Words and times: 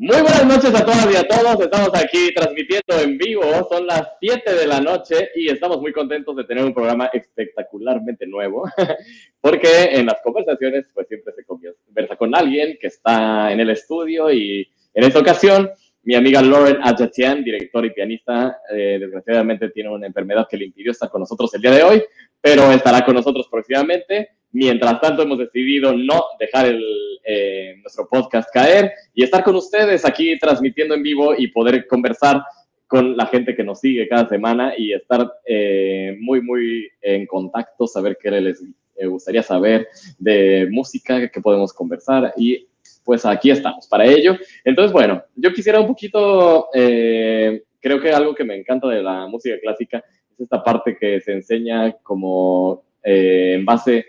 Muy 0.00 0.22
buenas 0.22 0.46
noches 0.46 0.74
a 0.74 0.84
todas 0.84 1.08
y 1.12 1.16
a 1.16 1.26
todos. 1.26 1.60
Estamos 1.60 1.90
aquí 1.94 2.32
transmitiendo 2.34 3.00
en 3.02 3.18
vivo. 3.18 3.42
Son 3.70 3.86
las 3.86 4.08
7 4.20 4.54
de 4.54 4.66
la 4.66 4.80
noche 4.80 5.30
y 5.34 5.50
estamos 5.50 5.80
muy 5.80 5.92
contentos 5.92 6.36
de 6.36 6.44
tener 6.44 6.64
un 6.64 6.74
programa 6.74 7.10
espectacularmente 7.12 8.26
nuevo, 8.26 8.64
porque 9.40 9.84
en 9.92 10.06
las 10.06 10.20
conversaciones 10.22 10.84
pues 10.92 11.08
siempre 11.08 11.32
se 11.34 11.44
conversa 11.44 12.16
con 12.16 12.34
alguien 12.34 12.78
que 12.80 12.88
está 12.88 13.50
en 13.52 13.60
el 13.60 13.70
estudio 13.70 14.30
y 14.30 14.70
en 14.94 15.04
esta 15.04 15.18
ocasión 15.18 15.70
mi 16.08 16.14
amiga 16.14 16.40
Lauren 16.40 16.78
Ajatian, 16.80 17.44
directora 17.44 17.86
y 17.86 17.90
pianista, 17.90 18.62
eh, 18.74 18.96
desgraciadamente 18.98 19.68
tiene 19.68 19.90
una 19.90 20.06
enfermedad 20.06 20.46
que 20.48 20.56
le 20.56 20.64
impidió 20.64 20.92
estar 20.92 21.10
con 21.10 21.20
nosotros 21.20 21.52
el 21.52 21.60
día 21.60 21.70
de 21.70 21.82
hoy, 21.82 22.02
pero 22.40 22.72
estará 22.72 23.04
con 23.04 23.14
nosotros 23.14 23.46
próximamente. 23.50 24.30
Mientras 24.52 25.02
tanto, 25.02 25.20
hemos 25.20 25.38
decidido 25.38 25.92
no 25.92 26.24
dejar 26.40 26.64
el, 26.64 26.82
eh, 27.26 27.76
nuestro 27.82 28.08
podcast 28.08 28.48
caer 28.50 28.90
y 29.12 29.22
estar 29.22 29.44
con 29.44 29.56
ustedes 29.56 30.06
aquí 30.06 30.38
transmitiendo 30.38 30.94
en 30.94 31.02
vivo 31.02 31.34
y 31.36 31.48
poder 31.48 31.86
conversar 31.86 32.42
con 32.86 33.14
la 33.14 33.26
gente 33.26 33.54
que 33.54 33.62
nos 33.62 33.80
sigue 33.80 34.08
cada 34.08 34.26
semana 34.30 34.72
y 34.78 34.94
estar 34.94 35.30
eh, 35.44 36.16
muy, 36.20 36.40
muy 36.40 36.88
en 37.02 37.26
contacto, 37.26 37.86
saber 37.86 38.16
qué 38.18 38.30
les 38.30 38.64
eh, 38.96 39.06
gustaría 39.06 39.42
saber 39.42 39.88
de 40.18 40.68
música, 40.70 41.28
que 41.28 41.42
podemos 41.42 41.74
conversar 41.74 42.32
y 42.38 42.66
pues 43.08 43.24
aquí 43.24 43.50
estamos 43.50 43.86
para 43.86 44.04
ello. 44.04 44.36
Entonces, 44.62 44.92
bueno, 44.92 45.22
yo 45.34 45.50
quisiera 45.54 45.80
un 45.80 45.86
poquito, 45.86 46.68
creo 46.70 48.00
que 48.02 48.12
algo 48.12 48.34
que 48.34 48.44
me 48.44 48.54
encanta 48.54 48.86
de 48.86 49.02
la 49.02 49.26
música 49.26 49.56
clásica 49.62 50.04
es 50.30 50.40
esta 50.40 50.62
parte 50.62 50.94
que 51.00 51.18
se 51.22 51.32
enseña 51.32 51.92
como 52.02 52.84
en 53.02 53.64
base 53.64 54.04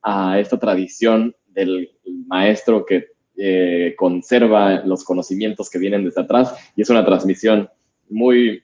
a 0.00 0.38
esta 0.38 0.56
tradición 0.56 1.34
del 1.48 1.90
maestro 2.28 2.86
que 2.86 3.08
eh, 3.36 3.94
conserva 3.96 4.84
los 4.84 5.02
conocimientos 5.02 5.68
que 5.68 5.80
vienen 5.80 6.04
desde 6.04 6.20
atrás 6.20 6.54
y 6.76 6.82
es 6.82 6.90
una 6.90 7.04
transmisión 7.04 7.68
muy, 8.08 8.62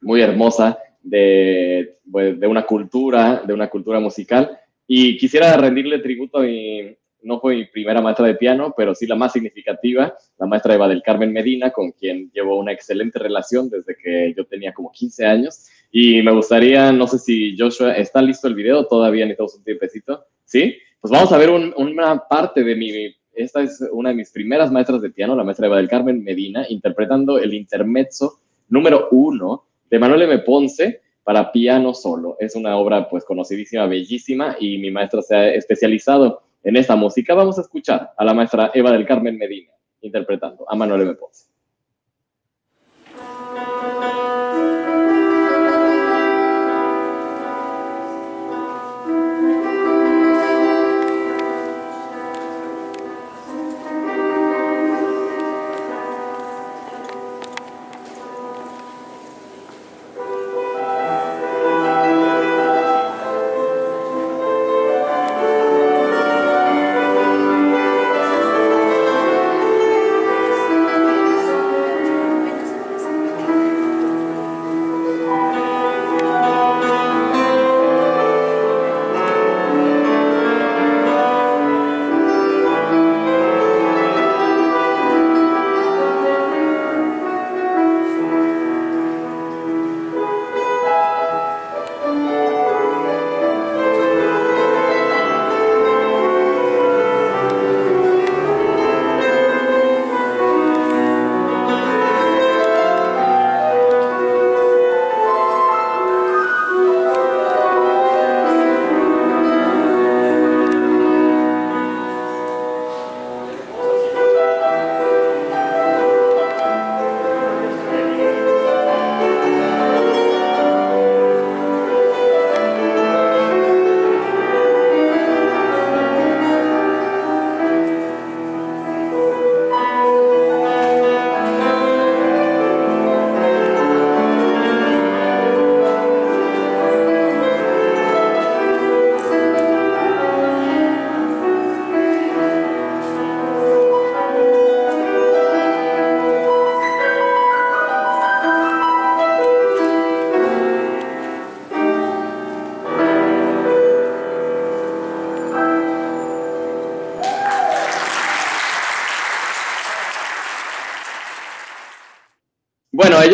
muy 0.00 0.22
hermosa 0.22 0.78
de, 1.02 1.98
pues, 2.10 2.40
de 2.40 2.46
una 2.46 2.64
cultura, 2.64 3.42
de 3.46 3.52
una 3.52 3.68
cultura 3.68 4.00
musical. 4.00 4.58
Y 4.86 5.18
quisiera 5.18 5.54
rendirle 5.58 5.98
tributo 5.98 6.38
a 6.38 6.44
mi, 6.44 6.96
no 7.22 7.40
fue 7.40 7.56
mi 7.56 7.64
primera 7.66 8.00
maestra 8.00 8.26
de 8.26 8.34
piano, 8.34 8.74
pero 8.76 8.94
sí 8.94 9.06
la 9.06 9.16
más 9.16 9.32
significativa, 9.32 10.16
la 10.38 10.46
maestra 10.46 10.74
Eva 10.74 10.88
del 10.88 11.02
Carmen 11.02 11.32
Medina, 11.32 11.70
con 11.70 11.92
quien 11.92 12.30
llevo 12.32 12.58
una 12.58 12.72
excelente 12.72 13.18
relación 13.18 13.68
desde 13.70 13.96
que 13.96 14.34
yo 14.36 14.44
tenía 14.44 14.72
como 14.72 14.90
15 14.92 15.26
años. 15.26 15.66
Y 15.90 16.22
me 16.22 16.32
gustaría, 16.32 16.92
no 16.92 17.06
sé 17.06 17.18
si 17.18 17.56
Joshua, 17.56 17.92
¿está 17.92 18.22
listo 18.22 18.48
el 18.48 18.54
video? 18.54 18.86
Todavía 18.86 19.24
necesitamos 19.24 19.56
un 19.56 19.64
tiempecito. 19.64 20.24
¿Sí? 20.44 20.76
Pues 21.00 21.10
vamos 21.10 21.32
a 21.32 21.38
ver 21.38 21.50
una 21.50 22.28
parte 22.28 22.62
de 22.62 22.76
mi, 22.76 23.14
esta 23.34 23.62
es 23.62 23.82
una 23.92 24.10
de 24.10 24.14
mis 24.14 24.30
primeras 24.30 24.70
maestras 24.70 25.02
de 25.02 25.10
piano, 25.10 25.34
la 25.34 25.44
maestra 25.44 25.66
Eva 25.66 25.76
del 25.76 25.88
Carmen 25.88 26.22
Medina, 26.22 26.66
interpretando 26.68 27.38
el 27.38 27.54
intermezzo 27.54 28.38
número 28.68 29.08
uno 29.10 29.64
de 29.90 29.98
Manuel 29.98 30.22
M. 30.22 30.38
Ponce 30.40 31.00
para 31.24 31.52
piano 31.52 31.94
solo. 31.94 32.36
Es 32.38 32.56
una 32.56 32.76
obra 32.76 33.08
pues 33.08 33.24
conocidísima, 33.24 33.86
bellísima 33.86 34.56
y 34.58 34.78
mi 34.78 34.90
maestra 34.90 35.22
se 35.22 35.34
ha 35.34 35.54
especializado 35.54 36.42
en 36.62 36.76
esta 36.76 36.96
música. 36.96 37.34
Vamos 37.34 37.58
a 37.58 37.62
escuchar 37.62 38.12
a 38.16 38.24
la 38.24 38.34
maestra 38.34 38.70
Eva 38.74 38.90
del 38.92 39.06
Carmen 39.06 39.38
Medina 39.38 39.72
interpretando 40.00 40.68
a 40.68 40.74
Manuel 40.74 41.02
M. 41.02 41.14
Ponce. 41.14 41.51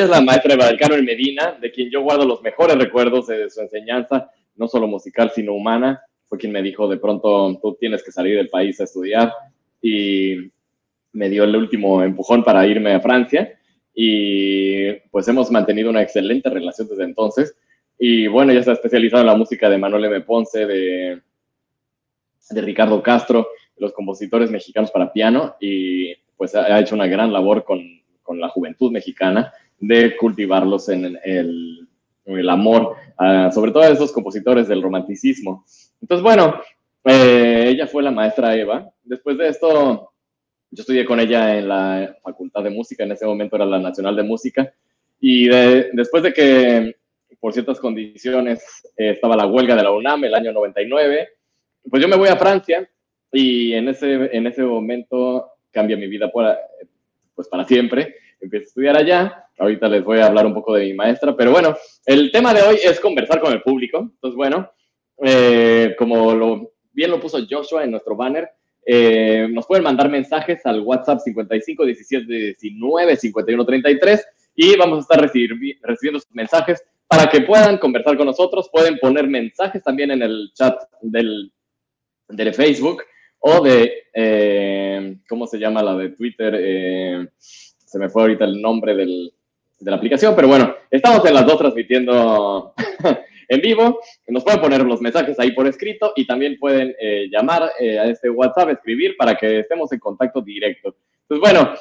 Es 0.09 0.17
la 0.17 0.25
maestra 0.25 0.57
de 0.57 0.77
Carmen 0.79 1.05
Medina, 1.05 1.59
de 1.61 1.71
quien 1.71 1.91
yo 1.91 2.03
guardo 2.03 2.25
los 2.25 2.43
mejores 2.43 2.77
recuerdos 2.77 3.27
de 3.27 3.51
su 3.51 3.61
enseñanza, 3.61 4.31
no 4.57 4.67
solo 4.67 4.87
musical, 4.87 5.31
sino 5.35 5.53
humana. 5.55 6.03
Fue 6.27 6.39
quien 6.39 6.53
me 6.53 6.63
dijo, 6.63 6.89
de 6.89 6.97
pronto, 6.97 7.59
tú 7.61 7.77
tienes 7.79 8.03
que 8.03 8.11
salir 8.11 8.37
del 8.37 8.49
país 8.49 8.81
a 8.81 8.85
estudiar. 8.85 9.33
Y 9.83 10.51
me 11.13 11.29
dio 11.29 11.45
el 11.45 11.55
último 11.55 12.03
empujón 12.03 12.43
para 12.43 12.67
irme 12.67 12.95
a 12.95 13.01
Francia. 13.01 13.59
Y 13.95 14.93
pues 15.11 15.29
hemos 15.29 15.51
mantenido 15.51 15.91
una 15.91 16.03
excelente 16.03 16.49
relación 16.49 16.89
desde 16.89 17.05
entonces. 17.05 17.55
Y 17.99 18.27
bueno, 18.29 18.53
ella 18.53 18.61
está 18.61 18.73
especializada 18.73 19.23
en 19.23 19.29
la 19.29 19.37
música 19.37 19.69
de 19.69 19.79
Manuel 19.79 20.07
M. 20.07 20.21
Ponce, 20.23 20.67
de, 20.67 21.21
de 22.51 22.61
Ricardo 22.63 23.03
Castro, 23.03 23.49
los 23.77 23.93
compositores 23.93 24.51
mexicanos 24.51 24.91
para 24.91 25.13
piano. 25.13 25.57
Y 25.61 26.15
pues 26.37 26.55
ha 26.55 26.79
hecho 26.81 26.95
una 26.95 27.09
gran 27.09 27.33
labor 27.33 27.65
con, 27.65 27.83
con 28.23 28.41
la 28.41 28.49
juventud 28.49 28.91
mexicana 28.91 29.53
de 29.79 30.17
cultivarlos 30.17 30.89
en 30.89 31.19
el, 31.25 31.89
amor, 32.49 32.97
uh, 33.19 33.53
sobre 33.53 33.71
todo 33.71 33.83
a 33.83 33.89
esos 33.89 34.13
compositores 34.13 34.69
del 34.69 34.83
romanticismo. 34.83 35.65
Entonces, 36.01 36.23
bueno, 36.23 36.61
eh, 37.05 37.67
ella 37.69 37.87
fue 37.87 38.03
la 38.03 38.11
maestra 38.11 38.55
Eva. 38.55 38.91
Después 39.03 39.39
de 39.39 39.49
esto, 39.49 40.13
yo 40.71 40.81
estudié 40.81 41.05
con 41.05 41.21
ella 41.21 41.57
en 41.57 41.69
la 41.69 42.17
Facultad 42.23 42.63
de 42.63 42.71
Música, 42.71 43.05
en 43.05 43.13
ese 43.13 43.25
momento 43.25 43.57
era 43.57 43.65
la 43.65 43.79
Nacional 43.79 44.17
de 44.17 44.23
Música, 44.23 44.73
y 45.21 45.49
después 45.49 46.23
de 46.23 46.33
que 46.33 46.97
por 47.41 47.53
ciertas 47.53 47.79
condiciones 47.79 48.63
eh, 48.97 49.11
estaba 49.11 49.37
la 49.37 49.47
huelga 49.47 49.77
de 49.77 49.83
la 49.83 49.93
UNAM 49.93 50.25
el 50.25 50.35
año 50.35 50.53
99, 50.53 51.29
pues 51.89 52.03
yo 52.03 52.09
me 52.09 52.17
voy 52.17 52.29
a 52.29 52.37
Francia 52.37 52.89
y 53.33 53.73
en 53.75 53.89
ese, 53.89 54.37
en 54.37 54.47
ese 54.47 54.63
momento 54.63 55.53
cambia 55.71 55.97
mi 55.97 56.09
vida 56.09 56.31
por, 56.31 56.57
pues 57.35 57.49
para 57.49 57.65
siempre. 57.65 58.17
Empiezo 58.41 58.65
a 58.65 58.69
estudiar 58.69 58.97
allá 58.97 59.48
ahorita 59.59 59.89
les 59.89 60.05
voy 60.05 60.19
a 60.19 60.27
hablar 60.27 60.47
un 60.47 60.55
poco 60.55 60.75
de 60.75 60.87
mi 60.87 60.95
maestra, 60.95 61.37
pero 61.37 61.51
bueno, 61.51 61.77
el 62.07 62.31
tema 62.31 62.55
de 62.55 62.63
hoy 62.63 62.79
es 62.83 63.01
conversar 63.01 63.41
con 63.41 63.53
el 63.53 63.63
público. 63.63 63.99
Entonces, 63.99 64.37
bueno, 64.37 64.71
eh, 65.23 65.95
como 65.99 66.35
lo, 66.35 66.73
bien 66.93 67.11
lo 67.11 67.21
puso 67.21 67.39
Joshua 67.49 67.85
en 67.85 67.91
nuestro 67.91 68.17
banner, 68.17 68.49
eh, 68.87 69.49
nos 69.51 69.67
pueden 69.67 69.85
mandar 69.85 70.09
mensajes 70.09 70.65
al 70.65 70.81
WhatsApp 70.81 71.21
55 71.21 71.85
17 71.85 72.27
19 72.27 73.17
51 73.17 73.67
33 73.67 74.27
y 74.55 74.77
vamos 74.77 74.99
a 74.99 75.01
estar 75.03 75.21
recibiendo 75.21 76.21
sus 76.21 76.35
mensajes 76.35 76.83
para 77.07 77.29
que 77.29 77.43
puedan 77.43 77.79
conversar 77.79 78.17
con 78.17 78.27
nosotros. 78.27 78.71
Pueden 78.73 78.99
poner 78.99 79.27
mensajes 79.27 79.83
también 79.83 80.11
en 80.13 80.23
el 80.23 80.51
chat 80.55 80.75
del, 81.03 81.53
Facebook 82.55 83.03
o 83.41 83.63
de, 83.63 83.93
eh, 84.15 85.17
¿cómo 85.29 85.47
se 85.47 85.59
llama 85.59 85.83
la 85.83 85.97
de 85.97 86.11
Twitter? 86.11 87.31
Se 87.39 87.99
me 87.99 88.09
fue 88.09 88.23
ahorita 88.23 88.45
el 88.45 88.61
nombre 88.61 88.95
del, 88.95 89.33
de 89.79 89.91
la 89.91 89.97
aplicación, 89.97 90.35
pero 90.35 90.49
bueno, 90.49 90.75
estamos 90.91 91.25
en 91.25 91.35
las 91.35 91.47
dos 91.47 91.59
transmitiendo 91.59 92.75
en 93.49 93.61
vivo. 93.61 94.01
Nos 94.27 94.45
pueden 94.45 94.61
poner 94.61 94.83
los 94.83 95.01
mensajes 95.01 95.39
ahí 95.39 95.53
por 95.53 95.67
escrito 95.67 96.13
y 96.17 96.27
también 96.27 96.59
pueden 96.59 96.95
eh, 97.01 97.29
llamar 97.31 97.63
a 97.63 98.05
este 98.05 98.31
WhatsApp, 98.31 98.71
escribir 98.71 99.17
para 99.17 99.37
que 99.37 99.61
estemos 99.61 99.93
en 99.93 99.99
contacto 99.99 100.41
directo. 100.41 100.97
Pues 101.27 101.41
bueno, 101.41 101.75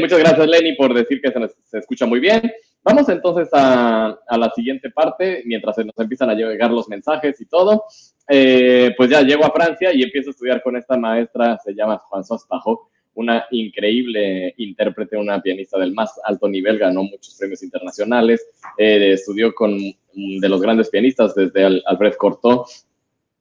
muchas 0.00 0.18
gracias 0.18 0.46
Lenny 0.46 0.74
por 0.74 0.92
decir 0.92 1.20
que 1.22 1.32
se, 1.32 1.38
se 1.64 1.78
escucha 1.78 2.04
muy 2.04 2.20
bien. 2.20 2.52
Vamos 2.84 3.08
entonces 3.08 3.48
a, 3.52 4.18
a, 4.26 4.36
la 4.36 4.50
siguiente 4.50 4.90
parte, 4.90 5.42
mientras 5.46 5.76
se 5.76 5.84
nos 5.84 5.96
empiezan 5.98 6.30
a 6.30 6.34
llegar 6.34 6.70
los 6.70 6.88
mensajes 6.88 7.40
y 7.40 7.46
todo. 7.46 7.84
Eh, 8.28 8.94
pues 8.96 9.10
ya 9.10 9.20
llego 9.22 9.44
a 9.44 9.52
Francia 9.52 9.90
y 9.92 10.02
empiezo 10.02 10.30
a 10.30 10.32
estudiar 10.32 10.62
con 10.62 10.76
esta 10.76 10.96
maestra, 10.96 11.58
se 11.64 11.74
llama 11.74 12.00
Françoise 12.10 12.46
Pajot, 12.48 12.80
una 13.14 13.44
increíble 13.50 14.54
intérprete, 14.56 15.16
una 15.16 15.40
pianista 15.40 15.78
del 15.78 15.92
más 15.92 16.18
alto 16.24 16.48
nivel, 16.48 16.78
ganó 16.78 17.02
muchos 17.02 17.34
premios 17.38 17.62
internacionales, 17.62 18.46
eh, 18.78 19.12
estudió 19.12 19.54
con 19.54 19.78
de 19.78 20.48
los 20.48 20.60
grandes 20.60 20.90
pianistas, 20.90 21.34
desde 21.34 21.82
Alfred 21.86 22.14
Cortot 22.14 22.66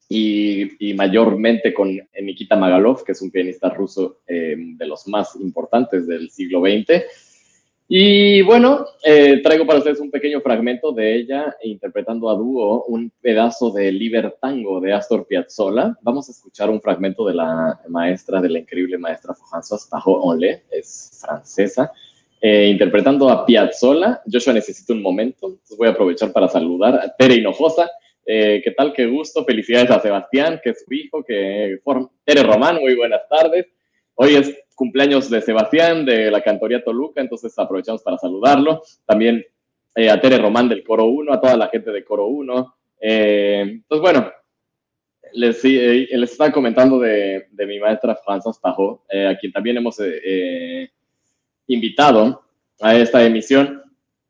y, 0.07 0.89
y, 0.89 0.94
mayormente 0.94 1.73
con 1.73 2.00
Nikita 2.21 2.56
Magalov, 2.56 3.03
que 3.03 3.13
es 3.13 3.21
un 3.21 3.31
pianista 3.31 3.69
ruso 3.69 4.19
eh, 4.27 4.56
de 4.57 4.88
los 4.88 5.07
más 5.07 5.35
importantes 5.35 6.07
del 6.07 6.29
siglo 6.29 6.62
XX. 6.62 7.03
Y 7.94 8.42
bueno, 8.44 8.86
eh, 9.04 9.42
traigo 9.44 9.66
para 9.66 9.80
ustedes 9.80 10.00
un 10.00 10.10
pequeño 10.10 10.40
fragmento 10.40 10.94
de 10.94 11.14
ella 11.14 11.58
interpretando 11.62 12.30
a 12.30 12.36
dúo 12.36 12.86
un 12.86 13.12
pedazo 13.20 13.70
de 13.70 13.92
Libertango 13.92 14.80
de 14.80 14.94
Astor 14.94 15.28
Piazzolla. 15.28 15.98
Vamos 16.02 16.30
a 16.30 16.32
escuchar 16.32 16.70
un 16.70 16.80
fragmento 16.80 17.26
de 17.26 17.34
la 17.34 17.82
maestra, 17.90 18.40
de 18.40 18.48
la 18.48 18.60
increíble 18.60 18.98
maestra 18.98 19.34
Françoise 19.34 19.90
Pajot-Onlé, 19.90 20.64
es 20.72 21.20
francesa, 21.20 21.92
eh, 22.40 22.70
interpretando 22.72 23.28
a 23.28 23.46
Piazzolla. 23.46 24.22
Joshua 24.26 24.54
necesito 24.54 24.94
un 24.94 25.02
momento, 25.02 25.58
voy 25.78 25.90
a 25.90 25.92
aprovechar 25.92 26.32
para 26.32 26.48
saludar 26.48 26.96
a 26.96 27.14
Tere 27.14 27.36
Hinojosa. 27.36 27.92
Eh, 28.26 28.62
¿Qué 28.64 28.72
tal? 28.72 28.94
Qué 28.94 29.06
gusto. 29.08 29.44
Felicidades 29.44 29.92
a 29.92 30.00
Sebastián, 30.00 30.62
que 30.64 30.70
es 30.70 30.86
su 30.88 30.94
hijo, 30.94 31.26
que 31.26 31.78
Tere 32.24 32.44
Román, 32.44 32.80
muy 32.80 32.96
buenas 32.96 33.28
tardes. 33.28 33.66
Hoy 34.16 34.36
es 34.36 34.56
cumpleaños 34.75 35.30
de 35.30 35.42
Sebastián 35.42 36.06
de 36.06 36.31
la 36.31 36.42
Cantoría 36.42 36.84
Toluca, 36.84 37.22
entonces 37.22 37.54
aprovechamos 37.58 38.02
para 38.02 38.18
saludarlo. 38.18 38.81
También 39.06 39.46
eh, 39.96 40.10
a 40.10 40.19
Tere 40.19 40.38
Román 40.38 40.69
del 40.69 40.84
Coro 40.84 41.06
1, 41.06 41.34
a 41.34 41.40
toda 41.42 41.58
la 41.58 41.68
gente 41.68 41.92
de 41.92 42.04
Coro 42.04 42.28
1. 42.28 42.75
Eh, 43.02 43.62
entonces, 43.62 44.02
bueno, 44.02 44.31
les, 45.34 45.63
eh, 45.66 46.08
les 46.12 46.31
estaba 46.31 46.52
comentando 46.52 46.98
de, 47.00 47.48
de 47.52 47.66
mi 47.66 47.80
maestra 47.80 48.18
Françoise 48.25 48.60
Pajot, 48.60 49.02
a 49.12 49.38
quien 49.38 49.52
también 49.52 49.78
hemos 49.78 49.98
invitado 51.68 52.44
a 52.80 52.96
esta 52.96 53.24
emisión 53.24 53.84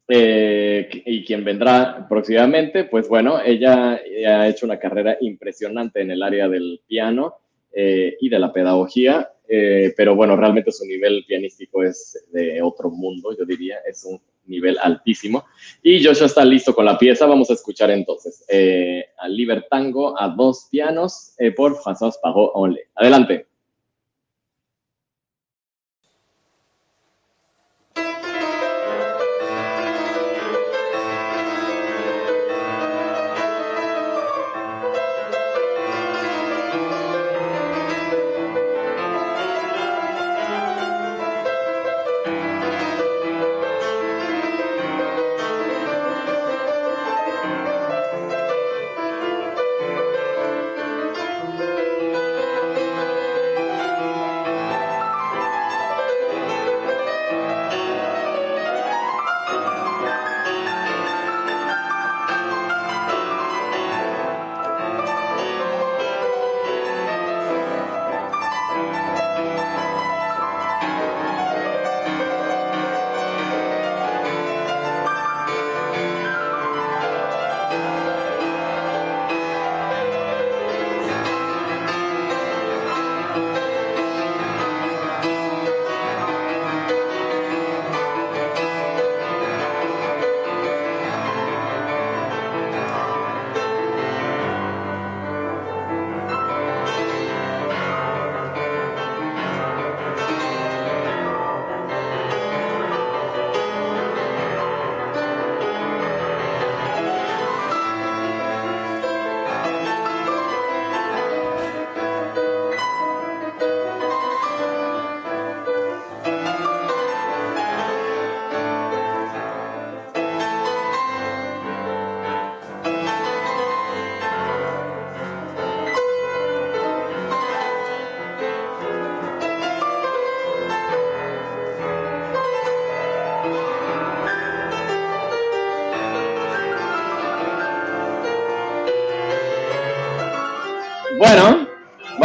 y 0.10 1.24
quien 1.24 1.45
vendrá 1.45 2.07
próximamente. 2.10 2.84
Pues 2.84 3.07
bueno, 3.07 3.39
ella 3.42 4.01
ha 4.27 4.48
hecho 4.48 4.66
una 4.66 4.80
carrera 4.80 5.18
impresionante 5.22 6.01
en 6.01 6.12
el 6.12 6.22
área 6.22 6.50
del 6.50 6.81
piano 6.86 7.36
y 7.74 8.27
de 8.27 8.39
la 8.39 8.51
pedagogía 8.51 9.30
eh, 9.53 9.94
pero 9.98 10.15
bueno, 10.15 10.38
realmente 10.38 10.71
su 10.71 10.86
nivel 10.86 11.25
pianístico 11.27 11.83
es 11.83 12.25
de 12.31 12.62
otro 12.62 12.89
mundo, 12.89 13.36
yo 13.38 13.44
diría, 13.44 13.80
es 13.86 14.06
un 14.06 14.18
nivel 14.45 14.77
altísimo. 14.81 15.44
Y 15.83 16.01
Joshua 16.01 16.27
está 16.27 16.45
listo 16.45 16.74
con 16.74 16.86
la 16.86 16.98
pieza, 16.98 17.25
vamos 17.25 17.50
a 17.50 17.53
escuchar 17.53 17.92
entonces 17.92 18.45
eh, 18.48 19.03
Libertango 19.27 20.18
a 20.18 20.30
dos 20.30 20.69
pianos 20.71 21.33
eh, 21.38 21.51
por 21.51 21.75
François 21.81 22.18
Pajot 22.21 22.51
Only. 22.53 22.80
Adelante. 22.95 23.50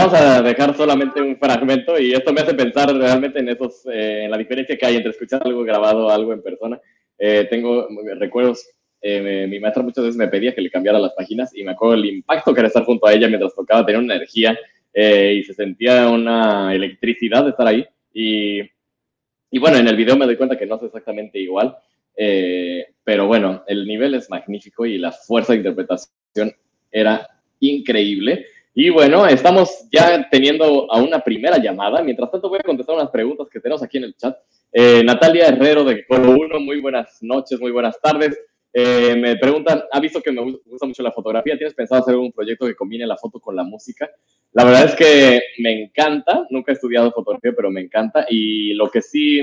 Vamos 0.06 0.20
a 0.20 0.40
dejar 0.40 0.76
solamente 0.76 1.20
un 1.20 1.36
fragmento 1.36 1.98
y 1.98 2.12
esto 2.12 2.32
me 2.32 2.40
hace 2.40 2.54
pensar 2.54 2.94
realmente 2.94 3.40
en 3.40 3.48
esos, 3.48 3.84
eh, 3.86 4.24
en 4.24 4.30
la 4.30 4.38
diferencia 4.38 4.76
que 4.76 4.86
hay 4.86 4.96
entre 4.96 5.10
escuchar 5.10 5.42
algo 5.44 5.64
grabado 5.64 6.08
algo 6.08 6.32
en 6.32 6.42
persona. 6.42 6.80
Eh, 7.18 7.46
tengo 7.50 7.88
recuerdos, 8.16 8.68
eh, 9.00 9.46
mi 9.48 9.58
maestra 9.58 9.82
muchas 9.82 10.04
veces 10.04 10.16
me 10.16 10.28
pedía 10.28 10.54
que 10.54 10.60
le 10.60 10.70
cambiara 10.70 11.00
las 11.00 11.12
páginas 11.14 11.52
y 11.56 11.64
me 11.64 11.72
acuerdo 11.72 11.94
el 11.94 12.04
impacto 12.04 12.54
que 12.54 12.60
era 12.60 12.68
estar 12.68 12.84
junto 12.84 13.06
a 13.06 13.14
ella 13.14 13.26
mientras 13.26 13.54
tocaba, 13.54 13.84
tenía 13.84 14.00
una 14.00 14.14
energía 14.14 14.56
y 14.94 15.42
se 15.42 15.52
sentía 15.52 16.08
una 16.08 16.72
electricidad 16.74 17.44
de 17.44 17.50
estar 17.50 17.66
ahí. 17.66 17.84
Y, 18.14 18.60
y, 19.50 19.58
bueno, 19.58 19.76
en 19.76 19.88
el 19.88 19.96
video 19.96 20.16
me 20.16 20.24
doy 20.24 20.36
cuenta 20.36 20.56
que 20.56 20.64
no 20.64 20.76
es 20.76 20.84
exactamente 20.84 21.38
igual, 21.38 21.76
pero 23.04 23.26
bueno, 23.26 23.62
el 23.66 23.86
nivel 23.86 24.14
es 24.14 24.30
magnífico 24.30 24.86
y 24.86 24.96
la 24.96 25.12
fuerza 25.12 25.52
de 25.52 25.58
interpretación 25.58 26.54
era 26.90 27.28
increíble. 27.60 28.46
Y 28.78 28.90
bueno, 28.90 29.26
estamos 29.26 29.88
ya 29.90 30.28
teniendo 30.28 30.92
a 30.92 31.00
una 31.00 31.20
primera 31.20 31.56
llamada. 31.56 32.02
Mientras 32.02 32.30
tanto, 32.30 32.50
voy 32.50 32.58
a 32.58 32.62
contestar 32.62 32.94
unas 32.94 33.08
preguntas 33.08 33.48
que 33.50 33.58
tenemos 33.58 33.82
aquí 33.82 33.96
en 33.96 34.04
el 34.04 34.14
chat. 34.14 34.36
Eh, 34.70 35.02
Natalia 35.02 35.46
Herrero 35.46 35.82
de 35.82 36.04
Coro 36.04 36.32
1, 36.32 36.60
muy 36.60 36.82
buenas 36.82 37.16
noches, 37.22 37.58
muy 37.58 37.70
buenas 37.70 37.98
tardes. 38.02 38.38
Eh, 38.74 39.16
me 39.16 39.36
preguntan, 39.36 39.82
¿ha 39.90 39.98
visto 39.98 40.20
que 40.20 40.30
me 40.30 40.42
gusta 40.66 40.86
mucho 40.86 41.02
la 41.02 41.10
fotografía? 41.10 41.56
¿Tienes 41.56 41.72
pensado 41.72 42.02
hacer 42.02 42.16
un 42.16 42.32
proyecto 42.32 42.66
que 42.66 42.74
combine 42.74 43.06
la 43.06 43.16
foto 43.16 43.40
con 43.40 43.56
la 43.56 43.64
música? 43.64 44.10
La 44.52 44.64
verdad 44.64 44.84
es 44.84 44.94
que 44.94 45.40
me 45.62 45.84
encanta, 45.84 46.46
nunca 46.50 46.70
he 46.70 46.74
estudiado 46.74 47.12
fotografía, 47.12 47.54
pero 47.56 47.70
me 47.70 47.80
encanta. 47.80 48.26
Y 48.28 48.74
lo 48.74 48.90
que 48.90 49.00
sí, 49.00 49.42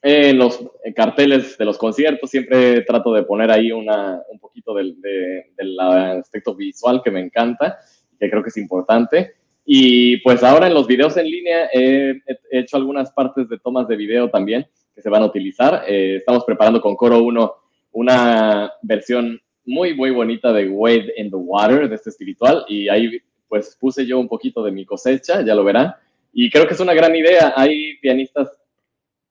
en 0.00 0.38
los 0.38 0.64
carteles 0.96 1.58
de 1.58 1.66
los 1.66 1.76
conciertos 1.76 2.30
siempre 2.30 2.80
trato 2.84 3.12
de 3.12 3.24
poner 3.24 3.50
ahí 3.50 3.70
una, 3.70 4.22
un 4.30 4.38
poquito 4.40 4.72
del, 4.72 4.98
del 4.98 5.78
aspecto 5.78 6.54
visual 6.54 7.02
que 7.04 7.10
me 7.10 7.20
encanta, 7.20 7.78
que 8.22 8.30
creo 8.30 8.42
que 8.42 8.50
es 8.50 8.56
importante. 8.56 9.34
Y 9.64 10.18
pues 10.18 10.42
ahora 10.42 10.68
en 10.68 10.74
los 10.74 10.86
videos 10.86 11.16
en 11.16 11.26
línea 11.26 11.68
he, 11.72 12.20
hecho 12.50 12.76
algunas 12.76 13.10
partes 13.12 13.48
de 13.48 13.58
tomas 13.58 13.88
de 13.88 13.96
video 13.96 14.30
también 14.30 14.66
que 14.94 15.02
se 15.02 15.10
van 15.10 15.22
a 15.22 15.26
utilizar. 15.26 15.84
Eh, 15.88 16.16
estamos 16.16 16.44
preparando 16.44 16.80
con 16.80 16.94
Coro 16.94 17.22
1 17.22 17.54
una 17.92 18.72
versión 18.82 19.40
muy, 19.64 19.94
muy 19.94 20.10
bonita 20.10 20.52
de 20.52 20.68
Wade 20.68 21.14
in 21.16 21.30
the 21.30 21.36
Water, 21.36 21.88
de 21.88 21.94
este 21.94 22.10
espiritual, 22.10 22.64
y 22.68 22.88
ahí 22.88 23.20
pues 23.48 23.76
puse 23.78 24.06
yo 24.06 24.18
un 24.18 24.28
poquito 24.28 24.62
de 24.62 24.72
mi 24.72 24.84
cosecha, 24.84 25.42
ya 25.42 25.54
lo 25.54 25.64
verán, 25.64 25.92
y 26.32 26.48
creo 26.48 26.66
que 26.66 26.74
es 26.74 26.80
una 26.80 26.94
gran 26.94 27.14
idea. 27.14 27.52
Hay 27.56 27.98
pianistas 27.98 28.48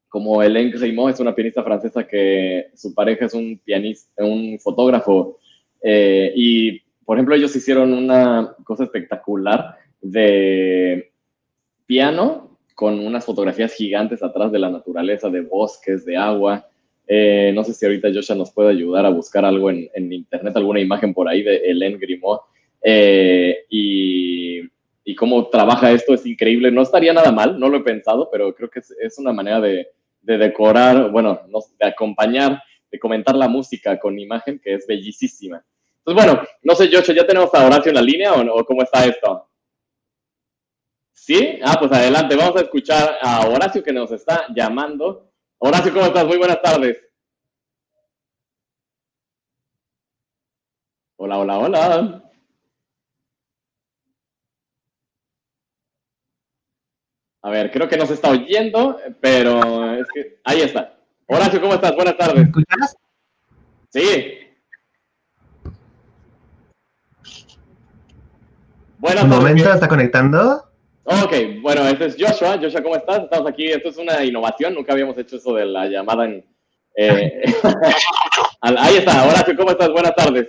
como 0.08 0.44
Hélène 0.44 0.72
Grimaud, 0.72 1.10
es 1.10 1.20
una 1.20 1.34
pianista 1.34 1.64
francesa 1.64 2.06
que 2.06 2.68
su 2.76 2.94
pareja 2.94 3.26
es 3.26 3.34
un 3.34 3.58
pianista, 3.64 4.24
un 4.24 4.60
fotógrafo, 4.60 5.40
eh, 5.82 6.32
y 6.36 6.82
por 7.06 7.18
ejemplo 7.18 7.36
ellos 7.36 7.56
hicieron 7.56 7.94
una 7.94 8.56
cosa 8.64 8.84
espectacular 8.84 9.78
de 10.02 11.12
piano 11.86 12.58
con 12.82 13.00
unas 13.00 13.26
fotografías 13.26 13.74
gigantes 13.74 14.24
atrás 14.24 14.52
de 14.52 14.60
la 14.60 14.70
naturaleza, 14.70 15.30
de 15.30 15.42
bosques, 15.42 16.04
de 16.06 16.18
agua. 16.18 16.68
Eh, 17.06 17.52
no 17.54 17.64
sé 17.64 17.74
si 17.74 17.86
ahorita 17.86 18.10
Joshua 18.14 18.36
nos 18.36 18.52
puede 18.52 18.70
ayudar 18.70 19.06
a 19.06 19.10
buscar 19.10 19.46
algo 19.46 19.70
en, 19.70 19.90
internet, 20.12 20.56
alguna 20.56 20.80
imagen 20.80 21.14
por 21.14 21.28
ahí 21.28 21.44
de 21.44 21.62
Hélène 21.64 22.00
Grimaud. 22.00 22.40
Eh, 22.82 23.66
y, 23.70 24.70
cómo 25.18 25.50
trabaja 25.50 25.92
esto 25.92 26.16
es 26.16 26.26
increíble. 26.26 26.72
No 26.72 26.82
estaría 26.82 27.14
nada 27.14 27.32
mal, 27.32 27.60
no 27.60 27.70
lo 27.70 27.78
he 27.78 27.84
pensado, 27.84 28.30
pero 28.32 28.56
creo 28.56 28.70
que 28.72 28.80
es, 28.80 29.20
una 29.20 29.32
manera 29.32 29.62
de, 29.62 29.88
decorar, 30.24 31.12
bueno, 31.12 31.42
de 31.80 31.88
acompañar, 31.88 32.64
de 32.92 32.98
comentar 32.98 33.36
la 33.36 33.48
música 33.48 34.00
con 34.00 34.18
imagen 34.18 34.58
que 34.58 34.74
es 34.74 34.88
bellísima. 34.88 35.64
Entonces, 36.04 36.26
bueno, 36.34 36.48
no 36.64 36.76
sé, 36.76 36.90
Joshua, 36.92 37.16
¿ya 37.16 37.28
tenemos 37.28 37.54
a 37.54 37.66
Horacio 37.66 37.90
en 37.90 37.96
la 37.96 38.02
línea 38.02 38.34
o 38.34 38.66
cómo 38.66 38.82
está 38.82 39.06
esto? 39.06 39.48
¿Sí? 41.14 41.60
Ah, 41.64 41.76
pues 41.80 41.92
adelante, 41.92 42.36
vamos 42.36 42.56
a 42.56 42.64
escuchar 42.64 43.18
a 43.22 43.48
Horacio 43.48 43.84
que 43.84 43.94
nos 43.94 44.12
está 44.12 44.48
llamando. 44.56 45.32
Horacio, 45.60 45.94
¿cómo 45.94 46.08
estás? 46.08 46.26
Muy 46.26 46.38
buenas 46.38 46.60
tardes. 46.62 46.98
Hola, 51.18 51.38
hola, 51.38 51.60
hola. 51.60 52.32
A 57.44 57.50
ver, 57.52 57.72
creo 57.72 57.88
que 57.88 57.98
nos 57.98 58.10
está 58.10 58.32
oyendo, 58.32 59.00
pero 59.20 59.94
es 59.94 60.08
que 60.12 60.40
ahí 60.44 60.62
está. 60.62 60.98
Horacio, 61.28 61.62
¿cómo 61.62 61.76
estás? 61.76 61.96
Buenas 61.96 62.18
tardes. 62.18 62.46
escuchas? 62.46 62.96
Sí. 63.90 64.51
Buenas 68.98 69.24
tardes. 69.24 69.38
¿Un 69.38 69.44
momento 69.44 69.74
está 69.74 69.88
conectando? 69.88 70.72
Ok, 71.04 71.34
bueno, 71.62 71.88
este 71.88 72.06
es 72.06 72.16
Joshua. 72.20 72.60
Joshua, 72.62 72.84
¿cómo 72.84 72.96
estás? 72.96 73.24
Estamos 73.24 73.50
aquí. 73.50 73.68
Esto 73.68 73.90
es 73.90 73.98
una 73.98 74.24
innovación. 74.24 74.74
Nunca 74.76 74.94
habíamos 74.94 75.18
hecho 75.18 75.38
eso 75.38 75.54
de 75.54 75.66
la 75.66 75.88
llamada 75.88 76.26
en. 76.26 76.46
Eh, 76.96 77.42
ahí 78.62 78.98
está. 78.98 79.28
Horacio, 79.28 79.56
¿cómo 79.58 79.72
estás? 79.72 79.90
Buenas 79.90 80.16
tardes. 80.16 80.48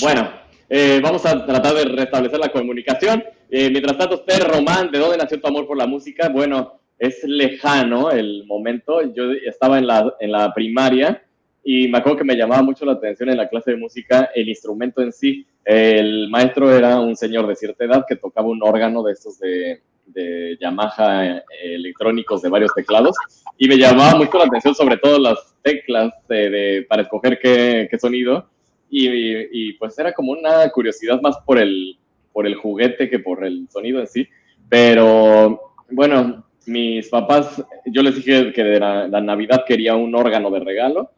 Bueno, 0.00 0.30
eh, 0.68 1.00
vamos 1.02 1.24
a 1.24 1.46
tratar 1.46 1.74
de 1.74 1.84
restablecer 1.84 2.38
la 2.38 2.50
comunicación. 2.50 3.24
Eh, 3.50 3.70
mientras 3.70 3.96
tanto, 3.96 4.16
usted, 4.16 4.42
Román, 4.42 4.90
¿de 4.90 4.98
dónde 4.98 5.16
nació 5.16 5.40
tu 5.40 5.46
amor 5.46 5.66
por 5.66 5.76
la 5.76 5.86
música? 5.86 6.28
Bueno, 6.28 6.80
es 6.98 7.22
lejano 7.24 8.10
el 8.10 8.44
momento. 8.46 9.02
Yo 9.14 9.32
estaba 9.32 9.78
en 9.78 9.86
la, 9.86 10.14
en 10.20 10.32
la 10.32 10.52
primaria 10.54 11.22
y 11.62 11.88
me 11.88 11.98
acuerdo 11.98 12.18
que 12.18 12.24
me 12.24 12.36
llamaba 12.36 12.62
mucho 12.62 12.84
la 12.84 12.92
atención 12.92 13.28
en 13.28 13.36
la 13.36 13.48
clase 13.48 13.72
de 13.72 13.76
música 13.76 14.30
el 14.34 14.48
instrumento 14.48 15.02
en 15.02 15.12
sí. 15.12 15.46
El 15.64 16.28
maestro 16.30 16.72
era 16.72 17.00
un 17.00 17.16
señor 17.16 17.46
de 17.46 17.56
cierta 17.56 17.84
edad 17.84 18.04
que 18.08 18.16
tocaba 18.16 18.48
un 18.48 18.62
órgano 18.62 19.02
de 19.02 19.12
estos 19.12 19.38
de, 19.40 19.82
de 20.06 20.56
Yamaha 20.60 21.38
eh, 21.38 21.42
electrónicos 21.62 22.42
de 22.42 22.48
varios 22.48 22.72
teclados 22.74 23.16
y 23.58 23.68
me 23.68 23.76
llamaba 23.76 24.16
mucho 24.16 24.38
la 24.38 24.44
atención 24.44 24.74
sobre 24.74 24.96
todo 24.98 25.18
las 25.18 25.56
teclas 25.62 26.14
de, 26.28 26.86
para 26.88 27.02
escoger 27.02 27.38
qué, 27.42 27.88
qué 27.90 27.98
sonido 27.98 28.48
y, 28.88 29.08
y, 29.08 29.72
pues 29.74 29.98
era 29.98 30.12
como 30.12 30.30
una 30.30 30.70
curiosidad 30.70 31.20
más 31.20 31.36
por 31.44 31.58
el, 31.58 31.98
por 32.32 32.46
el 32.46 32.54
juguete 32.54 33.10
que 33.10 33.18
por 33.18 33.44
el 33.44 33.68
sonido 33.68 33.98
en 33.98 34.06
sí. 34.06 34.28
Pero 34.68 35.74
bueno, 35.90 36.45
mis 36.66 37.08
papás, 37.08 37.64
yo 37.86 38.02
les 38.02 38.16
dije 38.16 38.52
que 38.52 38.64
de 38.64 38.80
la 38.80 39.20
Navidad 39.20 39.64
quería 39.66 39.94
un 39.94 40.14
órgano 40.14 40.50
de 40.50 40.60
regalo 40.60 41.10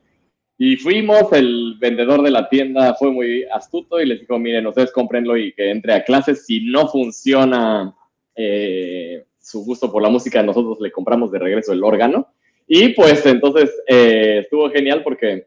y 0.61 0.77
fuimos, 0.77 1.33
el 1.33 1.77
vendedor 1.79 2.21
de 2.21 2.33
la 2.33 2.49
tienda 2.49 2.93
fue 2.95 3.13
muy 3.13 3.45
astuto 3.45 4.01
y 4.01 4.07
les 4.07 4.19
dijo, 4.19 4.41
miren, 4.41 4.67
ustedes 4.67 4.91
cómprenlo 4.91 5.37
y 5.37 5.53
que 5.53 5.71
entre 5.71 5.95
a 5.95 6.03
clases. 6.03 6.45
Si 6.45 6.63
no 6.65 6.89
funciona 6.89 7.95
eh, 8.35 9.25
su 9.39 9.65
gusto 9.65 9.91
por 9.91 10.03
la 10.03 10.09
música, 10.09 10.43
nosotros 10.43 10.79
le 10.81 10.91
compramos 10.91 11.31
de 11.31 11.39
regreso 11.39 11.73
el 11.73 11.85
órgano. 11.85 12.33
Y 12.67 12.89
pues 12.89 13.25
entonces 13.25 13.73
eh, 13.87 14.41
estuvo 14.43 14.69
genial 14.71 15.05
porque 15.05 15.47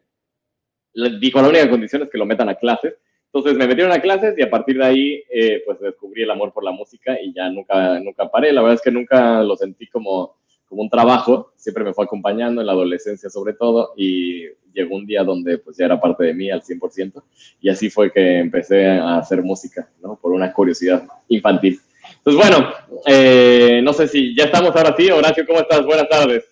dijo, 1.20 1.42
la 1.42 1.48
única 1.48 1.68
condición 1.68 2.04
es 2.04 2.08
que 2.08 2.16
lo 2.16 2.24
metan 2.24 2.48
a 2.48 2.54
clases. 2.54 2.94
Entonces 3.32 3.56
me 3.56 3.66
metieron 3.66 3.92
a 3.92 4.00
clases 4.00 4.38
y 4.38 4.42
a 4.42 4.50
partir 4.50 4.76
de 4.76 4.84
ahí 4.84 5.22
eh, 5.32 5.62
pues 5.64 5.80
descubrí 5.80 6.22
el 6.22 6.30
amor 6.30 6.52
por 6.52 6.64
la 6.64 6.72
música 6.72 7.18
y 7.20 7.32
ya 7.32 7.48
nunca, 7.48 7.98
nunca 8.00 8.30
paré. 8.30 8.52
La 8.52 8.60
verdad 8.60 8.76
es 8.76 8.82
que 8.82 8.90
nunca 8.90 9.42
lo 9.42 9.56
sentí 9.56 9.86
como 9.86 10.36
como 10.72 10.84
un 10.84 10.88
trabajo, 10.88 11.52
siempre 11.54 11.84
me 11.84 11.92
fue 11.92 12.06
acompañando 12.06 12.62
en 12.62 12.66
la 12.66 12.72
adolescencia 12.72 13.28
sobre 13.28 13.52
todo 13.52 13.92
y 13.94 14.46
llegó 14.72 14.96
un 14.96 15.04
día 15.04 15.22
donde 15.22 15.58
pues 15.58 15.76
ya 15.76 15.84
era 15.84 16.00
parte 16.00 16.24
de 16.24 16.32
mí 16.32 16.50
al 16.50 16.62
100% 16.62 17.22
y 17.60 17.68
así 17.68 17.90
fue 17.90 18.10
que 18.10 18.38
empecé 18.38 18.88
a 18.88 19.18
hacer 19.18 19.42
música, 19.42 19.90
¿no? 20.00 20.16
Por 20.16 20.32
una 20.32 20.50
curiosidad 20.50 21.06
infantil. 21.28 21.78
Entonces, 22.16 22.50
bueno, 22.50 22.72
eh, 23.06 23.82
no 23.84 23.92
sé 23.92 24.08
si 24.08 24.34
ya 24.34 24.44
estamos 24.44 24.74
ahora 24.74 24.94
sí. 24.96 25.10
Horacio, 25.10 25.44
¿cómo 25.46 25.60
estás? 25.60 25.84
Buenas 25.84 26.08
tardes. 26.08 26.44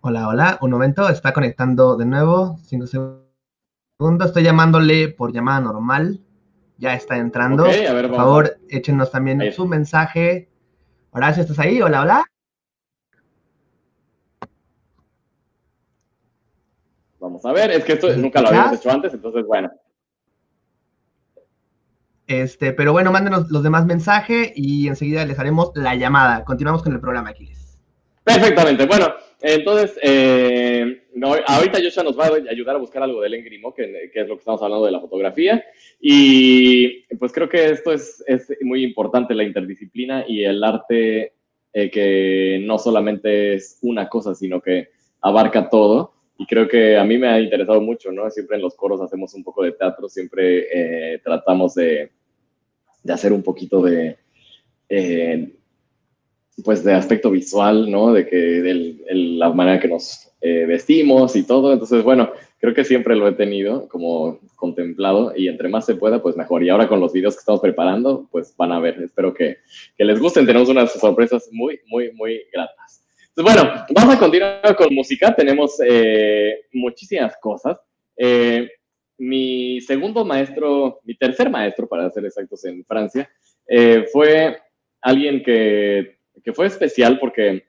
Hola, 0.00 0.28
hola. 0.28 0.58
Un 0.62 0.70
momento, 0.70 1.06
está 1.10 1.34
conectando 1.34 1.98
de 1.98 2.06
nuevo. 2.06 2.56
Cinco 2.64 2.86
segundos. 2.86 3.27
Estoy 4.00 4.44
llamándole 4.44 5.08
por 5.08 5.32
llamada 5.32 5.60
normal. 5.60 6.20
Ya 6.76 6.94
está 6.94 7.16
entrando. 7.16 7.64
por 7.64 8.14
favor, 8.14 8.56
échenos 8.68 9.10
también 9.10 9.52
su 9.52 9.66
mensaje. 9.66 10.48
Horacio, 11.10 11.42
¿estás 11.42 11.58
ahí? 11.58 11.82
Hola, 11.82 12.02
hola. 12.02 12.24
Vamos 17.18 17.44
a 17.44 17.52
ver, 17.52 17.72
es 17.72 17.84
que 17.84 17.94
esto 17.94 18.14
nunca 18.16 18.40
lo 18.40 18.48
habíamos 18.48 18.74
hecho 18.74 18.88
antes, 18.88 19.12
entonces 19.12 19.44
bueno. 19.44 19.72
Este, 22.28 22.72
pero 22.72 22.92
bueno, 22.92 23.10
mándenos 23.10 23.50
los 23.50 23.64
demás 23.64 23.84
mensajes 23.84 24.52
y 24.54 24.86
enseguida 24.86 25.24
les 25.24 25.40
haremos 25.40 25.72
la 25.74 25.96
llamada. 25.96 26.44
Continuamos 26.44 26.84
con 26.84 26.92
el 26.92 27.00
programa, 27.00 27.30
Aquiles. 27.30 27.80
Perfectamente. 28.22 28.86
Bueno, 28.86 29.08
entonces, 29.40 29.98
eh, 30.02 31.02
ahorita 31.46 31.78
Joshua 31.82 32.02
nos 32.02 32.18
va 32.18 32.26
a 32.26 32.50
ayudar 32.50 32.76
a 32.76 32.80
buscar 32.80 33.02
algo 33.02 33.20
del 33.20 33.34
Engrimo, 33.34 33.72
que, 33.72 34.10
que, 34.12 34.20
es 34.20 34.28
lo 34.28 34.34
que 34.34 34.40
estamos 34.40 34.62
hablando 34.62 34.86
de 34.86 34.92
la 34.92 35.00
fotografía. 35.00 35.64
Y 36.00 37.04
pues 37.16 37.32
creo 37.32 37.48
que 37.48 37.70
esto 37.70 37.92
es, 37.92 38.22
es 38.26 38.48
muy 38.62 38.82
importante, 38.82 39.34
la 39.34 39.44
interdisciplina 39.44 40.24
y 40.26 40.44
el 40.44 40.62
arte 40.64 41.34
eh, 41.72 41.90
que 41.90 42.60
no 42.64 42.78
solamente 42.78 43.54
es 43.54 43.78
una 43.82 44.08
cosa, 44.08 44.34
sino 44.34 44.60
que 44.60 44.88
abarca 45.20 45.68
todo 45.68 46.14
y 46.36 46.46
creo 46.46 46.66
que 46.66 46.96
a 46.96 47.04
mí 47.04 47.18
me 47.18 47.28
ha 47.28 47.40
interesado 47.40 47.80
mucho, 47.80 48.10
¿no? 48.10 48.30
Siempre 48.30 48.56
en 48.56 48.62
los 48.62 48.74
coros 48.74 49.00
hacemos 49.00 49.34
un 49.34 49.44
poco 49.44 49.62
de 49.62 49.72
teatro, 49.72 50.08
siempre 50.08 50.66
eh, 50.72 51.20
tratamos 51.22 51.74
de, 51.74 52.10
de, 53.02 53.12
hacer 53.12 53.32
un 53.32 53.42
poquito 53.42 53.82
de, 53.82 54.16
eh, 54.88 55.57
pues 56.64 56.84
de 56.84 56.94
aspecto 56.94 57.30
visual, 57.30 57.90
¿no? 57.90 58.12
De 58.12 58.26
que 58.26 58.36
de 58.36 58.96
la 59.12 59.50
manera 59.50 59.80
que 59.80 59.88
nos 59.88 60.30
eh, 60.40 60.64
vestimos 60.66 61.34
y 61.36 61.46
todo. 61.46 61.72
Entonces, 61.72 62.02
bueno, 62.02 62.30
creo 62.58 62.74
que 62.74 62.84
siempre 62.84 63.16
lo 63.16 63.28
he 63.28 63.32
tenido 63.32 63.88
como 63.88 64.40
contemplado 64.56 65.32
y 65.36 65.48
entre 65.48 65.68
más 65.68 65.86
se 65.86 65.94
pueda, 65.94 66.22
pues 66.22 66.36
mejor. 66.36 66.62
Y 66.62 66.68
ahora 66.68 66.88
con 66.88 67.00
los 67.00 67.12
videos 67.12 67.34
que 67.34 67.40
estamos 67.40 67.60
preparando, 67.60 68.28
pues 68.30 68.54
van 68.56 68.72
a 68.72 68.80
ver. 68.80 69.00
Espero 69.02 69.32
que, 69.32 69.58
que 69.96 70.04
les 70.04 70.18
gusten. 70.18 70.46
Tenemos 70.46 70.68
unas 70.68 70.92
sorpresas 70.92 71.48
muy, 71.52 71.80
muy, 71.86 72.12
muy 72.12 72.42
gratas. 72.52 73.04
Pues 73.34 73.44
bueno, 73.44 73.70
vamos 73.94 74.16
a 74.16 74.18
continuar 74.18 74.76
con 74.76 74.92
música. 74.92 75.34
Tenemos 75.34 75.80
eh, 75.84 76.62
muchísimas 76.72 77.36
cosas. 77.40 77.78
Eh, 78.16 78.68
mi 79.18 79.80
segundo 79.80 80.24
maestro, 80.24 81.00
mi 81.04 81.14
tercer 81.14 81.50
maestro, 81.50 81.88
para 81.88 82.10
ser 82.10 82.24
exactos, 82.24 82.64
en 82.64 82.84
Francia, 82.84 83.30
eh, 83.66 84.06
fue 84.12 84.58
alguien 85.00 85.42
que, 85.42 86.17
que, 86.42 86.52
fue 86.52 86.66
especial 86.66 87.18
porque 87.18 87.64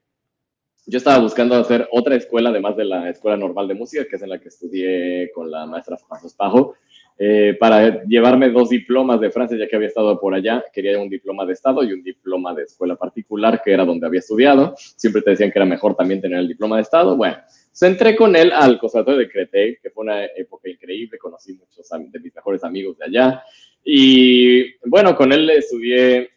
yo 0.85 0.97
estaba 0.97 1.19
buscando 1.19 1.55
hacer 1.55 1.87
otra 1.91 2.15
escuela, 2.15 2.49
además 2.49 2.75
de 2.75 2.85
la 2.85 3.09
escuela 3.09 3.37
normal 3.37 3.67
de 3.67 3.75
música, 3.75 4.05
que 4.09 4.15
es 4.15 4.21
en 4.21 4.29
la 4.29 4.39
que 4.39 4.49
estudié 4.49 5.31
con 5.33 5.51
la 5.51 5.65
maestra 5.65 5.97
François 5.97 6.35
Pajo, 6.35 6.75
eh, 7.21 7.57
para 7.59 8.01
llevarme 8.05 8.49
dos 8.49 8.69
diplomas 8.69 9.19
de 9.19 9.29
Francia, 9.29 9.57
ya 9.57 9.67
que 9.67 9.75
había 9.75 9.89
estado 9.89 10.17
por 10.21 10.33
allá. 10.33 10.63
Quería 10.71 10.97
un 10.97 11.09
diploma 11.09 11.45
de 11.45 11.51
Estado 11.51 11.83
y 11.83 11.91
un 11.91 12.01
diploma 12.01 12.55
de 12.55 12.63
escuela 12.63 12.95
particular, 12.95 13.61
que 13.61 13.73
era 13.73 13.83
donde 13.83 14.07
había 14.07 14.21
estudiado. 14.21 14.73
Siempre 14.77 15.21
te 15.21 15.31
decían 15.31 15.51
que 15.51 15.59
era 15.59 15.65
mejor 15.65 15.95
también 15.95 16.21
tener 16.21 16.39
el 16.39 16.47
diploma 16.47 16.77
de 16.77 16.83
Estado. 16.83 17.17
Bueno, 17.17 17.35
se 17.73 17.87
entré 17.87 18.15
con 18.15 18.37
él 18.37 18.53
al 18.53 18.79
Conservatorio 18.79 19.19
de 19.19 19.29
Créteil, 19.29 19.77
que 19.83 19.89
fue 19.89 20.05
una 20.05 20.23
época 20.25 20.69
increíble. 20.69 21.17
Conocí 21.17 21.53
muchos 21.53 21.89
de 21.89 22.19
mis 22.19 22.33
mejores 22.33 22.63
amigos 22.63 22.97
de 22.97 23.05
allá. 23.05 23.43
Y 23.83 24.75
bueno, 24.87 25.13
con 25.13 25.33
él 25.33 25.49
estudié 25.49 26.29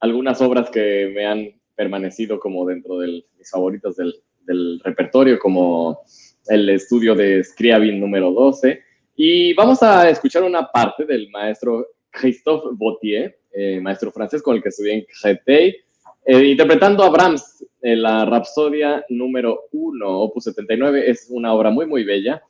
algunas 0.00 0.40
obras 0.40 0.68
que 0.68 1.12
me 1.14 1.26
han 1.26 1.60
permanecido 1.74 2.38
como 2.38 2.66
dentro 2.66 2.98
de 2.98 3.24
mis 3.38 3.50
favoritos 3.50 3.96
del, 3.96 4.80
repertorio, 4.84 5.38
como 5.38 6.00
el 6.48 6.68
estudio 6.68 7.14
de 7.14 7.42
Scriabin 7.42 7.98
número 7.98 8.30
12 8.30 8.82
y 9.16 9.54
vamos 9.54 9.82
a 9.82 10.10
escuchar 10.10 10.42
una 10.42 10.70
parte 10.70 11.06
del 11.06 11.30
maestro 11.30 11.86
Christophe 12.10 12.68
Bautier, 12.72 13.38
eh, 13.52 13.80
maestro 13.80 14.10
francés 14.10 14.42
con 14.42 14.56
el 14.56 14.62
que 14.62 14.68
estudié 14.68 14.94
en 14.94 15.06
Créteil, 15.20 15.76
eh, 16.26 16.44
interpretando 16.44 17.04
a 17.04 17.10
Brahms, 17.10 17.64
en 17.82 18.02
la 18.02 18.24
Rapsodia 18.24 19.04
número 19.10 19.64
1, 19.72 20.20
opus 20.20 20.44
79. 20.44 21.08
Es 21.08 21.26
una 21.30 21.52
obra 21.52 21.70
muy, 21.70 21.86
muy 21.86 22.02
bella. 22.02 22.42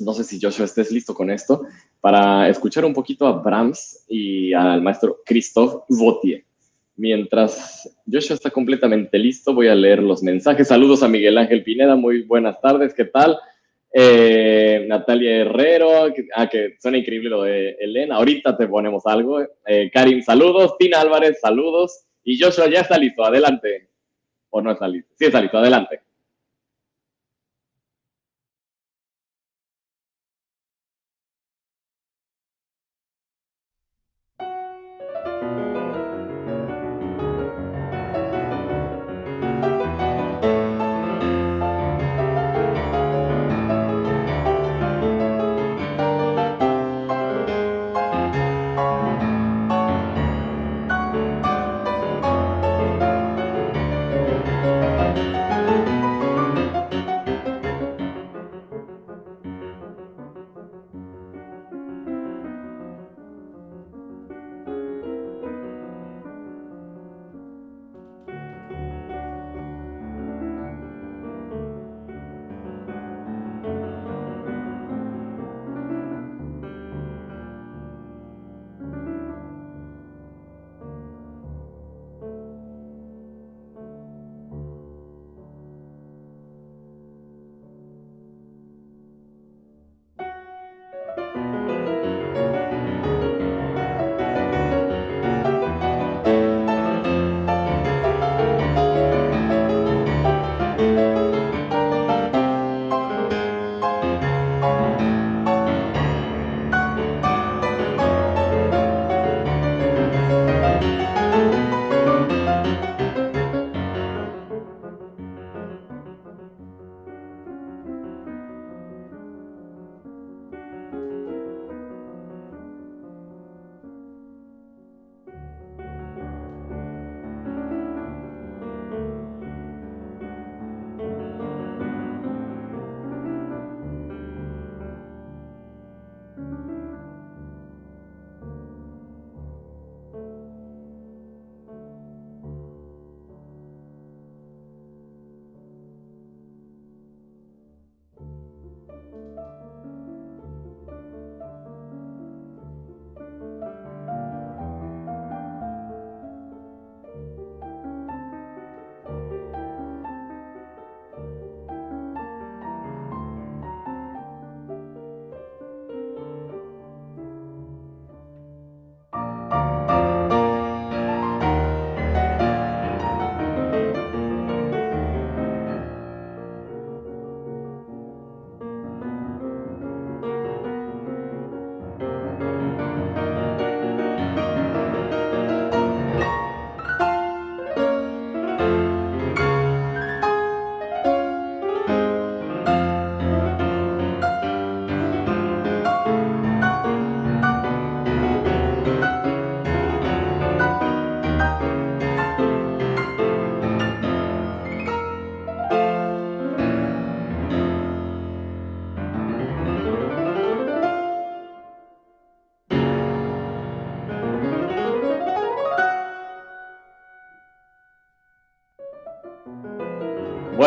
No 0.00 0.12
sé 0.14 0.24
si 0.24 0.40
Joshua 0.40 0.64
estés 0.64 0.90
listo 0.90 1.14
con 1.14 1.30
esto 1.30 1.66
para 2.00 2.48
escuchar 2.48 2.84
un 2.84 2.94
poquito 2.94 3.26
a 3.26 3.42
Brahms 3.42 4.04
y 4.08 4.52
al 4.52 4.82
maestro 4.82 5.20
Christophe 5.24 5.84
Bautier. 5.90 6.44
Mientras 6.96 7.96
Joshua 8.10 8.34
está 8.34 8.50
completamente 8.50 9.18
listo, 9.18 9.52
voy 9.52 9.68
a 9.68 9.74
leer 9.74 10.02
los 10.02 10.22
mensajes. 10.22 10.68
Saludos 10.68 11.02
a 11.02 11.08
Miguel 11.08 11.38
Ángel 11.38 11.64
Pineda, 11.64 11.96
muy 11.96 12.22
buenas 12.22 12.60
tardes, 12.60 12.94
¿qué 12.94 13.06
tal? 13.06 13.36
Eh, 13.96 14.86
Natalia 14.88 15.36
Herrero, 15.36 16.12
ah, 16.34 16.48
que 16.48 16.76
suena 16.80 16.98
increíble 16.98 17.30
lo 17.30 17.42
de 17.42 17.76
Elena. 17.78 18.16
Ahorita 18.16 18.56
te 18.56 18.66
ponemos 18.66 19.06
algo. 19.06 19.40
Eh, 19.66 19.88
Karim, 19.92 20.20
saludos. 20.20 20.76
Tina 20.78 21.00
Álvarez, 21.00 21.38
saludos. 21.40 22.04
Y 22.24 22.36
Joshua 22.36 22.68
ya 22.68 22.80
está 22.80 22.98
listo, 22.98 23.24
adelante. 23.24 23.90
¿O 24.50 24.60
no 24.60 24.72
está 24.72 24.88
listo? 24.88 25.14
Sí 25.16 25.26
está 25.26 25.40
listo, 25.40 25.58
adelante. 25.58 26.00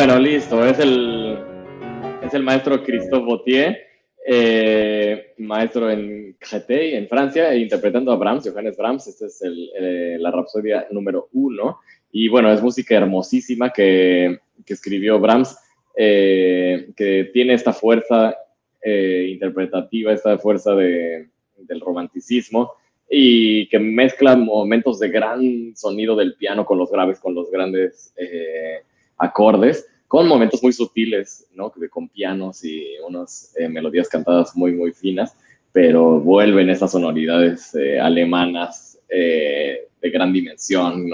Bueno, 0.08 0.22
listo. 0.22 0.66
Es 0.66 0.80
el, 0.80 1.38
es 2.24 2.34
el 2.34 2.42
maestro 2.42 2.82
Christophe 2.82 3.26
Bautier, 3.26 3.78
eh, 4.26 5.34
maestro 5.40 5.92
en 5.92 6.38
Créteil, 6.40 6.94
en 6.96 7.10
Francia, 7.10 7.52
e 7.52 7.60
interpretando 7.60 8.14
a 8.14 8.16
Brahms, 8.16 8.50
Johannes 8.50 8.78
Brahms. 8.78 9.06
Esta 9.08 9.26
es 9.26 9.42
eh, 9.44 10.16
la 10.18 10.32
Rapsodia 10.32 10.88
número 10.92 11.28
uno. 11.34 11.80
Y 12.10 12.30
bueno, 12.30 12.50
es 12.54 12.62
música 12.62 12.96
hermosísima 12.96 13.74
que, 13.74 14.40
que 14.66 14.74
escribió 14.76 15.20
Brahms, 15.20 15.58
eh, 15.98 16.90
que 16.96 17.30
tiene 17.34 17.56
esta 17.56 17.74
fuerza 17.74 18.34
interpretativa, 18.82 20.14
esta 20.14 20.38
fuerza 20.38 20.74
de, 20.74 21.28
del 21.58 21.82
romanticismo 21.82 22.72
y 23.10 23.68
que 23.68 23.78
mezcla 23.78 24.38
momentos 24.38 25.00
de 25.00 25.10
gran 25.10 25.76
sonido 25.76 26.16
del 26.16 26.36
piano 26.36 26.66
con 26.66 26.78
los 26.78 26.90
graves, 26.90 27.20
con 27.20 27.36
los 27.36 27.52
grandes 27.52 28.14
acordes, 29.18 29.86
con 30.08 30.28
momentos 30.28 30.64
muy 30.64 30.74
sutiles, 30.74 31.48
¿no? 31.54 31.72
Con 31.90 32.10
pianos 32.10 32.64
y 32.64 32.96
unas 33.06 33.54
eh, 33.58 33.68
melodías 33.68 34.08
cantadas 34.10 34.56
muy, 34.56 34.74
muy 34.74 34.92
finas, 34.92 35.36
pero 35.72 36.20
vuelven 36.20 36.70
esas 36.70 36.92
sonoridades 36.92 37.76
alemanas 38.02 39.00
de 39.10 40.10
gran 40.12 40.34
dimensión, 40.34 41.10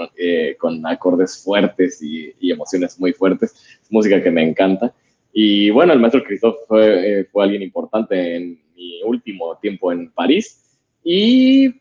con 0.58 0.86
acordes 0.86 1.42
fuertes 1.44 2.02
y, 2.02 2.32
y, 2.40 2.50
emociones 2.50 2.98
muy 2.98 3.12
fuertes. 3.12 3.52
Es 3.82 3.92
música 3.92 4.22
que 4.22 4.30
me 4.30 4.42
encanta. 4.42 4.92
Y 5.32 5.70
bueno, 5.70 5.92
el 5.92 5.98
maestro 5.98 6.22
Christophe 6.22 6.58
fue, 6.68 7.28
fue 7.32 7.44
alguien 7.44 7.62
importante 7.62 8.36
en 8.36 8.60
mi 8.76 9.02
último 9.02 9.58
tiempo 9.58 9.92
en 9.92 10.10
París. 10.12 10.64
Y 11.02 11.74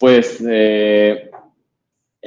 pues 0.00 0.44
eh, 0.46 1.30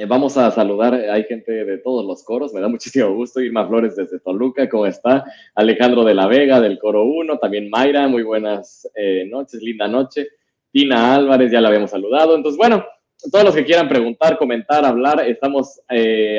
eh, 0.00 0.06
vamos 0.06 0.34
a 0.38 0.50
saludar, 0.50 0.94
hay 0.94 1.24
gente 1.24 1.52
de 1.52 1.76
todos 1.76 2.06
los 2.06 2.24
coros, 2.24 2.54
me 2.54 2.60
da 2.62 2.68
muchísimo 2.68 3.14
gusto. 3.14 3.40
Irma 3.40 3.68
Flores 3.68 3.96
desde 3.96 4.18
Toluca, 4.18 4.66
¿cómo 4.66 4.86
está? 4.86 5.24
Alejandro 5.54 6.04
de 6.04 6.14
la 6.14 6.26
Vega 6.26 6.58
del 6.58 6.78
coro 6.78 7.04
1, 7.04 7.38
también 7.38 7.68
Mayra, 7.68 8.08
muy 8.08 8.22
buenas 8.22 8.88
eh, 8.94 9.26
noches, 9.30 9.60
linda 9.62 9.88
noche. 9.88 10.28
Tina 10.72 11.14
Álvarez, 11.14 11.52
ya 11.52 11.60
la 11.60 11.68
habíamos 11.68 11.90
saludado. 11.90 12.34
Entonces, 12.34 12.56
bueno, 12.56 12.82
todos 13.30 13.44
los 13.44 13.54
que 13.54 13.64
quieran 13.66 13.90
preguntar, 13.90 14.38
comentar, 14.38 14.86
hablar, 14.86 15.20
estamos 15.28 15.80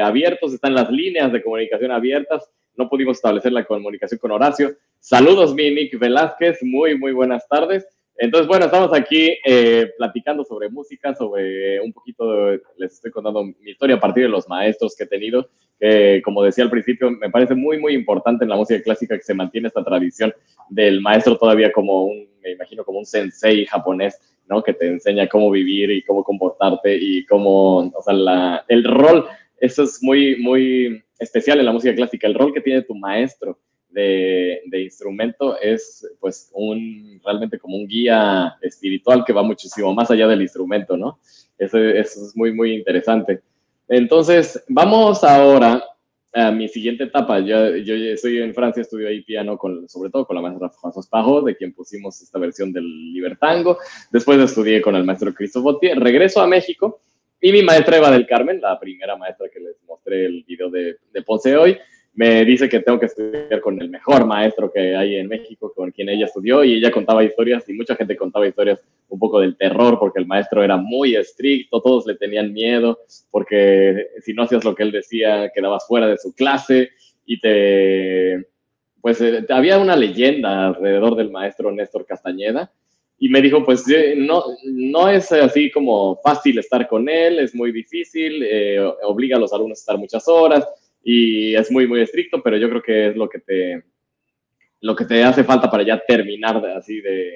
abiertos, 0.01 0.53
están 0.53 0.73
las 0.73 0.89
líneas 0.89 1.31
de 1.31 1.43
comunicación 1.43 1.91
abiertas. 1.91 2.49
No 2.75 2.89
pudimos 2.89 3.17
establecer 3.17 3.51
la 3.51 3.65
comunicación 3.65 4.17
con 4.17 4.31
Horacio. 4.31 4.71
Saludos, 4.99 5.53
mi 5.53 5.69
Nick 5.69 5.99
Velázquez, 5.99 6.63
muy, 6.63 6.97
muy 6.97 7.11
buenas 7.11 7.47
tardes. 7.47 7.85
Entonces, 8.21 8.47
bueno, 8.47 8.65
estamos 8.65 8.93
aquí 8.93 9.35
eh, 9.43 9.93
platicando 9.97 10.45
sobre 10.45 10.69
música, 10.69 11.15
sobre 11.15 11.81
un 11.81 11.91
poquito, 11.91 12.51
les 12.77 12.93
estoy 12.93 13.09
contando 13.09 13.43
mi 13.43 13.71
historia 13.71 13.95
a 13.95 13.99
partir 13.99 14.21
de 14.21 14.29
los 14.29 14.47
maestros 14.47 14.95
que 14.95 15.05
he 15.05 15.07
tenido, 15.07 15.49
que 15.79 16.21
como 16.23 16.43
decía 16.43 16.63
al 16.63 16.69
principio, 16.69 17.09
me 17.09 17.31
parece 17.31 17.55
muy, 17.55 17.79
muy 17.79 17.95
importante 17.95 18.43
en 18.43 18.51
la 18.51 18.57
música 18.57 18.79
clásica 18.83 19.17
que 19.17 19.23
se 19.23 19.33
mantiene 19.33 19.69
esta 19.69 19.83
tradición 19.83 20.31
del 20.69 21.01
maestro 21.01 21.35
todavía 21.35 21.71
como 21.71 22.05
un, 22.05 22.29
me 22.43 22.51
imagino, 22.51 22.85
como 22.85 22.99
un 22.99 23.07
sensei 23.07 23.65
japonés, 23.65 24.19
¿no? 24.47 24.61
Que 24.61 24.73
te 24.73 24.85
enseña 24.85 25.27
cómo 25.27 25.49
vivir 25.49 25.89
y 25.89 26.03
cómo 26.03 26.23
comportarte 26.23 26.95
y 26.95 27.25
cómo, 27.25 27.77
o 27.77 28.03
sea, 28.05 28.13
la, 28.13 28.63
el 28.67 28.83
rol, 28.83 29.25
eso 29.57 29.81
es 29.81 29.97
muy, 30.03 30.35
muy 30.35 31.03
especial 31.17 31.57
en 31.57 31.65
la 31.65 31.73
música 31.73 31.95
clásica, 31.95 32.27
el 32.27 32.35
rol 32.35 32.53
que 32.53 32.61
tiene 32.61 32.83
tu 32.83 32.93
maestro 32.93 33.57
de, 33.91 34.61
instrumento 34.71 35.59
es 35.59 36.07
pues 36.19 36.49
un 36.53 37.19
realmente 37.23 37.59
como 37.59 37.77
un 37.77 37.87
guía 37.87 38.55
espiritual 38.61 39.23
que 39.25 39.33
va 39.33 39.43
muchísimo 39.43 39.93
más 39.93 40.09
allá 40.11 40.27
del 40.27 40.41
instrumento, 40.41 40.97
¿no? 40.97 41.19
Eso, 41.57 41.77
es 41.77 42.33
muy, 42.35 42.53
muy 42.53 42.73
interesante. 42.73 43.41
Entonces, 43.87 44.63
vamos 44.67 45.23
ahora 45.23 45.83
a 46.33 46.51
mi 46.51 46.67
siguiente 46.67 47.03
etapa. 47.03 47.39
Yo, 47.39 47.75
yo 47.77 47.93
estoy 47.95 48.37
en 48.39 48.53
Francia, 48.53 48.81
estudio 48.81 49.09
ahí 49.09 49.21
piano, 49.21 49.57
con, 49.57 49.87
sobre 49.89 50.09
todo 50.09 50.25
con 50.25 50.35
la 50.35 50.41
maestra 50.41 50.71
François 50.71 51.07
Pajo, 51.09 51.41
de 51.41 51.55
quien 51.55 51.73
pusimos 51.73 52.21
esta 52.21 52.39
versión 52.39 52.71
del 52.71 53.13
Libertango. 53.13 53.77
Después 54.11 54.39
estudié 54.39 54.81
con 54.81 54.95
el 54.95 55.03
maestro 55.03 55.33
Botier. 55.55 55.99
Regreso 55.99 56.41
a 56.41 56.47
México 56.47 57.01
y 57.39 57.51
mi 57.51 57.63
maestra 57.63 57.97
Eva 57.97 58.11
del 58.11 58.27
Carmen, 58.27 58.61
la 58.61 58.79
primera 58.79 59.17
maestra 59.17 59.49
que 59.49 59.59
les 59.59 59.75
mostré 59.87 60.25
el 60.25 60.43
video 60.43 60.69
de, 60.69 60.97
de 61.11 61.21
Ponce 61.23 61.57
hoy, 61.57 61.77
me 62.13 62.43
dice 62.43 62.67
que 62.67 62.81
tengo 62.81 62.99
que 62.99 63.05
estudiar 63.05 63.61
con 63.61 63.81
el 63.81 63.89
mejor 63.89 64.25
maestro 64.25 64.71
que 64.71 64.95
hay 64.95 65.15
en 65.15 65.27
México, 65.27 65.71
con 65.73 65.91
quien 65.91 66.09
ella 66.09 66.25
estudió, 66.25 66.63
y 66.63 66.73
ella 66.73 66.91
contaba 66.91 67.23
historias, 67.23 67.67
y 67.69 67.73
mucha 67.73 67.95
gente 67.95 68.17
contaba 68.17 68.47
historias 68.47 68.81
un 69.07 69.19
poco 69.19 69.39
del 69.39 69.55
terror, 69.55 69.97
porque 69.97 70.19
el 70.19 70.27
maestro 70.27 70.63
era 70.63 70.75
muy 70.75 71.15
estricto, 71.15 71.81
todos 71.81 72.05
le 72.05 72.15
tenían 72.15 72.51
miedo, 72.51 72.99
porque 73.29 74.07
si 74.21 74.33
no 74.33 74.43
hacías 74.43 74.65
lo 74.65 74.75
que 74.75 74.83
él 74.83 74.91
decía, 74.91 75.51
quedabas 75.55 75.87
fuera 75.87 76.07
de 76.07 76.17
su 76.17 76.33
clase, 76.33 76.89
y 77.25 77.39
te... 77.39 78.47
Pues 78.99 79.19
eh, 79.21 79.45
había 79.49 79.79
una 79.79 79.95
leyenda 79.95 80.67
alrededor 80.67 81.15
del 81.15 81.31
maestro 81.31 81.71
Néstor 81.71 82.05
Castañeda, 82.05 82.71
y 83.17 83.29
me 83.29 83.41
dijo, 83.41 83.63
pues 83.63 83.85
no, 84.17 84.43
no 84.65 85.07
es 85.07 85.31
así 85.31 85.71
como 85.71 86.19
fácil 86.23 86.57
estar 86.57 86.87
con 86.87 87.07
él, 87.07 87.39
es 87.39 87.53
muy 87.53 87.71
difícil, 87.71 88.43
eh, 88.43 88.79
obliga 89.03 89.37
a 89.37 89.39
los 89.39 89.53
alumnos 89.53 89.77
a 89.77 89.81
estar 89.81 89.97
muchas 89.97 90.27
horas, 90.27 90.67
y 91.03 91.55
es 91.55 91.71
muy, 91.71 91.87
muy 91.87 92.01
estricto, 92.01 92.41
pero 92.43 92.57
yo 92.57 92.69
creo 92.69 92.81
que 92.81 93.07
es 93.09 93.15
lo 93.15 93.29
que 93.29 93.39
te, 93.39 93.83
lo 94.81 94.95
que 94.95 95.05
te 95.05 95.23
hace 95.23 95.43
falta 95.43 95.69
para 95.69 95.83
ya 95.83 95.99
terminar 96.05 96.65
así 96.77 97.01
de, 97.01 97.31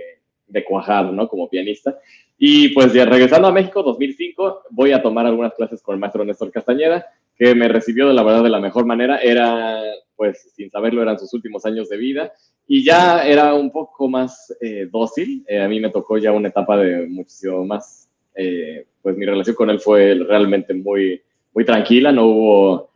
de 0.47 0.63
cuajar, 0.63 1.12
¿no? 1.12 1.28
Como 1.28 1.49
pianista. 1.49 1.97
Y 2.38 2.69
pues 2.69 2.93
ya 2.93 3.06
regresando 3.06 3.47
a 3.47 3.51
México, 3.51 3.82
2005, 3.82 4.63
voy 4.71 4.91
a 4.91 5.01
tomar 5.01 5.25
algunas 5.25 5.54
clases 5.54 5.82
con 5.82 5.93
el 5.93 5.99
maestro 5.99 6.25
Néstor 6.25 6.51
Castañeda, 6.51 7.06
que 7.38 7.56
me 7.56 7.67
recibió 7.67 8.08
de 8.08 8.13
la 8.13 8.23
verdad 8.23 8.43
de 8.43 8.49
la 8.49 8.60
mejor 8.60 8.86
manera. 8.86 9.17
Era, 9.19 9.82
pues, 10.15 10.51
sin 10.56 10.69
saberlo, 10.69 11.01
eran 11.01 11.19
sus 11.19 11.34
últimos 11.34 11.65
años 11.65 11.89
de 11.89 11.97
vida 11.97 12.34
y 12.67 12.84
ya 12.84 13.25
era 13.25 13.54
un 13.54 13.71
poco 13.71 14.08
más 14.08 14.56
eh, 14.62 14.88
dócil. 14.91 15.43
Eh, 15.47 15.62
a 15.62 15.67
mí 15.67 15.80
me 15.80 15.91
tocó 15.91 16.17
ya 16.17 16.32
una 16.32 16.49
etapa 16.49 16.78
de 16.78 17.08
muchísimo 17.08 17.65
más, 17.65 18.10
eh, 18.36 18.86
pues 19.01 19.15
mi 19.15 19.25
relación 19.25 19.56
con 19.56 19.69
él 19.69 19.80
fue 19.80 20.15
realmente 20.15 20.73
muy, 20.73 21.21
muy 21.54 21.63
tranquila, 21.63 22.12
no 22.12 22.25
hubo 22.25 22.89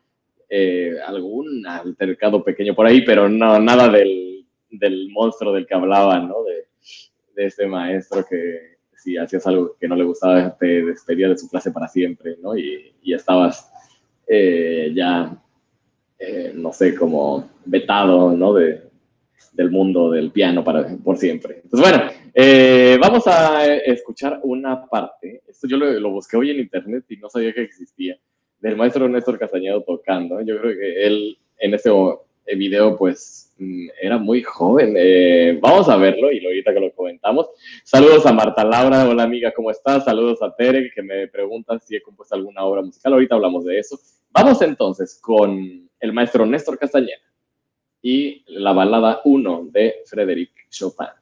eh, 0.51 0.95
algún 1.05 1.63
altercado 1.67 2.43
pequeño 2.43 2.73
por 2.73 2.87
ahí, 2.87 3.03
pero 3.05 3.29
no, 3.29 3.59
nada 3.59 3.87
del, 3.87 4.47
del 4.71 5.09
monstruo 5.11 5.53
del 5.53 5.67
que 5.67 5.75
hablaba, 5.75 6.19
¿no? 6.19 6.43
De, 6.43 6.65
de 7.35 7.45
ese 7.45 7.67
maestro 7.67 8.25
que 8.27 8.79
si 8.97 9.15
hacías 9.15 9.45
algo 9.45 9.75
que 9.79 9.87
no 9.87 9.95
le 9.95 10.05
gustaba, 10.05 10.57
te 10.57 10.83
despedía 10.83 11.29
de 11.29 11.37
su 11.37 11.47
clase 11.47 11.71
para 11.71 11.87
siempre, 11.87 12.35
¿no? 12.41 12.57
Y, 12.57 12.95
estabas 13.13 13.71
eh, 14.27 14.91
ya, 14.95 15.39
eh, 16.17 16.51
no 16.55 16.73
sé, 16.73 16.95
como 16.95 17.47
vetado, 17.65 18.35
¿no? 18.35 18.53
De, 18.53 18.89
del 19.53 19.69
mundo 19.69 20.09
del 20.09 20.31
piano 20.31 20.63
para, 20.63 20.97
por 20.97 21.17
siempre. 21.17 21.61
Entonces, 21.63 21.91
bueno, 21.91 22.99
vamos 22.99 23.27
a 23.27 23.65
escuchar 23.75 24.39
una 24.43 24.85
parte. 24.87 25.43
Esto 25.47 25.67
yo 25.67 25.77
lo, 25.77 26.09
busqué 26.11 26.37
hoy 26.37 26.49
en 26.49 26.59
internet 26.59 27.05
y 27.09 27.17
no 27.17 27.29
sabía 27.29 27.53
que 27.53 27.61
existía 27.61 28.17
del 28.59 28.75
maestro 28.75 29.07
Néstor 29.07 29.39
Castañedo 29.39 29.81
tocando. 29.83 30.41
Yo 30.41 30.59
creo 30.59 30.77
que 30.77 31.05
él 31.05 31.37
en 31.57 31.73
ese 31.73 31.89
video 32.55 32.97
pues 32.97 33.53
mm, 33.57 33.87
era 34.01 34.17
muy 34.17 34.41
joven. 34.43 34.95
Eh, 34.97 35.57
vamos 35.61 35.89
a 35.89 35.97
verlo 35.97 36.31
y 36.31 36.45
ahorita 36.45 36.73
que 36.73 36.79
lo 36.79 36.93
comentamos. 36.93 37.47
Saludos 37.83 38.25
a 38.25 38.33
Marta 38.33 38.63
Laura, 38.63 39.07
hola 39.07 39.23
amiga, 39.23 39.51
¿cómo 39.51 39.71
estás? 39.71 40.05
Saludos 40.05 40.41
a 40.41 40.55
Tere 40.55 40.91
que 40.93 41.01
me 41.01 41.27
pregunta 41.27 41.77
si 41.79 41.95
he 41.95 42.01
compuesto 42.01 42.35
alguna 42.35 42.63
obra 42.63 42.81
musical. 42.81 43.13
Ahorita 43.13 43.35
hablamos 43.35 43.65
de 43.65 43.79
eso. 43.79 43.99
Vamos 44.31 44.61
entonces 44.61 45.19
con 45.21 45.89
el 45.99 46.13
maestro 46.13 46.45
Néstor 46.45 46.77
Castañeda 46.77 47.17
y 48.01 48.43
la 48.47 48.71
balada 48.71 49.21
1 49.25 49.69
de 49.71 49.95
Frédéric 50.05 50.51
Chopin. 50.69 51.18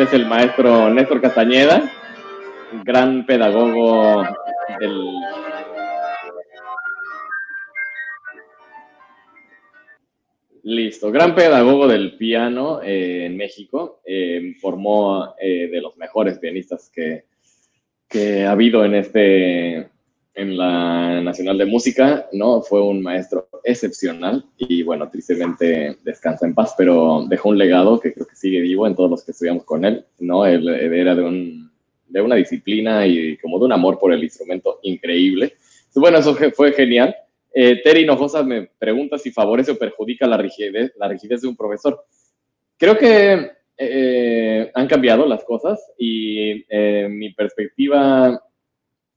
Es 0.00 0.12
el 0.12 0.26
maestro 0.26 0.90
Néstor 0.90 1.20
Castañeda, 1.20 1.90
gran 2.84 3.26
pedagogo 3.26 4.22
del... 4.78 5.14
Listo, 10.62 11.10
gran 11.10 11.34
pedagogo 11.34 11.88
del 11.88 12.16
piano 12.16 12.82
eh, 12.82 13.24
en 13.26 13.36
México, 13.36 14.00
eh, 14.04 14.54
formó 14.60 15.34
eh, 15.40 15.68
de 15.70 15.80
los 15.80 15.96
mejores 15.96 16.38
pianistas 16.38 16.90
que, 16.94 17.24
que 18.08 18.44
ha 18.44 18.52
habido 18.52 18.84
en 18.84 18.94
este 18.94 19.88
en 20.38 20.56
la 20.56 21.20
Nacional 21.20 21.58
de 21.58 21.66
Música, 21.66 22.28
¿no? 22.32 22.62
Fue 22.62 22.80
un 22.80 23.02
maestro 23.02 23.48
excepcional 23.64 24.44
y 24.56 24.84
bueno, 24.84 25.10
tristemente 25.10 25.98
descansa 26.04 26.46
en 26.46 26.54
paz, 26.54 26.74
pero 26.78 27.26
dejó 27.28 27.48
un 27.48 27.58
legado 27.58 27.98
que 27.98 28.12
sigue 28.38 28.60
vivo 28.60 28.86
en 28.86 28.94
todos 28.94 29.10
los 29.10 29.24
que 29.24 29.32
estudiamos 29.32 29.64
con 29.64 29.84
él, 29.84 30.04
¿no? 30.20 30.46
Él, 30.46 30.68
era 30.68 31.14
de, 31.14 31.22
un, 31.22 31.70
de 32.06 32.20
una 32.20 32.36
disciplina 32.36 33.06
y 33.06 33.36
como 33.38 33.58
de 33.58 33.64
un 33.64 33.72
amor 33.72 33.98
por 33.98 34.12
el 34.12 34.22
instrumento 34.22 34.78
increíble. 34.82 35.54
bueno, 35.94 36.18
eso 36.18 36.36
fue 36.54 36.72
genial. 36.72 37.14
Eh, 37.52 37.80
Terry 37.82 38.02
Hinojosa 38.02 38.42
me 38.42 38.68
pregunta 38.78 39.18
si 39.18 39.30
favorece 39.30 39.72
o 39.72 39.78
perjudica 39.78 40.26
la 40.26 40.36
rigidez, 40.36 40.92
la 40.96 41.08
rigidez 41.08 41.42
de 41.42 41.48
un 41.48 41.56
profesor. 41.56 42.04
Creo 42.76 42.96
que 42.96 43.50
eh, 43.76 44.70
han 44.74 44.86
cambiado 44.88 45.26
las 45.26 45.44
cosas 45.44 45.80
y 45.96 46.64
eh, 46.68 47.08
mi 47.08 47.32
perspectiva 47.32 48.42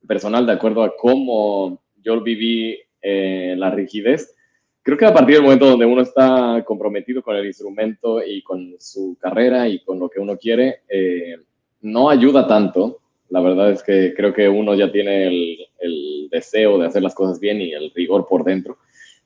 personal 0.07 0.45
de 0.45 0.53
acuerdo 0.53 0.83
a 0.83 0.95
cómo 0.95 1.81
yo 2.01 2.21
viví 2.21 2.79
eh, 3.01 3.55
la 3.57 3.71
rigidez. 3.71 4.35
Creo 4.83 4.97
que 4.97 5.05
a 5.05 5.13
partir 5.13 5.35
del 5.35 5.43
momento 5.43 5.67
donde 5.67 5.85
uno 5.85 6.01
está 6.01 6.63
comprometido 6.65 7.21
con 7.21 7.35
el 7.35 7.45
instrumento 7.45 8.23
y 8.25 8.41
con 8.41 8.75
su 8.79 9.15
carrera 9.19 9.67
y 9.67 9.79
con 9.83 9.99
lo 9.99 10.09
que 10.09 10.19
uno 10.19 10.37
quiere, 10.37 10.81
eh, 10.89 11.37
no 11.81 12.09
ayuda 12.09 12.47
tanto. 12.47 12.99
La 13.29 13.41
verdad 13.41 13.71
es 13.71 13.83
que 13.83 14.13
creo 14.15 14.33
que 14.33 14.49
uno 14.49 14.73
ya 14.73 14.91
tiene 14.91 15.27
el, 15.27 15.57
el 15.79 16.29
deseo 16.31 16.79
de 16.79 16.87
hacer 16.87 17.03
las 17.03 17.13
cosas 17.13 17.39
bien 17.39 17.61
y 17.61 17.73
el 17.73 17.91
rigor 17.93 18.25
por 18.27 18.43
dentro. 18.43 18.77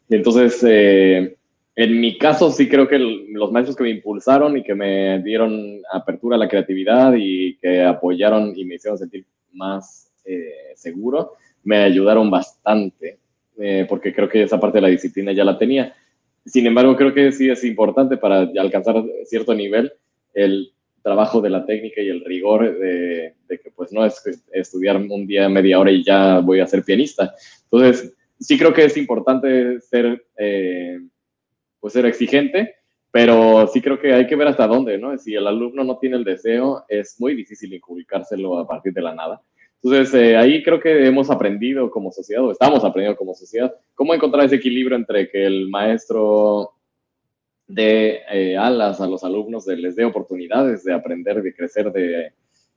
Y 0.10 0.16
entonces, 0.16 0.64
eh, 0.68 1.36
en 1.76 2.00
mi 2.00 2.18
caso, 2.18 2.52
sí 2.52 2.70
creo 2.70 2.88
que 2.88 3.00
los 3.00 3.52
maestros 3.52 3.76
que 3.76 3.84
me 3.84 3.90
impulsaron 3.90 4.58
y 4.58 4.64
que 4.64 4.76
me 4.76 5.22
dieron 5.22 5.82
apertura 5.92 6.36
a 6.36 6.40
la 6.40 6.48
creatividad 6.48 7.14
y 7.18 7.58
que 7.58 7.84
apoyaron 7.84 8.54
y 8.56 8.66
me 8.66 8.76
hicieron 8.76 8.98
sentir 8.98 9.26
más 9.52 10.12
eh, 10.26 10.74
seguro, 10.76 11.34
me 11.64 11.78
ayudaron 11.78 12.30
bastante, 12.30 13.20
eh, 13.60 13.86
porque 13.88 14.14
creo 14.14 14.30
que 14.30 14.44
esa 14.44 14.60
parte 14.60 14.78
de 14.78 14.84
la 14.84 14.88
disciplina 14.88 15.32
ya 15.32 15.44
la 15.44 15.58
tenía. 15.58 15.96
Sin 16.46 16.66
embargo, 16.68 16.96
creo 16.96 17.14
que 17.14 17.32
sí 17.32 17.50
es 17.50 17.64
importante 17.64 18.18
para 18.18 18.40
alcanzar 18.58 19.04
cierto 19.26 19.54
nivel 19.54 19.92
el 20.34 20.72
trabajo 21.02 21.40
de 21.40 21.50
la 21.50 21.66
técnica 21.66 22.02
y 22.02 22.10
el 22.10 22.26
rigor 22.26 22.80
de, 22.80 23.36
que 23.48 23.72
pues 23.76 23.92
no 23.92 24.06
es 24.06 24.22
estudiar 24.52 24.98
un 24.98 25.28
día 25.28 25.48
media 25.48 25.80
hora 25.80 25.92
y 25.92 26.04
ya 26.04 26.40
voy 26.40 26.60
a 26.60 26.68
ser 26.68 26.84
pianista. 26.84 27.34
Entonces, 27.64 28.16
sí 28.40 28.58
creo 28.58 28.74
que 28.74 28.86
es 28.86 28.98
importante 28.98 29.80
ser, 29.82 30.26
eh, 30.38 31.00
pues 31.80 31.94
ser 31.94 32.06
exigente, 32.06 32.76
pero 33.12 33.68
sí 33.68 33.82
creo 33.82 34.00
que 34.00 34.14
hay 34.14 34.28
que 34.28 34.36
ver 34.36 34.48
hasta 34.48 34.68
dónde, 34.68 34.98
¿no? 34.98 35.18
Si 35.18 35.34
el 35.36 35.48
alumno 35.48 35.84
no 35.84 35.98
tiene 36.00 36.18
el 36.18 36.24
deseo, 36.24 36.84
es 36.90 37.20
muy 37.20 37.36
difícil 37.36 37.74
inculcárselo 37.74 38.60
a 38.60 38.68
partir 38.68 38.92
de 38.92 39.02
la 39.02 39.16
nada. 39.16 39.42
Entonces, 39.84 40.14
eh, 40.14 40.36
ahí 40.36 40.64
creo 40.64 40.80
que 40.80 41.06
hemos 41.06 41.30
aprendido 41.30 41.92
como 41.92 42.12
sociedad, 42.12 42.44
o 42.44 42.52
estamos 42.52 42.84
aprendiendo 42.84 43.18
como 43.18 43.34
sociedad, 43.34 43.74
cómo 43.94 44.14
encontrar 44.14 44.46
ese 44.46 44.56
equilibrio 44.56 44.98
entre 44.98 45.30
que 45.30 45.46
el 45.46 45.70
maestro 45.70 46.72
dé 47.68 48.22
eh, 48.32 48.58
alas 48.58 49.00
a 49.02 49.08
los 49.08 49.24
alumnos, 49.24 49.66
de, 49.66 49.78
les 49.78 49.96
dé 49.96 50.06
oportunidades 50.06 50.84
de 50.84 50.94
aprender, 50.94 51.42
de 51.42 51.54
crecer, 51.54 51.92
de, 51.92 52.32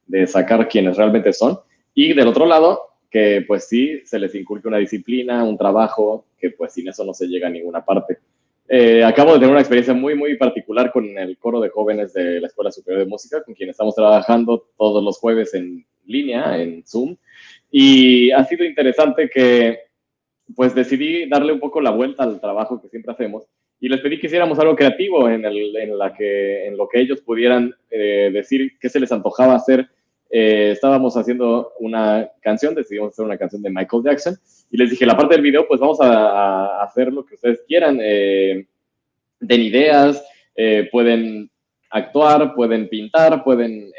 de 0.06 0.26
sacar 0.26 0.68
quienes 0.68 0.96
realmente 0.96 1.32
son, 1.32 1.58
y 1.94 2.12
del 2.12 2.28
otro 2.28 2.46
lado, 2.46 2.80
que 3.10 3.44
pues 3.46 3.68
sí, 3.68 4.02
se 4.04 4.18
les 4.18 4.34
inculque 4.34 4.68
una 4.68 4.78
disciplina, 4.78 5.44
un 5.44 5.56
trabajo, 5.56 6.26
que 6.38 6.50
pues 6.50 6.74
sin 6.74 6.88
eso 6.88 7.04
no 7.04 7.14
se 7.14 7.26
llega 7.26 7.48
a 7.48 7.50
ninguna 7.50 7.84
parte. 7.84 8.18
Eh, 8.70 9.02
acabo 9.02 9.32
de 9.32 9.38
tener 9.38 9.50
una 9.50 9.60
experiencia 9.60 9.94
muy, 9.94 10.14
muy 10.14 10.36
particular 10.36 10.92
con 10.92 11.16
el 11.16 11.38
coro 11.38 11.58
de 11.58 11.70
jóvenes 11.70 12.12
de 12.12 12.38
la 12.38 12.48
Escuela 12.48 12.70
Superior 12.70 13.04
de 13.04 13.10
Música, 13.10 13.42
con 13.42 13.54
quien 13.54 13.70
estamos 13.70 13.94
trabajando 13.94 14.68
todos 14.76 15.02
los 15.02 15.16
jueves 15.18 15.54
en 15.54 15.86
línea, 16.08 16.60
en 16.60 16.84
Zoom. 16.84 17.16
Y 17.70 18.30
ha 18.32 18.44
sido 18.44 18.64
interesante 18.64 19.28
que 19.28 19.78
pues 20.56 20.74
decidí 20.74 21.28
darle 21.28 21.52
un 21.52 21.60
poco 21.60 21.80
la 21.80 21.90
vuelta 21.90 22.24
al 22.24 22.40
trabajo 22.40 22.80
que 22.80 22.88
siempre 22.88 23.12
hacemos 23.12 23.44
y 23.80 23.88
les 23.88 24.00
pedí 24.00 24.18
que 24.18 24.26
hiciéramos 24.26 24.58
algo 24.58 24.74
creativo 24.74 25.28
en, 25.28 25.44
el, 25.44 25.76
en, 25.76 25.96
la 25.96 26.12
que, 26.12 26.66
en 26.66 26.76
lo 26.76 26.88
que 26.88 27.00
ellos 27.00 27.20
pudieran 27.20 27.74
eh, 27.90 28.30
decir 28.32 28.72
qué 28.80 28.88
se 28.88 28.98
les 28.98 29.12
antojaba 29.12 29.54
hacer. 29.54 29.88
Eh, 30.30 30.72
estábamos 30.72 31.16
haciendo 31.16 31.72
una 31.78 32.28
canción, 32.42 32.74
decidimos 32.74 33.12
hacer 33.12 33.24
una 33.24 33.38
canción 33.38 33.62
de 33.62 33.70
Michael 33.70 34.02
Jackson 34.04 34.36
y 34.70 34.76
les 34.76 34.90
dije, 34.90 35.06
la 35.06 35.16
parte 35.16 35.34
del 35.34 35.42
video, 35.42 35.66
pues 35.66 35.80
vamos 35.80 35.98
a, 36.00 36.82
hacer 36.82 37.12
lo 37.12 37.24
que 37.24 37.36
ustedes 37.36 37.62
quieran. 37.66 37.98
Eh, 38.02 38.66
den 39.40 39.62
ideas, 39.62 40.24
pueden 40.90 41.48
actuar, 41.90 42.54
pueden 42.56 42.88
pintar, 42.88 43.44
pueden 43.44 43.92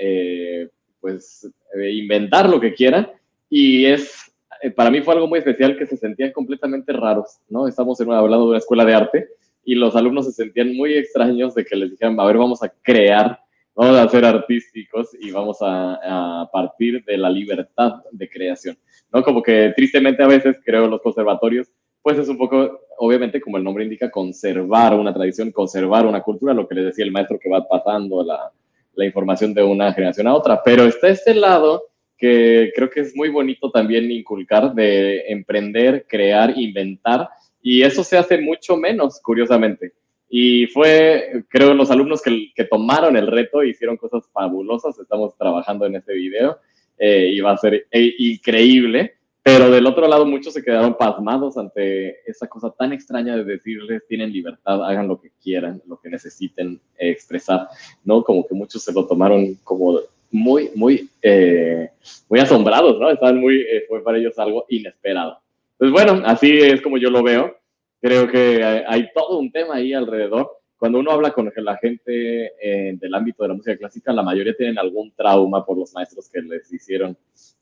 pues 1.00 1.50
inventar 1.92 2.50
lo 2.50 2.60
que 2.60 2.74
quieran 2.74 3.10
y 3.50 3.86
es, 3.86 4.32
eh, 4.62 4.72
para 4.72 4.92
mí 4.92 5.02
fue 5.02 5.14
algo 5.14 5.28
muy 5.28 5.40
especial 5.40 5.78
que 5.78 5.86
se 5.86 5.98
sentían 5.98 6.32
completamente 6.32 6.94
raros, 6.94 7.40
¿no? 7.50 7.68
Estamos 7.68 8.00
en 8.00 8.12
hablando 8.12 8.46
de 8.46 8.50
una 8.52 8.58
escuela 8.60 8.86
de 8.86 8.94
arte 8.94 9.28
y 9.64 9.76
los 9.76 9.96
alumnos 9.96 10.26
se 10.26 10.32
sentían 10.32 10.76
muy 10.76 10.94
extraños 10.94 11.56
de 11.56 11.66
que 11.66 11.76
les 11.76 11.92
dijeran, 11.92 12.20
a 12.20 12.26
ver, 12.26 12.38
vamos 12.38 12.64
a 12.64 12.70
crear, 12.82 13.40
vamos 13.76 13.98
a 13.98 14.10
ser 14.10 14.26
artísticos 14.26 15.10
y 15.20 15.32
vamos 15.32 15.58
a, 15.62 16.42
a 16.42 16.52
partir 16.52 17.04
de 17.06 17.18
la 17.18 17.30
libertad 17.30 18.04
de 18.12 18.30
creación, 18.30 18.78
¿no? 19.12 19.24
Como 19.24 19.42
que 19.42 19.74
tristemente 19.76 20.24
a 20.24 20.28
veces 20.28 20.58
creo 20.64 20.88
los 20.88 21.02
conservatorios, 21.02 21.68
pues 22.02 22.18
es 22.18 22.30
un 22.30 22.38
poco, 22.38 22.80
obviamente, 22.98 23.42
como 23.42 23.58
el 23.58 23.64
nombre 23.64 23.84
indica, 23.84 24.10
conservar 24.10 24.94
una 24.94 25.14
tradición, 25.14 25.52
conservar 25.52 26.06
una 26.06 26.22
cultura, 26.22 26.54
lo 26.54 26.68
que 26.68 26.76
les 26.76 26.86
decía 26.86 27.06
el 27.06 27.12
maestro 27.12 27.38
que 27.38 27.50
va 27.50 27.68
pasando 27.68 28.24
la, 28.24 28.52
la 29.00 29.06
información 29.06 29.54
de 29.54 29.64
una 29.64 29.94
generación 29.94 30.28
a 30.28 30.36
otra. 30.36 30.62
Pero 30.64 30.84
está 30.84 31.08
este 31.08 31.34
lado 31.34 31.86
que 32.18 32.72
creo 32.76 32.90
que 32.90 33.00
es 33.00 33.16
muy 33.16 33.30
bonito 33.30 33.72
también 33.72 34.12
inculcar 34.12 34.74
de 34.76 35.22
emprender, 35.30 36.06
crear, 36.08 36.54
inventar, 36.58 37.30
y 37.62 37.82
eso 37.82 38.04
se 38.04 38.18
hace 38.18 38.38
mucho 38.38 38.76
menos, 38.76 39.22
curiosamente. 39.22 39.94
Y 40.30 40.68
fue, 40.68 41.44
creo, 41.48 41.74
los 41.74 41.90
alumnos 41.90 42.22
que, 42.22 42.52
que 42.54 42.66
tomaron 42.66 43.16
el 43.16 43.28
reto 43.28 43.64
hicieron 43.64 43.96
cosas 43.96 44.30
fabulosas. 44.34 45.00
Estamos 45.00 45.36
trabajando 45.38 45.86
en 45.86 45.96
este 45.96 46.14
video 46.14 46.58
eh, 46.98 47.30
y 47.34 47.40
va 47.40 47.54
a 47.54 47.58
ser 47.58 47.88
eh, 47.90 48.14
increíble. 48.20 49.16
Pero 49.42 49.72
del 49.72 49.86
otro 49.86 50.08
lado, 50.08 50.26
muchos 50.26 50.54
se 50.54 50.64
quedaron 50.64 50.96
pasmados 50.96 51.58
ante 51.58 52.30
esa 52.30 52.48
cosa 52.48 52.72
tan 52.72 52.94
extraña 52.94 53.36
de 53.38 53.44
decirles, 53.44 54.04
tienen 54.08 54.32
libertad, 54.32 54.84
hagan 54.84 55.08
lo 55.08 55.20
que 55.20 55.32
quieran, 55.42 55.82
lo 55.88 56.00
que 56.00 56.10
necesiten 56.10 56.80
expresar, 56.98 57.68
¿no? 58.04 58.24
Como 58.24 58.46
que 58.46 58.54
muchos 58.54 58.84
se 58.84 58.94
lo 58.94 59.08
tomaron 59.08 59.56
como 59.64 60.00
muy, 60.32 60.70
muy, 60.76 61.10
eh, 61.22 61.90
muy 62.30 62.40
asombrados, 62.40 63.00
¿no? 63.00 63.10
Estaban 63.10 63.40
muy, 63.40 63.62
eh, 63.62 63.86
fue 63.88 64.04
para 64.04 64.18
ellos 64.18 64.38
algo 64.38 64.66
inesperado. 64.70 65.40
Pues 65.78 65.92
bueno, 65.92 66.22
así 66.26 66.58
es 66.60 66.82
como 66.82 66.98
yo 66.98 67.10
lo 67.10 67.24
veo. 67.24 67.58
Creo 68.02 68.28
que 68.28 68.64
hay 68.64 69.10
todo 69.14 69.40
un 69.40 69.52
tema 69.52 69.76
ahí 69.76 69.94
alrededor. 69.94 70.58
Cuando 70.78 71.00
uno 71.00 71.12
habla 71.12 71.32
con 71.32 71.52
la 71.56 71.78
gente 71.78 72.52
eh, 72.62 72.94
del 72.98 73.14
ámbito 73.14 73.44
de 73.44 73.50
la 73.50 73.56
música 73.56 73.78
clásica, 73.78 74.14
la 74.14 74.24
mayoría 74.24 74.56
tienen 74.56 74.78
algún 74.78 75.12
trauma 75.12 75.66
por 75.66 75.78
los 75.78 75.94
maestros 75.94 76.30
que 76.30 76.42
les 76.42 76.72
hicieron 76.72 77.18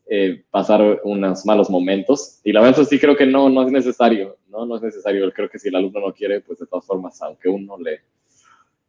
eh, 0.09 0.43
pasar 0.49 1.01
unos 1.03 1.45
malos 1.45 1.69
momentos. 1.69 2.39
Y 2.43 2.51
la 2.51 2.61
verdad 2.61 2.83
sí 2.83 2.99
creo 2.99 3.15
que 3.15 3.25
no, 3.25 3.49
no 3.49 3.63
es 3.63 3.71
necesario, 3.71 4.37
¿no? 4.49 4.65
No 4.65 4.77
es 4.77 4.81
necesario. 4.81 5.31
Creo 5.31 5.49
que 5.49 5.59
si 5.59 5.69
el 5.69 5.75
alumno 5.75 5.99
no 5.99 6.13
quiere, 6.13 6.41
pues 6.41 6.59
de 6.59 6.67
todas 6.67 6.85
formas, 6.85 7.21
aunque 7.21 7.49
uno 7.49 7.77
le, 7.77 8.01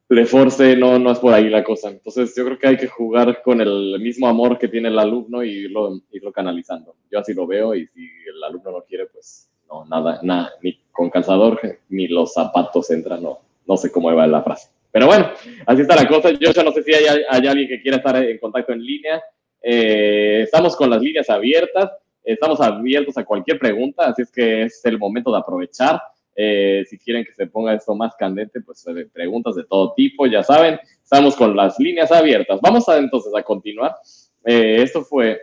le 0.08 0.26
force, 0.26 0.76
no, 0.76 0.98
no 0.98 1.12
es 1.12 1.18
por 1.18 1.34
ahí 1.34 1.48
la 1.48 1.64
cosa. 1.64 1.90
Entonces 1.90 2.34
yo 2.36 2.44
creo 2.44 2.58
que 2.58 2.68
hay 2.68 2.76
que 2.76 2.88
jugar 2.88 3.42
con 3.42 3.60
el 3.60 3.98
mismo 4.00 4.28
amor 4.28 4.58
que 4.58 4.68
tiene 4.68 4.88
el 4.88 4.98
alumno 4.98 5.42
y 5.42 5.64
irlo, 5.64 6.00
irlo 6.12 6.32
canalizando. 6.32 6.94
Yo 7.10 7.18
así 7.18 7.34
lo 7.34 7.46
veo 7.46 7.74
y 7.74 7.86
si 7.88 8.08
el 8.26 8.42
alumno 8.44 8.70
no 8.70 8.82
quiere, 8.82 9.06
pues 9.06 9.50
no, 9.68 9.84
nada, 9.84 10.20
nada, 10.22 10.52
ni 10.62 10.78
con 10.92 11.10
calzador, 11.10 11.60
ni 11.90 12.08
los 12.08 12.32
zapatos 12.32 12.90
entran, 12.90 13.22
no, 13.22 13.38
no 13.66 13.76
sé 13.76 13.92
cómo 13.92 14.14
va 14.14 14.26
la 14.26 14.42
frase. 14.42 14.70
Pero 14.90 15.06
bueno, 15.06 15.30
así 15.66 15.82
está 15.82 15.94
la 15.94 16.08
cosa. 16.08 16.30
Yo 16.30 16.50
ya 16.50 16.62
no 16.62 16.72
sé 16.72 16.82
si 16.82 16.92
hay 16.94 17.46
alguien 17.46 17.68
que 17.68 17.80
quiera 17.82 17.98
estar 17.98 18.16
en 18.16 18.38
contacto 18.38 18.72
en 18.72 18.82
línea. 18.82 19.22
Eh, 19.70 20.44
estamos 20.44 20.74
con 20.74 20.88
las 20.88 21.02
líneas 21.02 21.28
abiertas, 21.28 21.90
estamos 22.24 22.58
abiertos 22.58 23.18
a 23.18 23.24
cualquier 23.26 23.58
pregunta, 23.58 24.06
así 24.06 24.22
es 24.22 24.32
que 24.32 24.62
es 24.62 24.82
el 24.86 24.96
momento 24.96 25.30
de 25.30 25.36
aprovechar. 25.36 26.00
Eh, 26.34 26.86
si 26.88 26.96
quieren 26.96 27.22
que 27.22 27.34
se 27.34 27.48
ponga 27.48 27.74
esto 27.74 27.94
más 27.94 28.14
candente, 28.16 28.62
pues 28.62 28.86
eh, 28.86 29.06
preguntas 29.12 29.56
de 29.56 29.64
todo 29.64 29.92
tipo, 29.92 30.26
ya 30.26 30.42
saben, 30.42 30.80
estamos 31.02 31.36
con 31.36 31.54
las 31.54 31.78
líneas 31.78 32.10
abiertas. 32.10 32.60
Vamos 32.62 32.88
a, 32.88 32.96
entonces 32.96 33.30
a 33.36 33.42
continuar. 33.42 33.94
esto 34.42 35.02
fue 35.02 35.38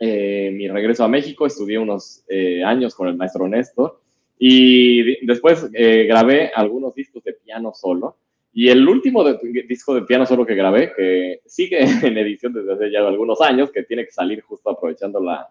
mi 0.00 0.66
regreso 0.66 1.04
a 1.04 1.08
México, 1.08 1.44
estudié 1.44 1.78
unos 1.78 2.24
años 2.64 2.94
con 2.94 3.08
el 3.08 3.16
maestro 3.18 3.46
Néstor 3.46 4.00
y 4.38 5.26
después 5.26 5.70
grabé 5.70 6.50
algunos 6.54 6.94
discos 6.94 7.22
de 7.24 7.34
piano 7.34 7.74
solo 7.74 8.16
Y 8.58 8.70
el 8.70 8.88
último 8.88 9.22
disco 9.68 9.94
de 9.94 10.02
piano 10.02 10.26
solo 10.26 10.44
que 10.44 10.56
grabé, 10.56 10.92
que 10.92 11.42
sigue 11.46 11.78
en 12.02 12.18
edición 12.18 12.52
desde 12.52 12.72
hace 12.72 12.90
ya 12.90 13.06
algunos 13.06 13.40
años, 13.40 13.70
que 13.70 13.84
tiene 13.84 14.04
que 14.04 14.10
salir 14.10 14.40
justo 14.40 14.68
aprovechando 14.68 15.20
la, 15.20 15.46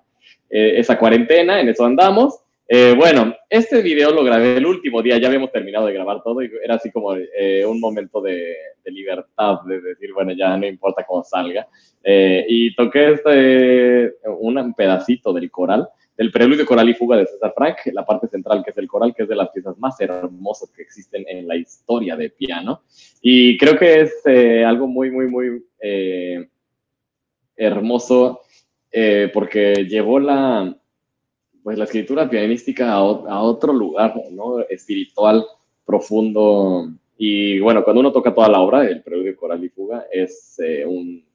eh, 0.49 0.73
esa 0.75 0.99
cuarentena, 0.99 1.61
en 1.61 1.69
eso 1.69 1.85
andamos. 1.85 2.41
Eh, 2.67 2.93
bueno, 2.97 3.33
este 3.49 3.81
video 3.81 4.11
lo 4.11 4.25
grabé 4.25 4.57
el 4.57 4.65
último 4.65 5.01
día, 5.01 5.17
ya 5.17 5.29
habíamos 5.29 5.53
terminado 5.53 5.85
de 5.85 5.93
grabar 5.93 6.21
todo 6.21 6.43
y 6.43 6.51
era 6.61 6.75
así 6.75 6.91
como 6.91 7.15
eh, 7.15 7.65
un 7.65 7.79
momento 7.79 8.19
de, 8.19 8.57
libertad, 8.87 9.61
de 9.65 9.79
decir, 9.79 10.11
bueno, 10.11 10.33
ya 10.33 10.57
no 10.57 10.67
importa 10.67 11.05
cómo 11.07 11.23
salga. 11.23 11.65
y 12.03 12.75
toqué 12.75 13.13
este, 13.13 14.15
un 14.37 14.73
pedacito 14.73 15.31
del 15.31 15.49
coral 15.49 15.87
del 16.17 16.31
preludio 16.31 16.65
coral 16.65 16.89
y 16.89 16.95
fuga 16.95 17.15
de 17.15 17.27
César 17.27 17.53
Frank, 17.55 17.77
la 17.93 18.03
parte 18.03 18.27
central 18.27 18.63
que 18.63 18.71
es 18.71 18.77
el 18.77 18.87
coral, 18.87 19.13
que 19.13 19.23
es 19.23 19.29
de 19.29 19.35
las 19.35 19.49
piezas 19.49 19.77
más 19.77 19.99
hermosas 20.01 20.71
que 20.71 20.81
existen 20.81 21.23
en 21.27 21.47
la 21.47 21.55
historia 21.55 22.15
de 22.15 22.31
piano. 22.31 22.81
Y 23.21 23.55
creo 23.57 23.77
que 23.77 24.01
es 24.01 24.21
eh, 24.25 24.65
algo 24.65 24.87
muy, 24.87 25.11
muy, 25.11 25.27
muy 25.27 25.63
eh, 25.79 26.49
hermoso 27.55 28.41
eh, 28.91 29.29
porque 29.31 29.85
llevó 29.87 30.19
la, 30.19 30.75
pues, 31.61 31.77
la 31.77 31.83
escritura 31.83 32.27
pianística 32.27 32.93
a, 32.93 33.03
otro 33.03 33.71
lugar, 33.71 34.15
¿no? 34.31 34.61
Espiritual, 34.61 35.45
profundo. 35.85 36.89
Y 37.15 37.59
bueno, 37.59 37.83
cuando 37.83 37.99
uno 37.99 38.11
toca 38.11 38.33
toda 38.33 38.49
la 38.49 38.59
obra, 38.59 38.87
el 38.87 39.03
preludio 39.03 39.37
coral 39.37 39.63
y 39.63 39.69
fuga, 39.69 40.07
es 40.11 40.57
un 40.87 41.26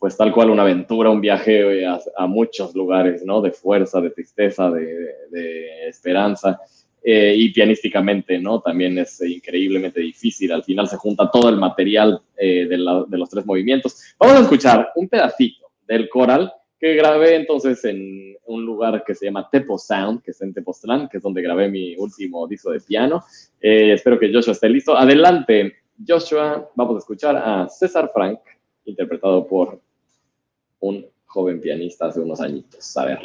pues 0.00 0.16
tal 0.16 0.32
cual 0.32 0.48
una 0.48 0.62
aventura, 0.62 1.10
un 1.10 1.20
viaje 1.20 1.82
eh, 1.82 1.86
a, 1.86 2.26
muchos 2.26 2.74
lugares, 2.74 3.22
¿no? 3.22 3.42
De 3.42 3.52
fuerza, 3.52 4.00
de 4.00 4.08
tristeza, 4.08 4.70
de, 4.70 5.88
esperanza. 5.88 6.58
Eh, 7.02 7.34
y 7.36 7.52
pianísticamente, 7.52 8.38
¿no? 8.38 8.60
También 8.60 8.96
es 8.96 9.20
increíblemente 9.20 10.00
difícil. 10.00 10.52
Al 10.52 10.64
final 10.64 10.88
se 10.88 10.96
junta 10.96 11.30
todo 11.30 11.50
el 11.50 11.56
material 11.56 12.22
eh, 12.36 12.66
de, 12.66 12.78
los 12.78 13.28
tres 13.28 13.44
movimientos. 13.44 14.14
Vamos 14.18 14.36
a 14.36 14.40
escuchar 14.40 14.90
un 14.96 15.06
pedacito 15.06 15.70
del 15.86 16.08
coral 16.08 16.50
que 16.78 16.94
grabé 16.94 17.36
entonces 17.36 17.84
en 17.84 18.36
un 18.46 18.64
lugar 18.64 19.04
que 19.04 19.14
se 19.14 19.26
llama 19.26 19.50
Tepo 19.52 19.76
Sound, 19.76 20.22
que 20.22 20.30
es 20.30 20.40
en 20.40 20.54
Tepoztlán, 20.54 21.10
que 21.10 21.18
es 21.18 21.22
donde 21.22 21.42
grabé 21.42 21.68
mi 21.68 21.94
último 21.96 22.46
disco 22.48 22.70
de 22.70 22.80
piano. 22.80 23.22
espero 23.60 24.18
que 24.18 24.32
Joshua 24.32 24.52
esté 24.52 24.70
listo. 24.70 24.96
Adelante, 24.96 25.74
Joshua. 26.08 26.70
Vamos 26.74 26.96
a 26.96 26.98
escuchar 27.00 27.36
a 27.36 27.68
César 27.68 28.10
Frank, 28.14 28.40
interpretado 28.86 29.46
por 29.46 29.78
un 30.80 31.06
joven 31.26 31.60
pianista 31.60 32.06
hace 32.06 32.20
unos 32.20 32.40
añitos. 32.40 32.96
A 32.96 33.04
ver. 33.04 33.18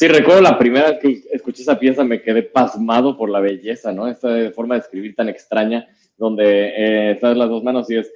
Sí, 0.00 0.08
recuerdo 0.08 0.40
la 0.40 0.58
primera 0.58 0.92
vez 0.92 0.98
que 0.98 1.24
escuché 1.30 1.60
esa 1.60 1.78
pieza 1.78 2.02
me 2.04 2.22
quedé 2.22 2.42
pasmado 2.42 3.18
por 3.18 3.28
la 3.28 3.38
belleza, 3.38 3.92
¿no? 3.92 4.08
Esta 4.08 4.50
forma 4.52 4.76
de 4.76 4.80
escribir 4.80 5.14
tan 5.14 5.28
extraña, 5.28 5.86
donde 6.16 6.68
eh, 6.68 7.10
estás 7.10 7.36
las 7.36 7.50
dos 7.50 7.62
manos 7.62 7.90
y 7.90 7.98
es... 7.98 8.10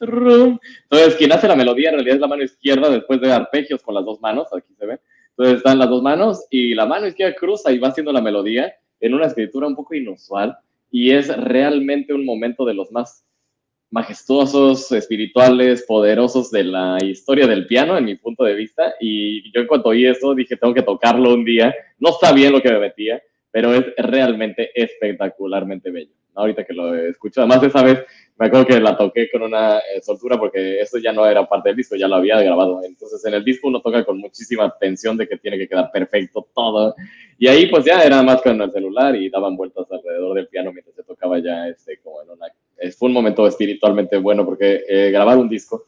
Entonces, 0.00 1.14
quien 1.18 1.30
hace 1.30 1.46
la 1.46 1.56
melodía 1.56 1.90
en 1.90 1.96
realidad 1.96 2.14
es 2.14 2.20
la 2.22 2.26
mano 2.26 2.42
izquierda 2.42 2.88
después 2.88 3.20
de 3.20 3.30
arpegios 3.30 3.82
con 3.82 3.96
las 3.96 4.06
dos 4.06 4.18
manos, 4.22 4.48
aquí 4.56 4.72
se 4.78 4.86
ve. 4.86 4.98
Entonces 5.36 5.58
están 5.58 5.78
las 5.78 5.90
dos 5.90 6.02
manos 6.02 6.46
y 6.48 6.74
la 6.74 6.86
mano 6.86 7.06
izquierda 7.06 7.36
cruza 7.38 7.70
y 7.70 7.78
va 7.78 7.88
haciendo 7.88 8.14
la 8.14 8.22
melodía 8.22 8.72
en 8.98 9.12
una 9.12 9.26
escritura 9.26 9.66
un 9.66 9.76
poco 9.76 9.94
inusual 9.94 10.56
y 10.90 11.10
es 11.10 11.28
realmente 11.36 12.14
un 12.14 12.24
momento 12.24 12.64
de 12.64 12.72
los 12.72 12.90
más 12.90 13.26
majestuosos, 13.92 14.90
espirituales, 14.90 15.84
poderosos 15.86 16.50
de 16.50 16.64
la 16.64 16.96
historia 17.04 17.46
del 17.46 17.66
piano, 17.66 17.98
en 17.98 18.06
mi 18.06 18.16
punto 18.16 18.42
de 18.42 18.54
vista. 18.54 18.94
Y 18.98 19.52
yo 19.52 19.60
en 19.60 19.66
cuanto 19.66 19.90
oí 19.90 20.06
esto 20.06 20.34
dije, 20.34 20.56
tengo 20.56 20.72
que 20.72 20.82
tocarlo 20.82 21.34
un 21.34 21.44
día. 21.44 21.74
No 22.00 22.08
está 22.08 22.32
bien 22.32 22.52
lo 22.52 22.62
que 22.62 22.72
me 22.72 22.78
metía, 22.78 23.22
pero 23.50 23.74
es 23.74 23.84
realmente 23.98 24.70
espectacularmente 24.74 25.90
bello. 25.90 26.10
Ahorita 26.34 26.64
que 26.64 26.72
lo 26.72 26.94
escucho, 26.94 27.42
además 27.42 27.62
esa 27.62 27.82
vez 27.82 28.02
me 28.38 28.46
acuerdo 28.46 28.66
que 28.66 28.80
la 28.80 28.96
toqué 28.96 29.30
con 29.30 29.42
una 29.42 29.78
eh, 29.80 30.00
soltura 30.00 30.38
porque 30.38 30.80
eso 30.80 30.96
ya 30.96 31.12
no 31.12 31.26
era 31.26 31.46
parte 31.46 31.68
del 31.68 31.76
disco, 31.76 31.94
ya 31.94 32.08
lo 32.08 32.14
había 32.14 32.40
grabado. 32.40 32.82
Entonces 32.82 33.22
en 33.26 33.34
el 33.34 33.44
disco 33.44 33.68
uno 33.68 33.82
toca 33.82 34.02
con 34.06 34.16
muchísima 34.16 34.74
tensión 34.80 35.18
de 35.18 35.28
que 35.28 35.36
tiene 35.36 35.58
que 35.58 35.68
quedar 35.68 35.90
perfecto 35.92 36.48
todo. 36.54 36.94
Y 37.38 37.46
ahí 37.46 37.66
pues 37.66 37.84
ya 37.84 38.02
era 38.02 38.22
más 38.22 38.40
con 38.40 38.58
el 38.62 38.72
celular 38.72 39.14
y 39.14 39.28
daban 39.28 39.54
vueltas 39.54 39.84
alrededor 39.92 40.34
del 40.34 40.48
piano 40.48 40.72
mientras 40.72 40.96
se 40.96 41.02
tocaba 41.02 41.38
ya 41.40 41.68
este 41.68 41.98
como 41.98 42.22
en 42.22 42.30
una 42.30 42.46
fue 42.90 43.08
un 43.08 43.14
momento 43.14 43.46
espiritualmente 43.46 44.16
bueno 44.16 44.44
porque 44.44 44.82
eh, 44.88 45.10
grabar 45.10 45.38
un 45.38 45.48
disco 45.48 45.84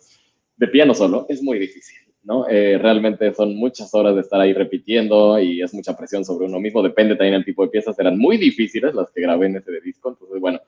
de 0.56 0.68
piano 0.68 0.94
solo 0.94 1.26
es 1.28 1.42
muy 1.42 1.58
difícil, 1.58 1.98
¿no? 2.22 2.46
Eh, 2.48 2.78
realmente 2.78 3.34
son 3.34 3.56
muchas 3.56 3.92
horas 3.94 4.14
de 4.14 4.20
estar 4.20 4.40
ahí 4.40 4.52
repitiendo 4.52 5.38
y 5.40 5.62
es 5.62 5.74
mucha 5.74 5.96
presión 5.96 6.24
sobre 6.24 6.46
uno 6.46 6.60
mismo, 6.60 6.82
depende 6.82 7.16
también 7.16 7.34
del 7.34 7.44
tipo 7.44 7.64
de 7.64 7.70
piezas, 7.70 7.98
eran 7.98 8.18
muy 8.18 8.36
difíciles 8.36 8.94
las 8.94 9.10
que 9.10 9.22
grabé 9.22 9.46
en 9.46 9.56
ese 9.56 9.80
disco, 9.80 10.10
entonces 10.10 10.40
bueno, 10.40 10.60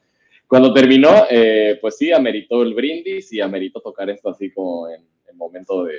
cuando 0.49 0.73
terminó, 0.73 1.11
eh, 1.31 1.79
pues 1.81 1.97
sí, 1.97 2.13
ameritó 2.13 2.63
el 2.63 2.75
brindis 2.75 3.33
y 3.33 3.41
ameritó 3.41 3.81
tocar 3.81 4.11
esto 4.11 4.31
así 4.31 4.51
como 4.51 4.89
en 4.89 5.03
el 5.29 5.37
momento 5.37 5.85
de, 5.85 5.95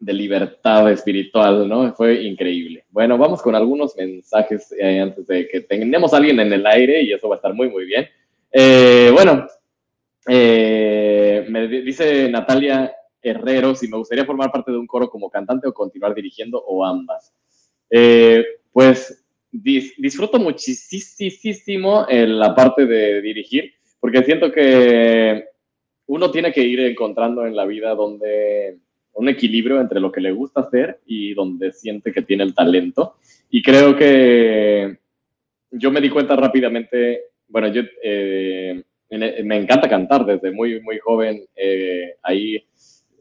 de 0.00 0.12
libertad 0.12 0.90
espiritual, 0.90 1.68
¿no? 1.68 1.94
Fue 1.94 2.24
increíble. 2.24 2.84
Bueno, 2.90 3.16
vamos 3.16 3.40
con 3.40 3.54
algunos 3.54 3.96
mensajes 3.96 4.74
antes 5.00 5.28
de 5.28 5.46
que 5.46 5.60
tengamos 5.60 6.12
a 6.12 6.16
alguien 6.16 6.40
en 6.40 6.52
el 6.52 6.66
aire 6.66 7.02
y 7.02 7.12
eso 7.12 7.28
va 7.28 7.36
a 7.36 7.38
estar 7.38 7.54
muy, 7.54 7.70
muy 7.70 7.84
bien. 7.84 8.08
Eh, 8.52 9.10
bueno, 9.12 9.46
eh, 10.28 11.46
me 11.48 11.66
dice 11.68 12.28
Natalia 12.28 12.92
Herrero 13.22 13.74
si 13.74 13.88
me 13.88 13.96
gustaría 13.96 14.26
formar 14.26 14.52
parte 14.52 14.70
de 14.70 14.78
un 14.78 14.86
coro 14.86 15.08
como 15.08 15.30
cantante 15.30 15.66
o 15.66 15.72
continuar 15.72 16.14
dirigiendo 16.14 16.62
o 16.62 16.84
ambas. 16.84 17.32
Eh, 17.88 18.44
pues 18.70 19.24
disfruto 19.50 20.38
muchísimo 20.38 22.06
la 22.08 22.54
parte 22.54 22.86
de 22.86 23.20
dirigir, 23.20 23.74
porque 24.00 24.22
siento 24.22 24.50
que 24.50 25.44
uno 26.06 26.30
tiene 26.30 26.52
que 26.52 26.62
ir 26.62 26.80
encontrando 26.80 27.46
en 27.46 27.54
la 27.54 27.66
vida 27.66 27.94
donde 27.94 28.78
un 29.14 29.28
equilibrio 29.28 29.80
entre 29.80 30.00
lo 30.00 30.10
que 30.10 30.22
le 30.22 30.32
gusta 30.32 30.62
hacer 30.62 31.00
y 31.06 31.34
donde 31.34 31.72
siente 31.72 32.12
que 32.12 32.22
tiene 32.22 32.44
el 32.44 32.54
talento. 32.54 33.16
Y 33.50 33.62
creo 33.62 33.94
que 33.94 34.98
yo 35.70 35.90
me 35.90 36.00
di 36.00 36.08
cuenta 36.08 36.34
rápidamente 36.34 37.31
bueno, 37.52 37.68
yo 37.68 37.82
eh, 38.02 38.82
me 39.10 39.56
encanta 39.58 39.88
cantar 39.88 40.24
desde 40.24 40.50
muy, 40.50 40.80
muy 40.80 40.98
joven. 40.98 41.44
Eh, 41.54 42.14
ahí 42.22 42.56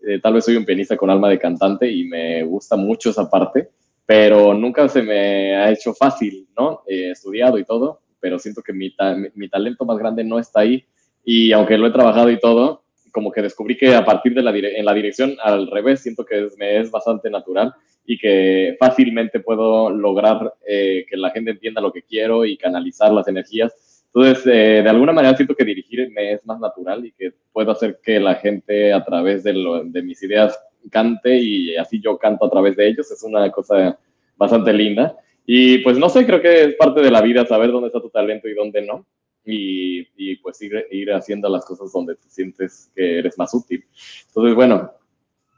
eh, 0.07 0.19
tal 0.23 0.33
vez 0.33 0.45
soy 0.45 0.55
un 0.55 0.65
pianista 0.65 0.95
con 0.95 1.09
alma 1.09 1.29
de 1.29 1.37
cantante 1.37 1.91
y 1.91 2.05
me 2.05 2.43
gusta 2.43 2.77
mucho 2.77 3.09
esa 3.09 3.29
parte, 3.29 3.69
pero 4.05 4.53
nunca 4.53 4.87
se 4.87 5.03
me 5.03 5.55
ha 5.57 5.69
hecho 5.69 5.93
fácil, 5.93 6.47
¿no? 6.57 6.81
He 6.87 7.11
estudiado 7.11 7.59
y 7.59 7.65
todo, 7.65 7.99
pero 8.21 8.39
siento 8.39 8.61
que 8.61 8.71
mi, 8.71 8.95
mi, 9.35 9.49
talento 9.49 9.83
más 9.83 9.97
grande 9.97 10.23
no 10.23 10.39
está 10.39 10.61
ahí. 10.61 10.85
Y 11.25 11.51
aunque 11.51 11.77
lo 11.77 11.87
he 11.87 11.91
trabajado 11.91 12.31
y 12.31 12.39
todo, 12.39 12.85
como 13.11 13.33
que 13.33 13.41
descubrí 13.41 13.77
que 13.77 13.93
a 13.93 14.05
partir 14.05 14.33
de 14.33 14.43
la, 14.43 14.55
en 14.55 14.85
la 14.85 14.93
dirección 14.93 15.35
al 15.43 15.69
revés, 15.69 15.99
siento 15.99 16.25
que 16.25 16.47
me 16.57 16.79
es 16.79 16.89
bastante 16.89 17.29
natural 17.29 17.73
y 18.05 18.17
que 18.17 18.77
fácilmente 18.79 19.41
puedo 19.41 19.89
lograr 19.89 20.53
que 20.65 21.17
la 21.17 21.31
gente 21.31 21.51
entienda 21.51 21.81
lo 21.81 21.91
que 21.91 22.03
quiero 22.03 22.45
y 22.45 22.57
canalizar 22.57 23.11
las 23.11 23.27
energías 23.27 23.75
entonces, 24.13 24.45
eh, 24.45 24.81
de 24.83 24.89
alguna 24.89 25.13
manera 25.13 25.37
siento 25.37 25.55
que 25.55 25.63
dirigirme 25.63 26.33
es 26.33 26.45
más 26.45 26.59
natural 26.59 27.05
y 27.05 27.13
que 27.13 27.33
puedo 27.53 27.71
hacer 27.71 27.99
que 28.03 28.19
la 28.19 28.35
gente 28.35 28.91
a 28.91 29.03
través 29.05 29.43
de, 29.43 29.53
de 29.85 30.03
mis 30.03 30.21
ideas 30.21 30.59
cante 30.89 31.37
y 31.37 31.77
así 31.77 32.01
yo 32.01 32.17
canto 32.17 32.45
a 32.45 32.49
través 32.49 32.75
de 32.75 32.87
ellos. 32.87 33.09
Es 33.09 33.23
una 33.23 33.49
cosa 33.51 33.97
bastante 34.35 34.73
linda. 34.73 35.15
Y 35.45 35.77
pues 35.79 35.97
no 35.97 36.09
sé, 36.09 36.25
creo 36.25 36.41
que 36.41 36.63
es 36.63 36.75
parte 36.75 37.01
de 37.01 37.09
la 37.09 37.21
vida 37.21 37.45
saber 37.45 37.71
dónde 37.71 37.87
está 37.87 38.01
tu 38.01 38.09
talento 38.09 38.49
y 38.49 38.53
dónde 38.53 38.81
no. 38.81 39.05
Y, 39.45 40.05
y 40.17 40.35
pues 40.37 40.61
ir, 40.61 40.85
ir, 40.91 41.13
haciendo 41.13 41.47
las 41.49 41.65
cosas 41.65 41.91
donde 41.93 42.15
te 42.15 42.29
sientes 42.29 42.91
que 42.93 43.19
eres 43.19 43.37
más 43.37 43.53
útil. 43.53 43.85
Entonces, 44.27 44.55
bueno, 44.55 44.91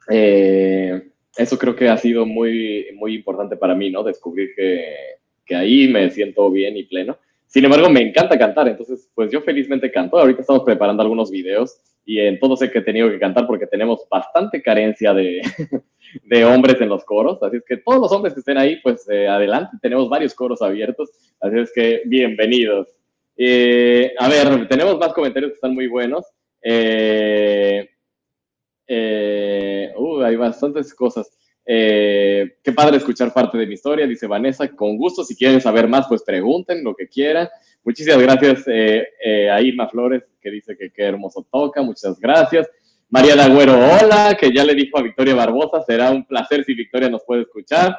eh, 0.10 1.10
eso 1.36 1.58
creo 1.58 1.76
que 1.76 1.90
ha 1.90 1.98
sido 1.98 2.26
muy, 2.26 2.88
muy 2.96 3.16
importante 3.16 3.58
para 3.58 3.74
mí, 3.76 3.90
¿no? 3.90 4.04
Descubrir 4.04 4.52
que, 4.56 4.96
que 5.44 5.56
ahí 5.56 5.88
me 5.88 6.10
siento 6.12 6.50
bien 6.52 6.78
y 6.78 6.84
pleno. 6.84 7.18
Sin 7.54 7.64
embargo, 7.64 7.88
me 7.88 8.02
encanta 8.02 8.36
cantar, 8.36 8.68
entonces, 8.68 9.12
pues 9.14 9.32
yo 9.32 9.40
felizmente 9.42 9.92
canto. 9.92 10.18
Ahorita 10.18 10.42
estamos 10.42 10.64
preparando 10.64 11.04
algunos 11.04 11.30
videos 11.30 11.80
y 12.04 12.20
en 12.20 12.40
todo 12.40 12.58
sé 12.58 12.72
que 12.72 12.80
he 12.80 12.82
tenido 12.82 13.12
que 13.12 13.20
cantar 13.20 13.46
porque 13.46 13.68
tenemos 13.68 14.08
bastante 14.10 14.60
carencia 14.60 15.14
de, 15.14 15.40
de 16.24 16.46
hombres 16.46 16.82
en 16.82 16.90
los 16.90 17.06
coros. 17.06 17.44
Así 17.44 17.58
es 17.58 17.64
que 17.64 17.78
todos 17.78 18.02
los 18.02 18.12
hombres 18.12 18.34
que 18.34 18.40
estén 18.40 18.58
ahí, 18.58 18.78
pues 18.82 19.08
eh, 19.08 19.28
adelante. 19.28 19.78
Tenemos 19.84 20.10
varios 20.10 20.34
coros 20.34 20.64
abiertos, 20.64 21.12
así 21.42 21.60
es 21.60 21.72
que 21.72 22.02
bienvenidos. 22.06 22.88
Eh, 23.38 24.16
a 24.18 24.30
ver, 24.30 24.68
tenemos 24.68 24.98
más 24.98 25.14
comentarios 25.14 25.52
que 25.52 25.56
están 25.56 25.76
muy 25.76 25.86
buenos. 25.86 26.26
Eh, 26.64 27.88
uh, 29.96 30.22
hay 30.24 30.36
bastantes 30.38 30.92
cosas. 30.96 31.30
Eh, 31.66 32.58
qué 32.62 32.74
padre 32.74 32.98
escuchar 32.98 33.34
parte 33.34 33.58
de 33.58 33.66
mi 33.66 33.74
historia, 33.76 34.06
dice 34.06 34.28
Vanessa. 34.28 34.68
Con 34.70 34.98
gusto, 34.98 35.24
si 35.24 35.36
quieren 35.36 35.62
saber 35.62 35.88
más, 35.88 36.08
pues 36.08 36.24
pregunten 36.24 36.84
lo 36.84 36.96
que 36.96 37.08
quieran. 37.08 37.48
Muchísimas 37.84 38.22
gracias 38.22 38.64
eh, 38.68 39.08
eh, 39.24 39.50
a 39.50 39.62
Irma 39.62 39.88
Flores, 39.88 40.24
que 40.42 40.52
dice 40.52 40.78
que 40.78 40.92
qué 40.92 41.04
hermoso 41.04 41.46
toca. 41.52 41.82
Muchas 41.82 42.20
gracias. 42.20 42.70
María 43.10 43.34
Agüero, 43.34 43.74
hola, 43.74 44.36
que 44.40 44.52
ya 44.52 44.64
le 44.64 44.74
dijo 44.74 44.98
a 44.98 45.04
Victoria 45.04 45.36
Barbosa. 45.36 45.84
Será 45.84 46.12
un 46.12 46.26
placer 46.26 46.64
si 46.64 46.74
Victoria 46.74 47.10
nos 47.10 47.24
puede 47.24 47.44
escuchar. 47.44 47.98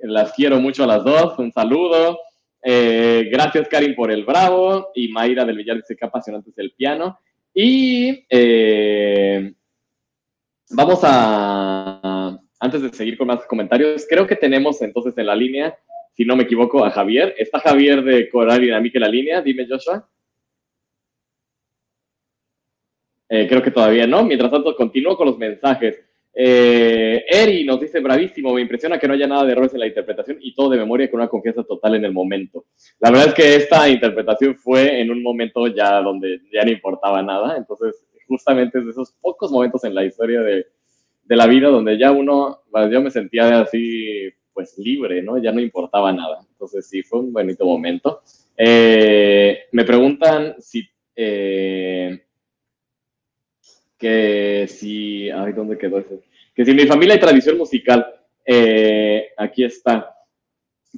las 0.00 0.32
quiero 0.32 0.58
mucho 0.58 0.84
a 0.84 0.88
las 0.88 1.04
dos. 1.04 1.38
Un 1.38 1.52
saludo. 1.52 2.18
gracias, 2.60 3.68
Karin, 3.68 3.94
por 3.94 4.10
el 4.10 4.24
bravo. 4.24 4.90
Y 4.94 5.08
Mayra 5.08 5.44
del 5.44 5.56
Villar 5.56 5.76
dice 5.76 5.94
que 5.94 6.04
apasionante 6.04 6.50
es 6.50 6.58
el 6.58 6.72
piano. 6.72 7.20
Y 7.54 8.24
vamos 10.72 11.00
a, 11.04 12.01
antes 12.62 12.80
de 12.80 12.90
seguir 12.90 13.18
con 13.18 13.26
más 13.26 13.44
comentarios, 13.44 14.06
creo 14.08 14.24
que 14.24 14.36
tenemos 14.36 14.80
entonces 14.82 15.18
en 15.18 15.26
la 15.26 15.34
línea, 15.34 15.76
si 16.12 16.24
no 16.24 16.36
me 16.36 16.44
equivoco, 16.44 16.84
a 16.84 16.92
Javier. 16.92 17.34
¿Está 17.36 17.58
Javier 17.58 18.04
de 18.04 18.28
Coral 18.30 18.60
Dinámica 18.60 18.98
en 18.98 19.02
la 19.02 19.08
línea? 19.08 19.42
Dime, 19.42 19.66
Joshua. 19.68 20.08
Eh, 23.28 23.48
creo 23.48 23.60
que 23.60 23.72
todavía 23.72 24.06
no. 24.06 24.22
Mientras 24.22 24.52
tanto, 24.52 24.76
continúo 24.76 25.16
con 25.16 25.26
los 25.26 25.38
mensajes. 25.38 25.98
Eh, 26.32 27.24
Eri 27.28 27.64
nos 27.64 27.80
dice, 27.80 27.98
bravísimo, 27.98 28.54
me 28.54 28.60
impresiona 28.60 28.96
que 28.96 29.08
no 29.08 29.14
haya 29.14 29.26
nada 29.26 29.44
de 29.44 29.52
errores 29.52 29.74
en 29.74 29.80
la 29.80 29.88
interpretación 29.88 30.38
y 30.40 30.54
todo 30.54 30.70
de 30.70 30.78
memoria 30.78 31.10
con 31.10 31.18
una 31.18 31.28
confianza 31.28 31.64
total 31.64 31.96
en 31.96 32.04
el 32.04 32.12
momento. 32.12 32.66
La 33.00 33.10
verdad 33.10 33.26
es 33.26 33.34
que 33.34 33.56
esta 33.56 33.88
interpretación 33.88 34.54
fue 34.54 35.00
en 35.00 35.10
un 35.10 35.20
momento 35.20 35.66
ya 35.66 36.00
donde 36.00 36.40
ya 36.52 36.64
no 36.64 36.70
importaba 36.70 37.22
nada, 37.22 37.56
entonces 37.56 38.06
justamente 38.28 38.78
es 38.78 38.84
de 38.84 38.92
esos 38.92 39.12
pocos 39.20 39.50
momentos 39.50 39.82
en 39.82 39.96
la 39.96 40.04
historia 40.04 40.40
de, 40.42 40.64
de 41.32 41.36
la 41.36 41.46
vida 41.46 41.68
donde 41.68 41.96
ya 41.96 42.12
uno, 42.12 42.60
yo 42.90 43.00
me 43.00 43.10
sentía 43.10 43.62
así, 43.62 44.28
pues 44.52 44.76
libre, 44.76 45.22
¿no? 45.22 45.38
Ya 45.38 45.50
no 45.50 45.62
importaba 45.62 46.12
nada. 46.12 46.44
Entonces 46.46 46.86
sí, 46.86 47.02
fue 47.02 47.20
un 47.20 47.32
bonito 47.32 47.64
momento. 47.64 48.20
Eh, 48.54 49.60
me 49.72 49.82
preguntan 49.84 50.56
si, 50.58 50.86
eh, 51.16 52.22
que 53.96 54.66
si, 54.68 55.30
ay, 55.30 55.54
¿dónde 55.54 55.78
quedó 55.78 56.00
eso? 56.00 56.20
Que 56.54 56.66
si 56.66 56.74
mi 56.74 56.84
familia 56.84 57.14
hay 57.14 57.20
tradición 57.20 57.56
musical, 57.56 58.06
eh, 58.44 59.28
aquí 59.38 59.64
está. 59.64 60.14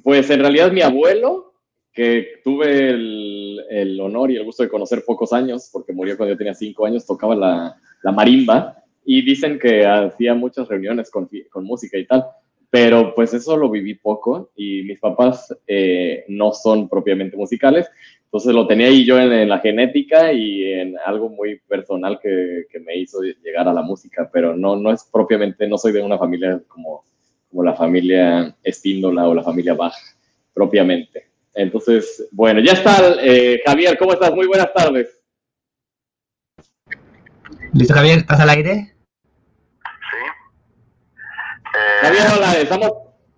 Pues 0.03 0.29
en 0.31 0.41
realidad 0.41 0.69
mi 0.69 0.81
abuelo, 0.81 1.53
que 1.93 2.41
tuve 2.43 2.89
el, 2.89 3.65
el, 3.69 4.01
honor 4.01 4.31
y 4.31 4.35
el 4.35 4.43
gusto 4.43 4.63
de 4.63 4.69
conocer 4.69 5.05
pocos 5.05 5.31
años, 5.31 5.69
porque 5.71 5.93
murió 5.93 6.17
cuando 6.17 6.33
yo 6.33 6.37
tenía 6.37 6.53
cinco 6.53 6.85
años, 6.85 7.05
tocaba 7.05 7.37
la, 7.37 7.77
la 8.03 8.11
marimba 8.11 8.84
y 9.05 9.21
dicen 9.21 9.59
que 9.59 9.85
hacía 9.85 10.33
muchas 10.33 10.67
reuniones 10.67 11.11
con, 11.11 11.29
con, 11.49 11.63
música 11.63 11.97
y 11.97 12.05
tal, 12.05 12.25
pero 12.69 13.13
pues 13.13 13.33
eso 13.33 13.55
lo 13.55 13.69
viví 13.69 13.93
poco 13.93 14.51
y 14.55 14.81
mis 14.83 14.99
papás 14.99 15.55
eh, 15.67 16.25
no 16.27 16.51
son 16.51 16.89
propiamente 16.89 17.37
musicales, 17.37 17.87
Entonces 18.25 18.53
lo 18.53 18.67
tenía 18.67 18.87
ahí 18.87 19.05
yo 19.05 19.19
en, 19.19 19.47
la 19.47 19.59
genética 19.59 20.33
y 20.33 20.65
en 20.65 20.95
algo 21.05 21.29
muy 21.29 21.59
personal 21.67 22.19
que, 22.21 22.65
que, 22.69 22.79
me 22.79 22.97
hizo 22.97 23.21
llegar 23.21 23.67
a 23.67 23.73
la 23.73 23.83
música, 23.83 24.29
pero 24.33 24.57
no, 24.57 24.75
no 24.75 24.91
es 24.91 25.07
propiamente, 25.11 25.67
no 25.67 25.77
soy 25.77 25.93
de 25.93 26.01
una 26.01 26.17
familia 26.17 26.59
como, 26.67 27.05
como 27.49 27.63
la 27.63 27.75
familia 27.75 28.55
Espíndola 28.63 29.27
o 29.27 29.35
la 29.35 29.43
familia 29.43 29.75
Bach, 29.75 29.95
propiamente. 30.53 31.27
Entonces, 31.53 32.27
bueno, 32.31 32.59
ya 32.59 32.73
está, 32.73 33.15
eh, 33.21 33.61
Javier, 33.65 33.97
¿cómo 33.97 34.13
estás? 34.13 34.33
Muy 34.33 34.47
buenas 34.47 34.73
tardes. 34.73 35.21
¿Listo, 37.73 37.93
Javier? 37.93 38.19
¿Estás 38.19 38.39
al 38.39 38.49
aire? 38.49 38.94
Javier, 42.01 42.23
hola, 42.35 42.53
estamos, 42.53 42.91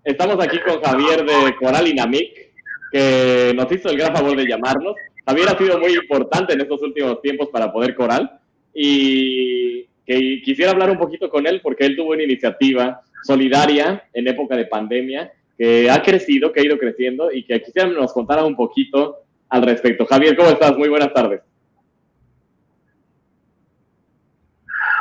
estamos 0.04 0.44
aquí 0.44 0.58
con 0.60 0.80
Javier 0.82 1.24
de 1.24 1.56
Coral 1.56 1.88
Inamic, 1.88 2.52
que 2.90 3.52
nos 3.54 3.70
hizo 3.72 3.88
el 3.88 3.98
gran 3.98 4.14
favor 4.14 4.36
de 4.36 4.46
llamarnos. 4.46 4.96
Javier 5.26 5.48
ha 5.48 5.58
sido 5.58 5.78
muy 5.78 5.94
importante 5.94 6.52
en 6.52 6.60
estos 6.60 6.82
últimos 6.82 7.20
tiempos 7.20 7.48
para 7.48 7.72
poder 7.72 7.94
Coral 7.94 8.40
y 8.72 9.84
que 10.06 10.40
quisiera 10.42 10.72
hablar 10.72 10.90
un 10.90 10.98
poquito 10.98 11.28
con 11.28 11.46
él 11.46 11.60
porque 11.62 11.84
él 11.84 11.96
tuvo 11.96 12.12
una 12.12 12.22
iniciativa 12.22 13.02
solidaria 13.22 14.04
en 14.12 14.28
época 14.28 14.56
de 14.56 14.66
pandemia 14.66 15.32
que 15.56 15.90
ha 15.90 16.00
crecido, 16.02 16.52
que 16.52 16.60
ha 16.60 16.64
ido 16.64 16.78
creciendo 16.78 17.32
y 17.32 17.44
que 17.44 17.60
quisiera 17.62 17.88
nos 17.88 18.12
contara 18.12 18.44
un 18.44 18.56
poquito 18.56 19.18
al 19.48 19.62
respecto. 19.62 20.06
Javier, 20.06 20.36
¿cómo 20.36 20.50
estás? 20.50 20.76
Muy 20.76 20.88
buenas 20.88 21.12
tardes. 21.12 21.42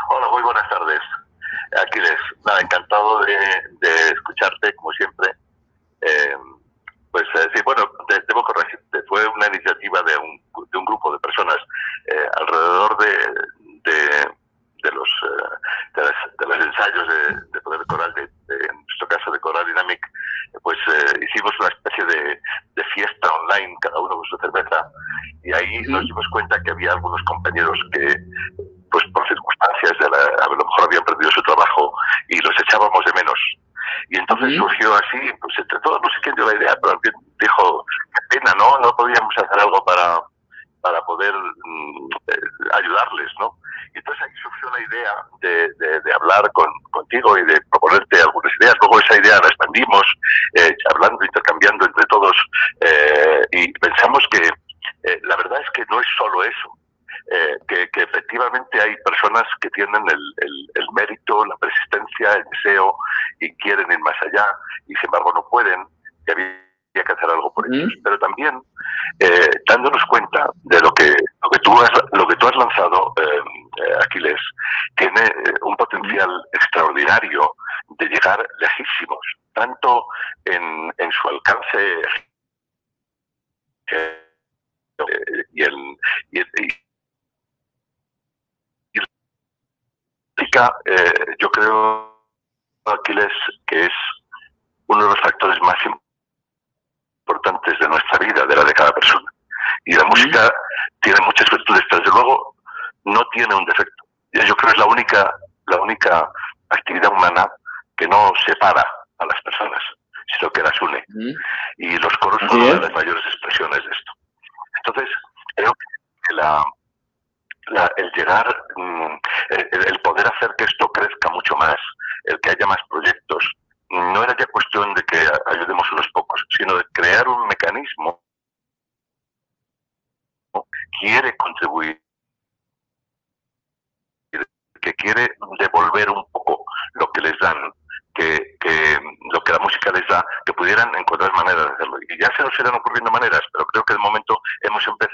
Hola, 0.10 0.28
muy 0.32 0.42
buenas 0.42 0.70
tardes. 0.70 1.00
Aquiles, 1.86 2.18
nada, 2.46 2.62
de, 3.28 4.14
escucharte, 4.14 4.74
como 4.76 4.92
siempre. 4.94 5.32
Eh, 6.02 6.36
pues 7.12 7.24
eh, 7.36 7.48
sí, 7.54 7.62
bueno, 7.66 7.84
debo 8.28 8.44
corregirte, 8.44 9.02
fue 9.08 9.26
una 9.28 9.48
iniciativa 9.48 10.02
de 10.04 10.18
un, 10.18 10.42
de 10.72 10.78
un 10.78 10.86
grupo 10.86 11.12
de 11.14 11.20
personas 11.20 11.58
eh, 12.08 12.30
alrededor 12.40 12.98
de, 12.98 13.08
de, 14.84 14.92
los, 14.92 15.10
de, 15.96 16.46
los 16.46 16.66
ensayos 16.66 17.08
de, 17.52 17.62
poder 17.62 17.86
coral, 17.88 18.14
de, 18.14 18.22
en 18.22 18.76
nuestro 18.86 19.08
caso 19.08 19.32
de 19.32 19.40
Coral 19.40 19.66
Dynamic, 19.66 20.00
pues 20.62 20.78
hicimos 21.22 21.52
una 21.60 21.70
especie 21.70 22.06
de, 22.06 22.40
fiesta 22.94 23.32
online, 23.32 23.76
cada 23.82 24.00
uno 24.00 24.16
con 24.16 24.26
su 24.26 24.38
cerveza, 24.38 24.90
y 25.44 25.54
ahí 25.54 25.82
nos 25.84 26.04
dimos 26.06 26.26
cuenta 26.32 26.62
que 26.64 26.72
había 26.72 26.94
algunos 26.94 27.22
compañeros 27.24 27.78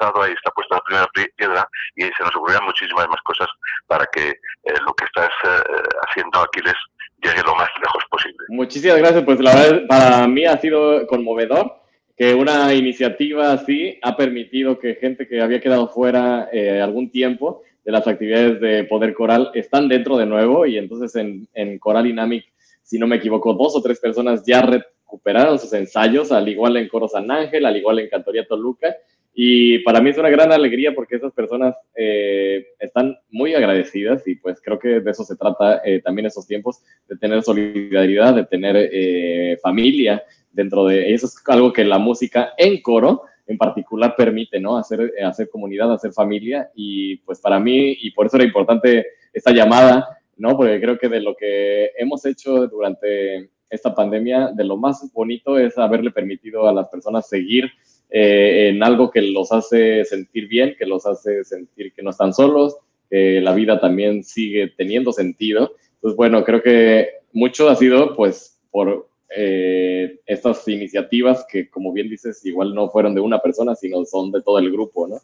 empezado, 0.03 0.23
ahí 0.23 0.33
está 0.33 0.51
puesta 0.51 0.75
la 0.75 0.81
primera 0.81 1.07
piedra 1.37 1.69
y 1.95 2.01
se 2.03 2.23
nos 2.23 2.35
ocurrirán 2.35 2.65
muchísimas 2.65 3.07
más 3.07 3.21
cosas 3.23 3.47
para 3.87 4.05
que 4.11 4.29
eh, 4.29 4.73
lo 4.85 4.93
que 4.93 5.05
estás 5.05 5.29
eh, 5.43 5.83
haciendo, 6.07 6.39
Aquiles, 6.39 6.75
llegue 7.21 7.41
lo 7.45 7.55
más 7.55 7.69
lejos 7.81 8.03
posible. 8.09 8.37
Muchísimas 8.49 8.97
gracias, 8.97 9.23
pues 9.23 9.39
la 9.39 9.55
verdad 9.55 9.81
para 9.87 10.27
mí 10.27 10.45
ha 10.45 10.57
sido 10.57 11.07
conmovedor 11.07 11.81
que 12.17 12.33
una 12.33 12.73
iniciativa 12.73 13.53
así 13.53 13.99
ha 14.03 14.15
permitido 14.15 14.77
que 14.77 14.95
gente 14.95 15.27
que 15.27 15.41
había 15.41 15.61
quedado 15.61 15.87
fuera 15.87 16.49
eh, 16.51 16.81
algún 16.81 17.09
tiempo 17.09 17.63
de 17.83 17.91
las 17.91 18.07
actividades 18.07 18.61
de 18.61 18.83
Poder 18.85 19.13
Coral 19.13 19.51
están 19.55 19.87
dentro 19.87 20.17
de 20.17 20.25
nuevo 20.25 20.65
y 20.65 20.77
entonces 20.77 21.15
en, 21.15 21.47
en 21.53 21.79
Coral 21.79 22.03
Dynamic 22.03 22.45
si 22.83 22.99
no 22.99 23.07
me 23.07 23.15
equivoco, 23.15 23.53
dos 23.53 23.75
o 23.75 23.81
tres 23.81 23.99
personas 23.99 24.43
ya 24.45 24.61
recuperaron 24.61 25.57
sus 25.57 25.73
ensayos, 25.73 26.31
al 26.31 26.47
igual 26.47 26.77
en 26.77 26.87
Coro 26.87 27.07
San 27.07 27.31
Ángel, 27.31 27.65
al 27.65 27.77
igual 27.77 27.99
en 27.99 28.09
Cantoría 28.09 28.45
Toluca. 28.45 28.95
Y 29.33 29.79
para 29.79 29.99
mí 29.99 30.11
es 30.11 30.17
una 30.17 30.29
gran 30.29 30.51
alegría 30.51 30.93
porque 30.93 31.15
esas 31.15 31.33
personas 31.33 31.75
eh, 31.95 32.67
están 32.79 33.17
muy 33.31 33.55
agradecidas 33.55 34.27
y 34.27 34.35
pues 34.35 34.61
creo 34.63 34.77
que 34.77 34.99
de 34.99 35.11
eso 35.11 35.23
se 35.23 35.35
trata 35.35 35.81
eh, 35.83 36.01
también 36.01 36.27
esos 36.27 36.45
tiempos, 36.45 36.83
de 37.07 37.17
tener 37.17 37.41
solidaridad, 37.41 38.35
de 38.35 38.45
tener 38.45 38.75
eh, 38.77 39.57
familia 39.61 40.23
dentro 40.51 40.85
de 40.85 41.13
eso 41.13 41.25
es 41.25 41.35
algo 41.47 41.73
que 41.73 41.83
la 41.83 41.97
música 41.97 42.53
en 42.57 42.81
coro 42.81 43.23
en 43.47 43.57
particular 43.57 44.15
permite, 44.15 44.59
¿no? 44.59 44.77
Hacer, 44.77 45.11
hacer 45.25 45.49
comunidad, 45.49 45.91
hacer 45.91 46.13
familia 46.13 46.69
y 46.75 47.17
pues 47.17 47.41
para 47.41 47.59
mí 47.59 47.97
y 48.01 48.11
por 48.11 48.27
eso 48.27 48.37
era 48.37 48.45
importante 48.45 49.07
esta 49.33 49.51
llamada 49.51 50.19
¿no? 50.37 50.55
Porque 50.57 50.79
creo 50.79 50.97
que 50.97 51.09
de 51.09 51.21
lo 51.21 51.35
que 51.35 51.91
hemos 51.97 52.25
hecho 52.25 52.67
durante 52.67 53.49
esta 53.69 53.93
pandemia, 53.93 54.51
de 54.53 54.63
lo 54.63 54.77
más 54.77 55.11
bonito 55.13 55.57
es 55.57 55.77
haberle 55.77 56.11
permitido 56.11 56.67
a 56.67 56.73
las 56.73 56.89
personas 56.89 57.27
seguir 57.27 57.71
eh, 58.13 58.69
en 58.69 58.81
algo 58.81 59.11
que 59.11 59.21
los 59.21 59.51
hace 59.51 60.05
sentir 60.05 60.47
bien, 60.47 60.75
que 60.79 60.85
los 60.85 61.05
hace 61.05 61.43
sentir 61.43 61.91
que 61.91 62.01
no 62.01 62.11
están 62.11 62.33
solos, 62.33 62.77
la 63.09 63.53
vida 63.53 63.79
también 63.79 64.23
sigue 64.23 64.73
teniendo 64.75 65.11
sentido. 65.11 65.75
Entonces, 65.95 66.17
bueno, 66.17 66.43
creo 66.43 66.63
que 66.63 67.09
mucho 67.31 67.69
ha 67.69 67.75
sido 67.75 68.15
pues 68.15 68.59
por 68.71 69.07
eh, 69.35 70.19
estas 70.27 70.67
iniciativas 70.67 71.45
que, 71.49 71.67
como 71.69 71.91
bien 71.91 72.07
dices, 72.07 72.45
igual 72.45 72.75
no 72.75 72.89
fueron 72.89 73.15
de 73.15 73.21
una 73.21 73.39
persona, 73.39 73.73
sino 73.75 74.05
son 74.05 74.31
de 74.31 74.41
todo 74.41 74.59
el 74.59 74.71
grupo, 74.71 75.07
¿no? 75.07 75.17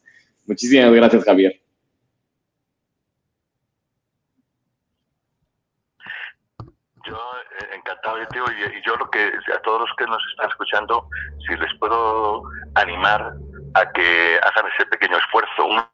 Muchísimas 0.48 0.92
gracias, 0.94 1.24
Javier. 1.24 1.60
Y, 7.90 8.82
yo 8.86 8.96
lo 8.96 9.10
que 9.10 9.32
a 9.54 9.62
todos 9.62 9.82
los 9.82 9.96
que 9.98 10.06
nos 10.06 10.22
están 10.32 10.50
escuchando, 10.50 11.08
si 11.48 11.56
les 11.56 11.74
puedo 11.80 12.44
animar 12.76 13.34
a 13.76 13.92
que 13.92 14.40
hagan 14.44 14.72
ese 14.74 14.86
pequeño 14.88 15.18
esfuerzo, 15.18 15.66
una 15.66 15.90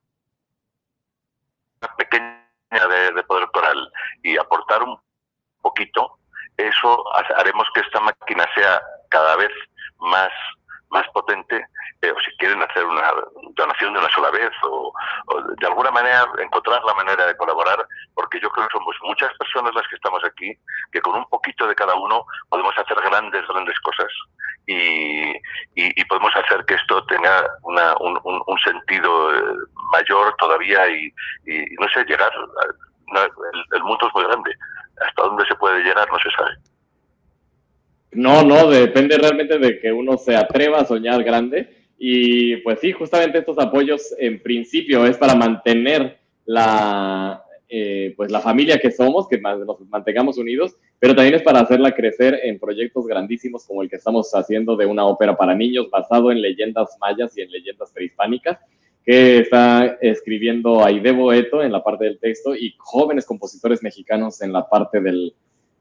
pequeña 1.98 2.42
de, 2.72 3.24
poder 3.24 3.50
coral 3.52 3.92
y 4.24 4.38
aportar 4.38 4.84
un 4.84 5.00
poquito, 5.62 6.20
eso 6.58 7.04
haremos 7.38 7.68
que 7.74 7.82
esta 7.82 8.00
máquina 8.00 8.46
sea 8.56 8.82
cada 9.10 9.36
vez 9.38 9.52
más 10.00 10.32
más 10.96 11.08
potente, 11.10 11.58
o 12.04 12.20
si 12.22 12.32
quieren 12.38 12.62
hacer 12.62 12.86
una 12.86 13.12
donación 13.56 13.94
de 13.94 14.00
una 14.00 14.10
sola 14.10 14.32
vez, 14.32 14.52
o, 14.64 14.94
de 15.60 15.68
alguna 15.68 15.92
manera 15.92 16.26
encontrar 16.40 16.82
la 16.86 16.94
manera 16.94 17.26
de 17.28 17.36
colaborar, 17.36 17.86
porque 18.14 18.40
yo 18.40 18.50
creo 18.50 18.68
que 18.68 18.78
somos 18.78 18.96
muchas 19.04 19.32
personas 19.38 19.76
las 19.76 19.88
que 19.90 19.96
estamos 19.96 20.24
aquí, 20.24 20.54
que 20.92 21.02
con 21.02 21.16
un 21.16 21.26
poquito 21.26 21.68
de 21.68 21.76
cada 21.76 21.96
uno 21.96 22.26
podemos 22.50 22.74
hacer 22.78 22.98
grandes, 23.02 23.46
grandes 23.48 23.80
cosas. 23.82 24.12
Y, 24.68 25.34
y, 25.76 26.06
podemos 26.06 26.36
hacer 26.36 26.66
que 26.66 26.74
esto 26.74 27.06
tenga 27.06 27.46
una, 27.64 27.96
un, 28.00 28.20
un, 28.24 28.60
sentido 28.60 29.32
eh, 29.32 29.58
mayor 29.92 30.36
todavía 30.40 30.88
y, 30.90 31.14
no 31.80 31.88
sé, 31.90 32.04
llegar. 32.06 32.32
el, 33.14 33.66
el 33.74 33.84
mundo 33.84 34.08
es 34.08 34.14
muy 34.16 34.24
grande. 34.24 34.52
Hasta 35.06 35.22
dónde 35.22 35.46
se 35.46 35.56
puede 35.56 35.84
llegar 35.84 36.08
no 36.12 36.18
se 36.20 36.32
sabe. 36.32 36.56
No, 38.16 38.44
no, 38.44 38.70
depende 38.70 39.18
realmente 39.18 39.60
de 39.60 39.80
que 39.80 39.92
uno 39.92 40.18
se 40.18 40.36
atreva 40.36 40.80
a 40.80 40.86
soñar 40.86 41.24
grande. 41.24 41.70
Y 41.98 42.58
pues 42.58 42.80
sí, 42.80 42.92
justamente 42.92 43.40
estos 43.40 43.58
apoyos 43.60 44.14
en 44.18 44.42
principio 44.42 45.06
es 45.06 45.18
para 45.18 45.36
mantener 45.36 46.18
la, 46.46 47.44
eh, 47.68 48.14
pues 48.16 48.32
la 48.32 48.40
familia 48.40 48.80
que 48.80 48.92
somos, 48.92 49.28
que 49.28 49.40
nos 49.40 49.80
mantengamos 49.90 50.38
unidos, 50.38 50.76
pero 51.00 51.16
también 51.16 51.36
es 51.36 51.42
para 51.42 51.62
hacerla 51.62 51.94
crecer 51.94 52.40
en 52.44 52.60
proyectos 52.60 53.08
grandísimos 53.08 53.66
como 53.66 53.82
el 53.82 53.90
que 53.90 53.96
estamos 53.96 54.32
haciendo 54.34 54.76
de 54.76 54.86
una 54.86 55.06
ópera 55.06 55.36
para 55.36 55.56
niños 55.56 55.90
basado 55.90 56.32
en 56.32 56.42
leyendas 56.42 56.98
mayas 57.00 57.38
y 57.38 57.42
en 57.42 57.52
leyendas 57.52 57.92
prehispánicas, 57.92 58.60
que 59.06 59.40
está 59.40 59.98
escribiendo 60.02 60.84
Aide 60.84 61.12
Boeto 61.12 61.64
en 61.64 61.72
la 61.72 61.84
parte 61.84 62.06
del 62.06 62.20
texto 62.20 62.56
y 62.56 62.76
jóvenes 62.78 63.26
compositores 63.26 63.84
mexicanos 63.84 64.42
en 64.42 64.54
la 64.54 64.68
parte 64.70 65.02
del, 65.02 65.34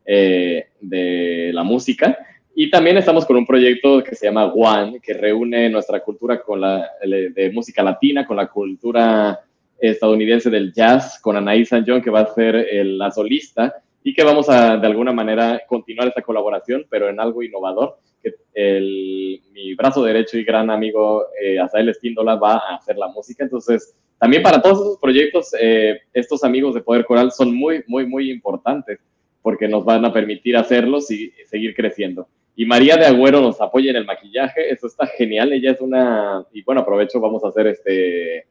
eh, 0.04 0.66
de 0.80 1.50
la 1.52 1.62
música. 1.62 2.18
Y 2.54 2.70
también 2.70 2.96
estamos 2.96 3.26
con 3.26 3.36
un 3.36 3.46
proyecto 3.46 4.02
que 4.02 4.14
se 4.14 4.26
llama 4.26 4.52
One, 4.52 5.00
que 5.00 5.14
reúne 5.14 5.68
nuestra 5.68 6.00
cultura 6.00 6.40
con 6.40 6.60
la, 6.60 6.88
de 7.02 7.50
música 7.52 7.82
latina 7.82 8.24
con 8.24 8.36
la 8.36 8.46
cultura 8.46 9.40
estadounidense 9.78 10.50
del 10.50 10.72
jazz, 10.72 11.18
con 11.20 11.36
Anaí 11.36 11.64
San 11.64 11.84
John, 11.86 12.00
que 12.00 12.10
va 12.10 12.20
a 12.20 12.34
ser 12.34 12.64
la 12.84 13.10
solista, 13.10 13.74
y 14.04 14.14
que 14.14 14.22
vamos 14.22 14.48
a, 14.48 14.76
de 14.76 14.86
alguna 14.86 15.12
manera, 15.12 15.62
continuar 15.66 16.08
esta 16.08 16.22
colaboración, 16.22 16.86
pero 16.90 17.08
en 17.08 17.18
algo 17.18 17.42
innovador. 17.42 17.96
Que 18.22 18.34
el, 18.52 19.40
mi 19.52 19.74
brazo 19.74 20.04
derecho 20.04 20.38
y 20.38 20.44
gran 20.44 20.70
amigo 20.70 21.24
eh, 21.42 21.58
Azael 21.58 21.88
Espíndola 21.88 22.36
va 22.36 22.54
a 22.54 22.76
hacer 22.76 22.96
la 22.96 23.08
música. 23.08 23.44
Entonces, 23.44 23.96
también 24.18 24.42
para 24.42 24.60
todos 24.60 24.80
esos 24.80 24.98
proyectos, 24.98 25.54
eh, 25.58 26.00
estos 26.12 26.44
amigos 26.44 26.74
de 26.74 26.82
Poder 26.82 27.04
Coral 27.04 27.32
son 27.32 27.54
muy, 27.54 27.82
muy, 27.86 28.06
muy 28.06 28.30
importantes 28.30 29.00
porque 29.44 29.68
nos 29.68 29.84
van 29.84 30.02
a 30.06 30.12
permitir 30.12 30.56
hacerlos 30.56 31.10
y 31.10 31.30
seguir 31.44 31.74
creciendo. 31.74 32.26
Y 32.56 32.64
María 32.64 32.96
de 32.96 33.04
Agüero 33.04 33.42
nos 33.42 33.60
apoya 33.60 33.90
en 33.90 33.96
el 33.96 34.06
maquillaje, 34.06 34.72
eso 34.72 34.86
está 34.86 35.06
genial, 35.06 35.52
ella 35.52 35.72
es 35.72 35.82
una, 35.82 36.46
y 36.54 36.62
bueno, 36.62 36.80
aprovecho, 36.80 37.20
vamos 37.20 37.44
a 37.44 37.48
hacer 37.48 37.66
este, 37.66 38.46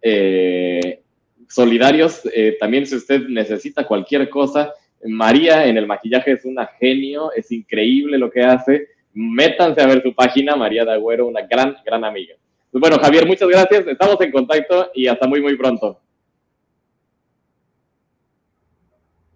eh, 0.00 1.02
solidarios, 1.46 2.22
eh, 2.34 2.56
también 2.58 2.86
si 2.86 2.96
usted 2.96 3.28
necesita 3.28 3.86
cualquier 3.86 4.30
cosa, 4.30 4.72
María 5.04 5.66
en 5.66 5.76
el 5.76 5.86
maquillaje 5.86 6.32
es 6.32 6.46
una 6.46 6.66
genio, 6.66 7.32
es 7.36 7.52
increíble 7.52 8.16
lo 8.16 8.30
que 8.30 8.40
hace, 8.40 8.88
métanse 9.12 9.82
a 9.82 9.86
ver 9.88 10.02
su 10.02 10.14
página, 10.14 10.56
María 10.56 10.86
de 10.86 10.92
Agüero, 10.92 11.26
una 11.26 11.42
gran, 11.42 11.76
gran 11.84 12.02
amiga. 12.02 12.34
Bueno, 12.72 12.98
Javier, 12.98 13.26
muchas 13.26 13.48
gracias, 13.50 13.86
estamos 13.86 14.18
en 14.22 14.32
contacto 14.32 14.90
y 14.94 15.06
hasta 15.06 15.26
muy, 15.26 15.42
muy 15.42 15.58
pronto. 15.58 16.00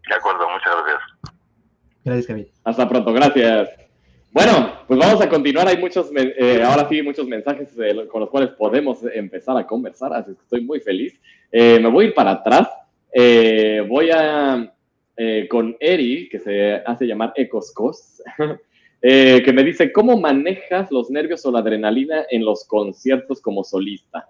De 0.09 0.15
acuerdo, 0.15 0.49
muchas 0.49 0.73
gracias. 0.85 1.35
Gracias, 2.05 2.27
Javier. 2.27 2.49
Hasta 2.65 2.89
pronto, 2.89 3.13
gracias. 3.13 3.71
Bueno, 4.35 4.81
pues 4.89 4.99
vamos 4.99 5.21
a 5.23 5.29
continuar. 5.29 5.69
Hay 5.69 5.79
muchos, 5.79 6.11
eh, 6.17 6.61
ahora 6.65 6.89
sí, 6.89 7.01
muchos 7.03 7.25
mensajes 7.27 7.69
eh, 7.79 8.09
con 8.09 8.21
los 8.21 8.31
cuales 8.31 8.51
podemos 8.51 8.99
empezar 9.15 9.57
a 9.57 9.65
conversar, 9.65 10.13
así 10.13 10.35
que 10.35 10.43
estoy 10.43 10.61
muy 10.63 10.81
feliz. 10.81 11.21
Eh, 11.53 11.79
me 11.81 11.89
voy 11.89 12.07
a 12.07 12.09
ir 12.09 12.15
para 12.15 12.33
atrás. 12.33 12.69
voy 13.89 14.11
a, 14.11 14.75
con 15.49 15.77
Eri, 15.79 16.29
que 16.29 16.41
se 16.41 16.83
hace 16.85 17.07
llamar 17.07 17.33
Ecoscos, 17.37 18.21
que 19.01 19.53
me 19.55 19.63
dice, 19.63 19.93
¿cómo 19.93 20.19
manejas 20.19 20.91
los 20.91 21.11
nervios 21.11 21.47
o 21.47 21.53
la 21.53 21.61
adrenalina 21.61 22.27
en 22.29 22.45
los 22.45 22.65
conciertos 22.65 23.41
como 23.41 23.63
solista? 23.63 24.29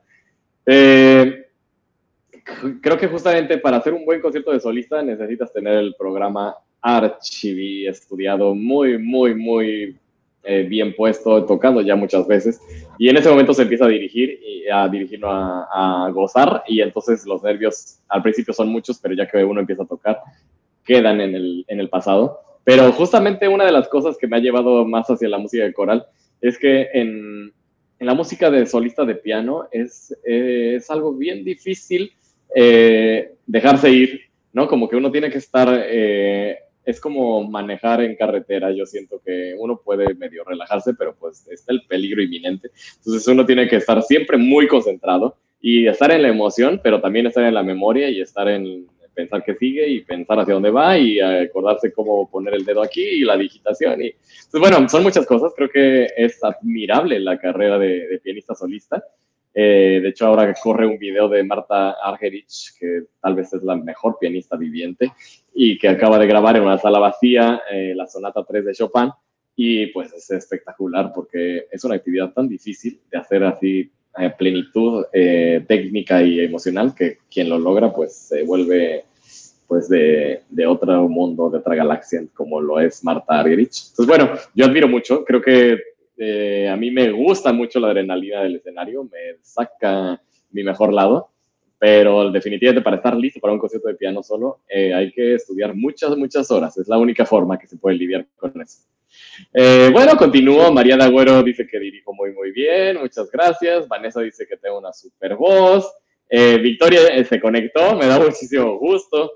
Creo 2.80 2.98
que 2.98 3.08
justamente 3.08 3.58
para 3.58 3.78
hacer 3.78 3.94
un 3.94 4.04
buen 4.04 4.20
concierto 4.20 4.52
de 4.52 4.60
solista 4.60 5.02
necesitas 5.02 5.52
tener 5.52 5.74
el 5.74 5.94
programa 5.98 6.54
Archivi 6.80 7.86
estudiado 7.86 8.54
muy, 8.54 8.98
muy, 8.98 9.34
muy 9.34 9.96
eh, 10.42 10.64
bien 10.64 10.94
puesto, 10.94 11.44
tocado 11.46 11.80
ya 11.80 11.96
muchas 11.96 12.26
veces. 12.26 12.60
Y 12.98 13.08
en 13.08 13.16
ese 13.16 13.30
momento 13.30 13.54
se 13.54 13.62
empieza 13.62 13.86
a 13.86 13.88
dirigir, 13.88 14.38
y 14.44 14.68
a 14.68 14.86
dirigirlo 14.88 15.28
a, 15.30 16.10
gozar. 16.12 16.62
Y 16.68 16.82
entonces 16.82 17.26
los 17.26 17.42
nervios 17.42 17.98
al 18.08 18.22
principio 18.22 18.52
son 18.52 18.68
muchos, 18.68 18.98
pero 18.98 19.14
ya 19.14 19.26
que 19.26 19.42
uno 19.42 19.60
empieza 19.60 19.84
a 19.84 19.86
tocar, 19.86 20.20
quedan 20.84 21.22
en 21.22 21.34
el, 21.34 21.64
en 21.66 21.80
el 21.80 21.88
pasado. 21.88 22.40
Pero 22.62 22.92
justamente 22.92 23.48
una 23.48 23.64
de 23.64 23.72
las 23.72 23.88
cosas 23.88 24.18
que 24.18 24.26
me 24.26 24.36
ha 24.36 24.40
llevado 24.40 24.84
más 24.84 25.08
hacia 25.08 25.28
la 25.28 25.38
música 25.38 25.64
de 25.64 25.72
coral 25.72 26.06
es 26.42 26.58
que 26.58 26.88
en, 26.92 27.52
en 27.98 28.06
la 28.06 28.14
música 28.14 28.50
de 28.50 28.66
solista 28.66 29.06
de 29.06 29.14
piano 29.14 29.66
es, 29.72 30.14
es 30.24 30.90
algo 30.90 31.14
bien 31.14 31.42
difícil 31.44 32.12
eh, 32.54 33.34
dejarse 33.46 33.90
ir, 33.90 34.20
¿no? 34.52 34.68
Como 34.68 34.88
que 34.88 34.96
uno 34.96 35.10
tiene 35.10 35.30
que 35.30 35.38
estar, 35.38 35.68
eh, 35.86 36.58
es 36.84 37.00
como 37.00 37.48
manejar 37.48 38.02
en 38.02 38.16
carretera, 38.16 38.70
yo 38.70 38.86
siento 38.86 39.20
que 39.24 39.54
uno 39.58 39.80
puede 39.82 40.14
medio 40.14 40.44
relajarse, 40.44 40.94
pero 40.94 41.14
pues 41.14 41.46
está 41.48 41.72
el 41.72 41.82
peligro 41.86 42.22
inminente. 42.22 42.70
Entonces 42.96 43.26
uno 43.28 43.44
tiene 43.44 43.68
que 43.68 43.76
estar 43.76 44.02
siempre 44.02 44.36
muy 44.36 44.66
concentrado 44.66 45.36
y 45.60 45.86
estar 45.86 46.10
en 46.10 46.22
la 46.22 46.28
emoción, 46.28 46.80
pero 46.82 47.00
también 47.00 47.26
estar 47.26 47.44
en 47.44 47.54
la 47.54 47.62
memoria 47.62 48.08
y 48.10 48.20
estar 48.20 48.48
en 48.48 48.86
pensar 49.14 49.44
que 49.44 49.54
sigue 49.54 49.88
y 49.88 50.00
pensar 50.00 50.38
hacia 50.40 50.54
dónde 50.54 50.70
va 50.70 50.98
y 50.98 51.20
acordarse 51.20 51.92
cómo 51.92 52.28
poner 52.28 52.54
el 52.54 52.64
dedo 52.64 52.82
aquí 52.82 53.02
y 53.02 53.24
la 53.24 53.36
digitación. 53.36 54.02
Y, 54.02 54.12
pues 54.50 54.60
bueno, 54.60 54.88
son 54.88 55.04
muchas 55.04 55.24
cosas. 55.24 55.52
Creo 55.56 55.70
que 55.70 56.08
es 56.16 56.42
admirable 56.42 57.20
la 57.20 57.38
carrera 57.38 57.78
de 57.78 58.20
pianista 58.22 58.54
solista. 58.54 59.02
Eh, 59.54 60.00
de 60.02 60.08
hecho, 60.08 60.26
ahora 60.26 60.52
corre 60.60 60.86
un 60.86 60.98
video 60.98 61.28
de 61.28 61.44
Marta 61.44 61.92
Argerich, 62.02 62.76
que 62.78 63.04
tal 63.20 63.36
vez 63.36 63.52
es 63.52 63.62
la 63.62 63.76
mejor 63.76 64.18
pianista 64.18 64.56
viviente, 64.56 65.12
y 65.54 65.78
que 65.78 65.88
acaba 65.88 66.18
de 66.18 66.26
grabar 66.26 66.56
en 66.56 66.64
una 66.64 66.78
sala 66.78 66.98
vacía 66.98 67.62
eh, 67.70 67.94
la 67.94 68.06
sonata 68.06 68.44
3 68.44 68.64
de 68.64 68.74
Chopin. 68.74 69.10
Y 69.56 69.86
pues 69.88 70.12
es 70.12 70.28
espectacular 70.32 71.12
porque 71.14 71.66
es 71.70 71.84
una 71.84 71.94
actividad 71.94 72.32
tan 72.32 72.48
difícil 72.48 73.00
de 73.08 73.18
hacer 73.18 73.44
así 73.44 73.88
a 74.14 74.36
plenitud 74.36 75.06
eh, 75.12 75.64
técnica 75.66 76.22
y 76.22 76.40
emocional 76.40 76.94
que 76.94 77.18
quien 77.30 77.48
lo 77.48 77.58
logra 77.58 77.92
pues 77.92 78.14
se 78.14 78.44
vuelve 78.44 79.04
pues 79.66 79.88
de, 79.88 80.42
de, 80.50 80.66
otro 80.66 81.08
mundo, 81.08 81.50
de 81.50 81.58
otra 81.58 81.74
galaxia, 81.74 82.22
como 82.34 82.60
lo 82.60 82.80
es 82.80 83.02
Marta 83.02 83.40
Argerich. 83.40 83.88
Entonces, 83.90 84.06
bueno, 84.06 84.30
yo 84.54 84.66
admiro 84.66 84.88
mucho, 84.88 85.24
creo 85.24 85.40
que 85.40 85.78
eh, 86.16 86.68
a 86.68 86.76
mí 86.76 86.90
me 86.90 87.10
gusta 87.10 87.52
mucho 87.52 87.80
la 87.80 87.88
adrenalina 87.88 88.42
del 88.42 88.56
escenario, 88.56 89.04
me 89.04 89.38
saca 89.42 90.20
mi 90.50 90.62
mejor 90.62 90.92
lado, 90.92 91.30
pero 91.78 92.30
definitivamente 92.30 92.82
para 92.82 92.96
estar 92.96 93.16
listo 93.16 93.40
para 93.40 93.52
un 93.52 93.58
concierto 93.58 93.88
de 93.88 93.96
piano 93.96 94.22
solo 94.22 94.60
eh, 94.68 94.94
hay 94.94 95.10
que 95.10 95.34
estudiar 95.34 95.74
muchas, 95.74 96.16
muchas 96.16 96.50
horas. 96.50 96.76
Es 96.78 96.88
la 96.88 96.98
única 96.98 97.26
forma 97.26 97.58
que 97.58 97.66
se 97.66 97.76
puede 97.76 97.96
lidiar 97.96 98.26
con 98.36 98.60
eso. 98.60 98.86
Eh, 99.52 99.90
bueno, 99.92 100.16
continúo. 100.16 100.72
María 100.72 100.96
Dagüero 100.96 101.42
dice 101.42 101.66
que 101.66 101.78
dirijo 101.78 102.14
muy, 102.14 102.32
muy 102.32 102.52
bien. 102.52 102.98
Muchas 102.98 103.30
gracias. 103.30 103.88
Vanessa 103.88 104.20
dice 104.20 104.46
que 104.46 104.56
tengo 104.56 104.78
una 104.78 104.92
super 104.92 105.36
voz. 105.36 105.92
Victoria 106.30 107.24
se 107.24 107.40
conectó. 107.40 107.96
Me 107.96 108.06
da 108.06 108.18
muchísimo 108.18 108.78
gusto. 108.78 109.30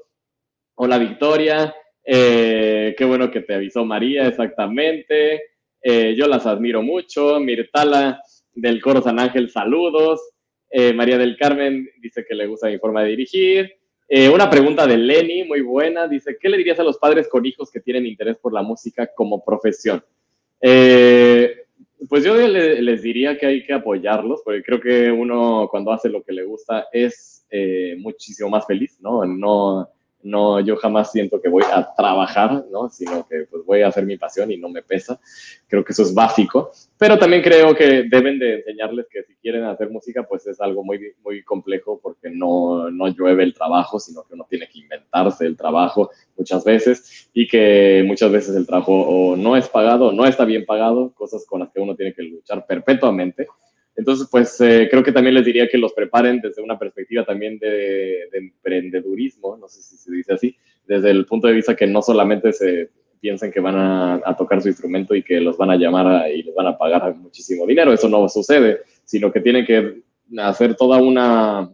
Hola, 0.74 0.98
Victoria. 0.98 1.74
qué 2.04 3.04
bueno 3.06 3.30
que 3.30 3.40
te 3.40 3.54
avisó 3.54 3.84
María, 3.84 4.26
exactamente. 4.26 5.42
Eh, 5.82 6.14
yo 6.16 6.26
las 6.26 6.46
admiro 6.46 6.82
mucho. 6.82 7.38
Mirtala 7.40 8.20
del 8.54 8.80
Coro 8.80 9.02
San 9.02 9.18
Ángel, 9.18 9.50
saludos. 9.50 10.20
Eh, 10.70 10.92
María 10.92 11.18
del 11.18 11.36
Carmen 11.36 11.88
dice 12.00 12.24
que 12.28 12.34
le 12.34 12.46
gusta 12.46 12.68
mi 12.68 12.78
forma 12.78 13.02
de 13.02 13.10
dirigir. 13.10 13.72
Eh, 14.08 14.28
una 14.28 14.48
pregunta 14.48 14.86
de 14.86 14.96
Lenny, 14.96 15.44
muy 15.44 15.60
buena. 15.60 16.08
Dice, 16.08 16.36
¿qué 16.40 16.48
le 16.48 16.56
dirías 16.56 16.80
a 16.80 16.84
los 16.84 16.98
padres 16.98 17.28
con 17.28 17.44
hijos 17.46 17.70
que 17.70 17.80
tienen 17.80 18.06
interés 18.06 18.36
por 18.38 18.52
la 18.52 18.62
música 18.62 19.10
como 19.14 19.44
profesión? 19.44 20.02
pues 22.08 22.24
yo 22.24 22.36
les 22.36 23.02
diría 23.02 23.36
que 23.38 23.46
hay 23.46 23.64
que 23.64 23.74
apoyarlos, 23.74 24.40
porque 24.44 24.62
creo 24.62 24.80
que 24.80 25.10
uno 25.10 25.68
cuando 25.70 25.92
hace 25.92 26.08
lo 26.08 26.22
que 26.22 26.32
le 26.32 26.42
gusta 26.42 26.86
es 26.92 27.46
muchísimo 27.98 28.48
más 28.50 28.66
feliz, 28.66 28.98
¿no? 29.00 29.24
No, 29.24 29.88
No, 30.22 30.58
yo 30.60 30.76
jamás 30.76 31.12
siento 31.12 31.40
que 31.40 31.48
voy 31.48 31.62
a 31.72 31.94
trabajar, 31.96 32.64
¿no? 32.70 32.88
Sino 32.88 33.26
que 33.26 33.46
pues 33.50 33.64
voy 33.64 33.82
a 33.82 33.88
hacer 33.88 34.04
mi 34.04 34.16
pasión 34.16 34.50
y 34.50 34.56
no 34.56 34.68
me 34.68 34.82
pesa. 34.82 35.20
Creo 35.68 35.84
que 35.84 35.92
eso 35.92 36.02
es 36.02 36.12
básico. 36.12 36.72
Pero 36.98 37.18
también 37.18 37.42
creo 37.42 37.74
que 37.74 38.04
deben 38.10 38.38
de 38.38 38.56
enseñarles 38.56 39.06
que 39.10 39.22
si 39.22 39.36
quieren 39.36 39.64
hacer 39.64 39.90
música, 39.90 40.24
pues 40.24 40.46
es 40.46 40.60
algo 40.60 40.82
muy, 40.82 41.14
muy 41.22 41.44
complejo 41.44 42.00
porque 42.02 42.30
no, 42.30 42.90
no 42.90 43.08
llueve 43.08 43.44
el 43.44 43.54
trabajo, 43.54 44.00
sino 44.00 44.24
que 44.24 44.34
uno 44.34 44.46
tiene 44.50 44.68
que 44.68 44.80
inventarse 44.80 45.46
el 45.46 45.56
trabajo 45.56 46.10
muchas 46.36 46.64
veces 46.64 47.30
y 47.32 47.46
que 47.46 48.02
muchas 48.06 48.32
veces 48.32 48.56
el 48.56 48.66
trabajo 48.66 49.34
no 49.36 49.56
es 49.56 49.68
pagado 49.68 50.08
o 50.08 50.12
no 50.12 50.26
está 50.26 50.44
bien 50.44 50.66
pagado, 50.66 51.12
cosas 51.14 51.46
con 51.46 51.60
las 51.60 51.70
que 51.70 51.80
uno 51.80 51.94
tiene 51.94 52.12
que 52.12 52.22
luchar 52.22 52.66
perpetuamente. 52.66 53.46
Entonces, 53.98 54.28
pues 54.30 54.60
eh, 54.60 54.86
creo 54.88 55.02
que 55.02 55.10
también 55.10 55.34
les 55.34 55.44
diría 55.44 55.66
que 55.68 55.76
los 55.76 55.92
preparen 55.92 56.40
desde 56.40 56.62
una 56.62 56.78
perspectiva 56.78 57.24
también 57.24 57.58
de, 57.58 58.28
emprendedurismo, 58.32 59.56
no 59.56 59.66
sé 59.66 59.82
si 59.82 59.96
se 59.96 60.12
dice 60.12 60.34
así, 60.34 60.56
desde 60.86 61.10
el 61.10 61.26
punto 61.26 61.48
de 61.48 61.54
vista 61.54 61.74
que 61.74 61.88
no 61.88 62.00
solamente 62.00 62.52
se 62.52 62.90
piensen 63.18 63.50
que 63.50 63.58
van 63.58 63.74
a, 63.76 64.36
tocar 64.36 64.62
su 64.62 64.68
instrumento 64.68 65.16
y 65.16 65.24
que 65.24 65.40
los 65.40 65.58
van 65.58 65.70
a 65.70 65.76
llamar 65.76 66.30
y 66.30 66.44
les 66.44 66.54
van 66.54 66.68
a 66.68 66.78
pagar 66.78 67.12
muchísimo 67.16 67.66
dinero, 67.66 67.92
eso 67.92 68.08
no 68.08 68.28
sucede, 68.28 68.82
sino 69.04 69.32
que 69.32 69.40
tienen 69.40 69.66
que 69.66 70.00
hacer 70.38 70.76
toda 70.76 71.02
una, 71.02 71.68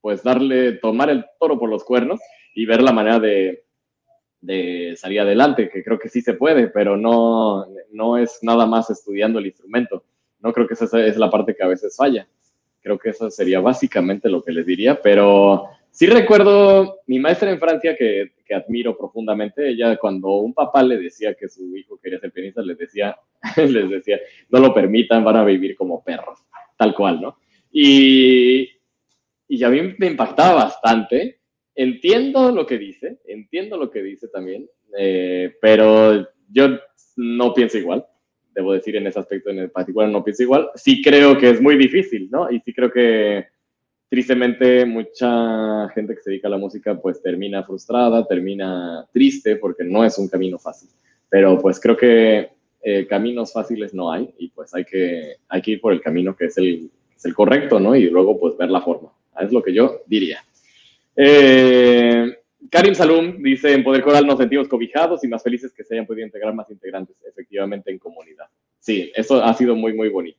pues 0.00 0.24
darle, 0.24 0.72
tomar 0.72 1.10
el 1.10 1.24
toro 1.38 1.60
por 1.60 1.70
los 1.70 1.84
cuernos 1.84 2.18
y 2.56 2.66
ver 2.66 2.82
la 2.82 2.90
manera 2.90 3.20
de, 3.20 3.62
de 4.40 4.94
salir 4.96 5.20
adelante, 5.20 5.70
que 5.72 5.84
creo 5.84 6.00
que 6.00 6.08
sí 6.08 6.22
se 6.22 6.34
puede, 6.34 6.66
pero 6.66 6.96
no, 6.96 7.66
no 7.92 8.18
es 8.18 8.40
nada 8.42 8.66
más 8.66 8.90
estudiando 8.90 9.38
el 9.38 9.46
instrumento 9.46 10.02
no 10.40 10.52
creo 10.52 10.66
que 10.66 10.74
esa 10.74 11.04
es 11.04 11.16
la 11.16 11.30
parte 11.30 11.54
que 11.54 11.62
a 11.62 11.68
veces 11.68 11.96
falla. 11.96 12.26
Creo 12.80 12.98
que 12.98 13.10
eso 13.10 13.30
sería 13.30 13.60
básicamente 13.60 14.28
lo 14.28 14.42
que 14.42 14.52
les 14.52 14.66
diría, 14.66 15.00
pero 15.00 15.68
sí 15.90 16.06
recuerdo 16.06 17.00
mi 17.06 17.18
maestra 17.18 17.50
en 17.50 17.58
Francia 17.58 17.96
que, 17.96 18.32
que 18.44 18.54
admiro 18.54 18.96
profundamente. 18.96 19.68
Ella 19.68 19.96
cuando 19.96 20.36
un 20.36 20.54
papá 20.54 20.82
le 20.82 20.98
decía 20.98 21.34
que 21.34 21.48
su 21.48 21.76
hijo 21.76 21.98
quería 21.98 22.20
ser 22.20 22.32
pianista, 22.32 22.62
les 22.62 22.78
decía, 22.78 23.16
les 23.56 23.90
decía, 23.90 24.20
no 24.50 24.60
lo 24.60 24.72
permitan, 24.72 25.24
van 25.24 25.36
a 25.36 25.44
vivir 25.44 25.74
como 25.74 26.04
perros, 26.04 26.38
tal 26.76 26.94
cual, 26.94 27.20
¿no? 27.20 27.38
Y, 27.72 28.70
y 29.48 29.64
a 29.64 29.68
mí 29.68 29.94
me 29.98 30.06
impactaba 30.06 30.64
bastante. 30.64 31.40
Entiendo 31.74 32.52
lo 32.52 32.64
que 32.64 32.78
dice, 32.78 33.18
entiendo 33.26 33.76
lo 33.76 33.90
que 33.90 34.02
dice 34.02 34.28
también, 34.28 34.66
eh, 34.96 35.56
pero 35.60 36.26
yo 36.48 36.78
no 37.16 37.52
pienso 37.52 37.76
igual 37.76 38.06
debo 38.56 38.72
decir 38.72 38.96
en 38.96 39.06
ese 39.06 39.20
aspecto 39.20 39.50
en 39.50 39.68
particular 39.70 40.08
no 40.08 40.24
pienso 40.24 40.42
igual. 40.42 40.70
Sí 40.74 41.02
creo 41.02 41.36
que 41.36 41.50
es 41.50 41.60
muy 41.60 41.76
difícil, 41.76 42.28
¿no? 42.30 42.50
Y 42.50 42.58
sí 42.60 42.72
creo 42.72 42.90
que 42.90 43.46
tristemente 44.08 44.86
mucha 44.86 45.88
gente 45.90 46.14
que 46.14 46.22
se 46.22 46.30
dedica 46.30 46.48
a 46.48 46.52
la 46.52 46.56
música 46.56 46.98
pues 46.98 47.22
termina 47.22 47.62
frustrada, 47.64 48.26
termina 48.26 49.06
triste 49.12 49.56
porque 49.56 49.84
no 49.84 50.04
es 50.04 50.16
un 50.16 50.28
camino 50.28 50.58
fácil. 50.58 50.88
Pero 51.28 51.58
pues 51.58 51.78
creo 51.78 51.96
que 51.96 52.48
eh, 52.82 53.06
caminos 53.06 53.52
fáciles 53.52 53.92
no 53.92 54.10
hay 54.10 54.32
y 54.38 54.48
pues 54.48 54.74
hay 54.74 54.84
que, 54.84 55.34
hay 55.48 55.60
que 55.60 55.72
ir 55.72 55.80
por 55.80 55.92
el 55.92 56.00
camino 56.00 56.34
que 56.34 56.46
es 56.46 56.56
el, 56.56 56.90
es 57.14 57.24
el 57.26 57.34
correcto, 57.34 57.78
¿no? 57.78 57.94
Y 57.94 58.08
luego 58.08 58.40
pues 58.40 58.56
ver 58.56 58.70
la 58.70 58.80
forma. 58.80 59.12
Es 59.38 59.52
lo 59.52 59.62
que 59.62 59.74
yo 59.74 60.00
diría. 60.06 60.42
Eh, 61.14 62.38
Karim 62.70 62.94
Salum 62.94 63.42
dice, 63.42 63.72
en 63.72 63.84
Poder 63.84 64.02
Coral 64.02 64.26
nos 64.26 64.38
sentimos 64.38 64.68
cobijados 64.68 65.22
y 65.24 65.28
más 65.28 65.42
felices 65.42 65.72
que 65.72 65.84
se 65.84 65.94
hayan 65.94 66.06
podido 66.06 66.26
integrar 66.26 66.54
más 66.54 66.70
integrantes 66.70 67.16
efectivamente 67.28 67.90
en 67.90 67.98
comunidad. 67.98 68.46
Sí, 68.78 69.10
eso 69.14 69.42
ha 69.42 69.52
sido 69.54 69.74
muy, 69.74 69.92
muy 69.92 70.08
bonito. 70.08 70.38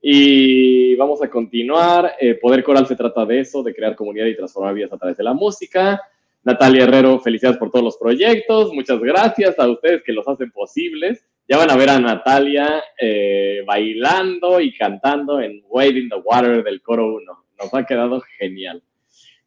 Y 0.00 0.94
vamos 0.96 1.22
a 1.22 1.28
continuar. 1.30 2.12
Eh, 2.20 2.34
Poder 2.34 2.62
Coral 2.62 2.86
se 2.86 2.96
trata 2.96 3.24
de 3.24 3.40
eso, 3.40 3.62
de 3.62 3.74
crear 3.74 3.96
comunidad 3.96 4.26
y 4.26 4.36
transformar 4.36 4.74
vidas 4.74 4.92
a 4.92 4.98
través 4.98 5.16
de 5.16 5.24
la 5.24 5.34
música. 5.34 6.00
Natalia 6.44 6.84
Herrero, 6.84 7.18
felicidades 7.18 7.58
por 7.58 7.70
todos 7.70 7.84
los 7.84 7.96
proyectos. 7.96 8.72
Muchas 8.72 9.00
gracias 9.00 9.58
a 9.58 9.68
ustedes 9.68 10.02
que 10.04 10.12
los 10.12 10.26
hacen 10.28 10.50
posibles. 10.50 11.24
Ya 11.48 11.56
van 11.56 11.70
a 11.70 11.76
ver 11.76 11.90
a 11.90 11.98
Natalia 11.98 12.84
eh, 13.00 13.62
bailando 13.66 14.60
y 14.60 14.72
cantando 14.76 15.40
en 15.40 15.62
Wade 15.68 15.98
in 15.98 16.08
the 16.08 16.16
Water 16.16 16.62
del 16.62 16.80
coro 16.80 17.14
1. 17.14 17.44
Nos 17.58 17.74
ha 17.74 17.84
quedado 17.84 18.20
genial. 18.38 18.82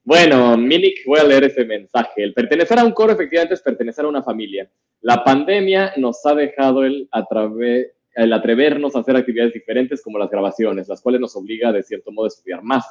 Bueno, 0.04 0.58
Minik, 0.58 1.06
voy 1.06 1.20
a 1.20 1.24
leer 1.24 1.44
ese 1.44 1.64
mensaje. 1.64 2.24
El 2.24 2.34
pertenecer 2.34 2.80
a 2.80 2.84
un 2.84 2.92
coro 2.92 3.14
efectivamente 3.14 3.54
es 3.54 3.62
pertenecer 3.62 4.04
a 4.04 4.08
una 4.08 4.24
familia. 4.24 4.68
La 5.02 5.24
pandemia 5.24 5.94
nos 5.98 6.26
ha 6.26 6.34
dejado 6.34 6.84
el, 6.84 7.08
el 8.16 8.34
atrevernos 8.34 8.96
a 8.96 9.00
hacer 9.00 9.16
actividades 9.16 9.54
diferentes 9.54 10.02
como 10.02 10.18
las 10.18 10.32
grabaciones, 10.32 10.88
las 10.88 11.02
cuales 11.02 11.22
nos 11.22 11.36
obliga 11.36 11.72
de 11.72 11.84
cierto 11.84 12.12
modo 12.12 12.26
a 12.26 12.30
estudiar 12.30 12.64
más. 12.64 12.86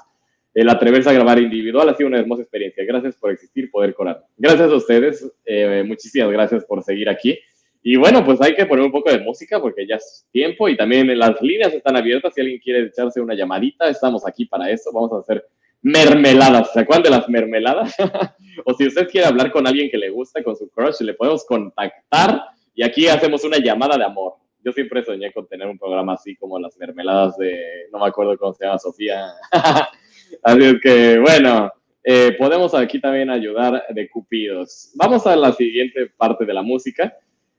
El 0.55 0.69
atreverse 0.69 1.11
a 1.11 1.13
grabar 1.13 1.41
individual 1.41 1.89
ha 1.89 1.95
sido 1.95 2.09
una 2.09 2.19
hermosa 2.19 2.43
experiencia. 2.43 2.85
Gracias 2.85 3.17
por 3.17 3.33
existir, 3.33 3.71
poder 3.73 3.93
corar. 3.95 4.25
Gracias 4.37 4.71
a 4.71 4.75
ustedes, 4.75 5.33
eh, 5.45 5.83
muchísimas 5.85 6.31
gracias 6.31 6.65
por 6.65 6.83
seguir 6.83 7.09
aquí. 7.09 7.37
Y 7.83 7.97
bueno, 7.97 8.25
pues 8.25 8.41
hay 8.41 8.55
que 8.55 8.67
poner 8.67 8.85
un 8.85 8.93
poco 8.93 9.11
de 9.11 9.21
música 9.21 9.61
porque 9.61 9.87
ya 9.87 9.97
es 9.97 10.27
tiempo 10.31 10.69
y 10.69 10.77
también 10.77 11.19
las 11.19 11.41
líneas 11.43 11.73
están 11.73 11.97
abiertas. 11.97 12.35
Si 12.35 12.41
alguien 12.41 12.61
quiere 12.61 12.83
echarse 12.83 13.21
una 13.21 13.35
llamadita, 13.35 13.89
estamos 13.89 14.27
aquí 14.27 14.45
para 14.45 14.71
eso. 14.71 14.91
Vamos 14.93 15.13
a 15.13 15.19
hacer 15.19 15.45
mermeladas. 15.83 16.73
¿Se 16.73 16.81
acuerdan 16.81 17.05
de 17.05 17.11
las 17.11 17.29
mermeladas? 17.29 17.95
o 18.65 18.75
si 18.75 18.87
usted 18.87 19.09
quiere 19.09 19.27
hablar 19.27 19.51
con 19.51 19.67
alguien 19.67 19.91
que 19.91 19.99
le 19.99 20.11
gusta, 20.11 20.43
con 20.43 20.57
su 20.57 20.69
crush, 20.71 21.01
le 21.01 21.15
podemos 21.15 21.45
contactar 21.45 22.43
y 22.75 22.83
aquí 22.83 23.09
hacemos 23.09 23.45
una 23.45 23.59
llamada 23.59 23.97
de 23.97 24.05
amor. 24.05 24.35
Yo 24.63 24.73
siempre 24.73 25.03
soñé 25.03 25.33
con 25.33 25.47
tener 25.47 25.67
un 25.69 25.79
programa 25.79 26.15
así 26.15 26.37
como 26.37 26.59
las 26.59 26.77
mermeladas 26.77 27.37
de, 27.39 27.89
no 27.93 27.99
me 27.99 28.07
acuerdo 28.07 28.37
cómo 28.37 28.53
se 28.53 28.65
llama, 28.65 28.79
Sofía. 28.79 29.33
así 30.43 30.65
es 30.65 30.81
que, 30.83 31.19
bueno, 31.19 31.73
eh, 32.05 32.37
podemos 32.39 32.75
aquí 32.75 33.01
también 33.01 33.31
ayudar 33.31 33.85
de 33.89 34.09
cupidos. 34.09 34.93
Vamos 34.95 35.27
a 35.27 35.35
la 35.35 35.53
siguiente 35.53 36.11
parte 36.17 36.45
de 36.45 36.55
la 36.55 36.63
música. 36.63 37.17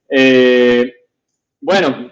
Eh, 0.10 0.94
bueno, 1.60 2.12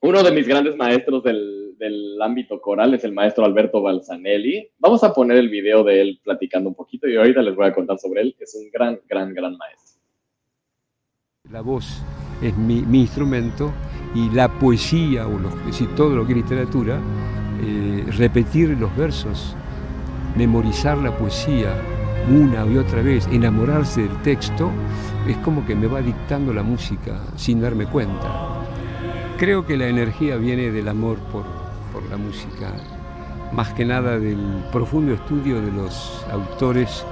uno 0.00 0.22
de 0.22 0.32
mis 0.32 0.46
grandes 0.46 0.76
maestros 0.76 1.22
del, 1.22 1.65
del 1.78 2.20
ámbito 2.20 2.60
coral 2.60 2.94
es 2.94 3.04
el 3.04 3.12
maestro 3.12 3.44
Alberto 3.44 3.82
Balzanelli. 3.82 4.70
Vamos 4.78 5.02
a 5.04 5.12
poner 5.12 5.36
el 5.38 5.48
video 5.48 5.84
de 5.84 6.00
él 6.00 6.20
platicando 6.22 6.68
un 6.68 6.74
poquito 6.74 7.08
y 7.08 7.16
ahorita 7.16 7.42
les 7.42 7.54
voy 7.54 7.66
a 7.66 7.74
contar 7.74 7.98
sobre 7.98 8.22
él. 8.22 8.36
Es 8.38 8.54
un 8.54 8.70
gran, 8.70 9.00
gran, 9.08 9.34
gran 9.34 9.56
maestro. 9.56 10.00
La 11.50 11.60
voz 11.60 12.02
es 12.42 12.56
mi, 12.56 12.78
instrumento 12.98 13.72
y 14.14 14.30
la 14.30 14.48
poesía, 14.58 15.26
o 15.28 15.38
decir, 15.66 15.94
todo 15.94 16.16
lo 16.16 16.26
que 16.26 16.32
es 16.32 16.38
literatura, 16.38 17.00
eh, 17.62 18.04
repetir 18.16 18.70
los 18.70 18.94
versos, 18.96 19.54
memorizar 20.36 20.98
la 20.98 21.16
poesía 21.16 21.72
una 22.28 22.66
y 22.66 22.76
otra 22.76 23.02
vez, 23.02 23.28
enamorarse 23.28 24.02
del 24.02 24.22
texto, 24.22 24.70
es 25.28 25.36
como 25.38 25.64
que 25.64 25.76
me 25.76 25.86
va 25.86 26.02
dictando 26.02 26.52
la 26.52 26.64
música 26.64 27.20
sin 27.36 27.60
darme 27.60 27.86
cuenta. 27.86 28.64
Creo 29.38 29.64
que 29.64 29.76
la 29.76 29.86
energía 29.86 30.36
viene 30.36 30.72
del 30.72 30.88
amor 30.88 31.18
por, 31.30 31.44
la 32.04 32.16
música, 32.16 32.72
más 33.52 33.72
que 33.74 33.84
nada 33.84 34.18
del 34.18 34.64
profundo 34.72 35.14
estudio 35.14 35.60
de 35.60 35.72
los 35.72 36.24
autores 36.30 37.04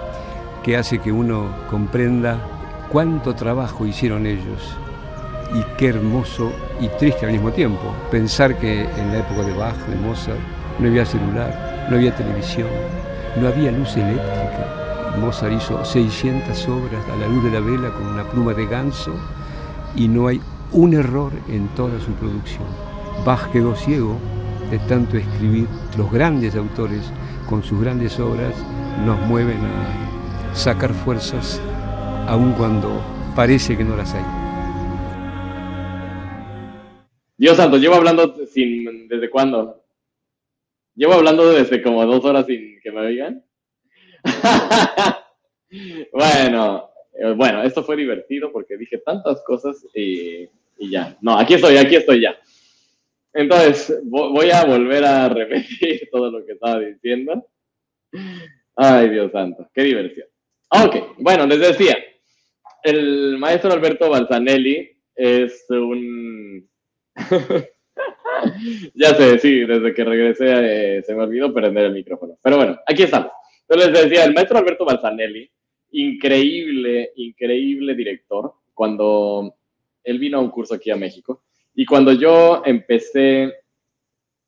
que 0.63 0.77
hace 0.77 0.99
que 0.99 1.13
uno 1.13 1.49
comprenda 1.71 2.39
cuánto 2.91 3.35
trabajo 3.35 3.87
hicieron 3.87 4.27
ellos 4.27 4.77
y 5.55 5.63
qué 5.77 5.89
hermoso 5.89 6.53
y 6.81 6.89
triste 6.99 7.27
al 7.27 7.33
mismo 7.33 7.53
tiempo 7.53 7.95
pensar 8.11 8.59
que 8.59 8.83
en 8.83 9.13
la 9.13 9.19
época 9.19 9.43
de 9.43 9.53
Bach, 9.55 9.77
de 9.87 9.97
Mozart, 9.97 10.39
no 10.79 10.89
había 10.89 11.05
celular, 11.05 11.87
no 11.91 11.97
había 11.97 12.15
televisión, 12.15 12.69
no 13.37 13.49
había 13.49 13.71
luz 13.71 13.97
eléctrica. 13.97 15.15
Mozart 15.21 15.53
hizo 15.53 15.85
600 15.85 16.69
obras 16.69 17.05
a 17.13 17.17
la 17.17 17.29
luz 17.29 17.45
de 17.45 17.51
la 17.51 17.61
vela 17.61 17.91
con 17.91 18.07
una 18.07 18.25
pluma 18.25 18.53
de 18.55 18.67
ganso 18.67 19.15
y 19.95 20.09
no 20.09 20.27
hay 20.27 20.41
un 20.73 20.95
error 20.95 21.33
en 21.49 21.69
toda 21.69 22.01
su 22.01 22.11
producción. 22.13 22.65
Bach 23.25 23.51
quedó 23.53 23.77
ciego 23.77 24.17
de 24.71 24.79
tanto 24.89 25.17
escribir, 25.17 25.67
los 25.97 26.11
grandes 26.13 26.55
autores 26.57 27.11
con 27.49 27.63
sus 27.63 27.81
grandes 27.81 28.19
obras 28.19 28.55
nos 29.05 29.21
mueven 29.27 29.59
a 29.59 30.55
sacar 30.55 30.93
fuerzas 30.93 31.61
aun 32.27 32.53
cuando 32.53 33.03
parece 33.37 33.77
que 33.77 33.85
no 33.85 33.97
las 33.97 34.15
hay. 34.15 34.25
Dios 37.37 37.57
santo, 37.57 37.77
llevo 37.77 37.97
hablando 37.97 38.35
sin 38.47 39.09
desde 39.09 39.29
cuándo? 39.29 39.85
Llevo 40.95 41.15
hablando 41.15 41.51
desde 41.51 41.83
como 41.83 42.07
dos 42.07 42.25
horas 42.25 42.47
sin 42.47 42.81
que 42.81 42.93
me 42.93 43.01
oigan. 43.01 43.45
bueno, 46.13 46.91
eh, 47.13 47.33
bueno, 47.37 47.63
esto 47.63 47.83
fue 47.83 47.97
divertido 47.97 48.53
porque 48.53 48.77
dije 48.77 48.99
tantas 48.99 49.43
cosas 49.45 49.85
y, 49.95 50.49
y 50.79 50.91
ya. 50.91 51.17
No, 51.21 51.37
aquí 51.37 51.55
estoy, 51.55 51.77
aquí 51.77 51.97
estoy 51.97 52.21
ya. 52.21 52.37
Entonces, 53.35 54.01
voy 54.05 54.51
a 54.51 54.65
volver 54.65 55.05
a 55.05 55.29
repetir 55.29 56.09
todo 56.13 56.31
lo 56.31 56.47
que 56.47 56.53
estaba 56.53 56.79
diciendo. 56.79 57.47
Ay, 58.77 59.11
Dios 59.11 59.33
santo, 59.33 59.69
qué 59.75 59.83
diversión. 59.83 60.29
Ok, 60.71 61.17
bueno, 61.19 61.45
les 61.47 61.59
decía, 61.59 61.97
el 62.83 63.37
maestro 63.39 63.73
Alberto 63.73 64.09
Balzanelli 64.09 64.97
es 65.17 65.67
un... 65.69 66.69
ya 68.95 69.15
sé, 69.15 69.39
sí, 69.39 69.61
desde 69.61 69.93
que 69.95 70.05
regresé 70.05 70.99
eh, 70.99 71.03
se 71.03 71.15
me 71.15 71.25
olvidó 71.25 71.53
prender 71.53 71.87
el 71.87 71.93
micrófono. 71.93 72.39
Pero 72.41 72.57
bueno, 72.57 72.79
aquí 72.87 73.03
estamos. 73.03 73.33
Entonces 73.69 73.93
les 73.93 74.03
decía, 74.05 74.25
el 74.25 74.35
maestro 74.35 74.59
Alberto 74.59 74.85
Balzanelli 74.85 75.51
increíble, 75.91 77.13
increíble 77.17 77.95
director. 77.95 78.55
Cuando 78.73 79.57
él 80.05 80.19
vino 80.19 80.39
a 80.39 80.41
un 80.41 80.51
curso 80.51 80.75
aquí 80.75 80.91
a 80.91 80.97
México 80.97 81.44
y 81.75 81.85
cuando 81.87 82.13
yo 82.13 82.63
empecé 82.65 83.53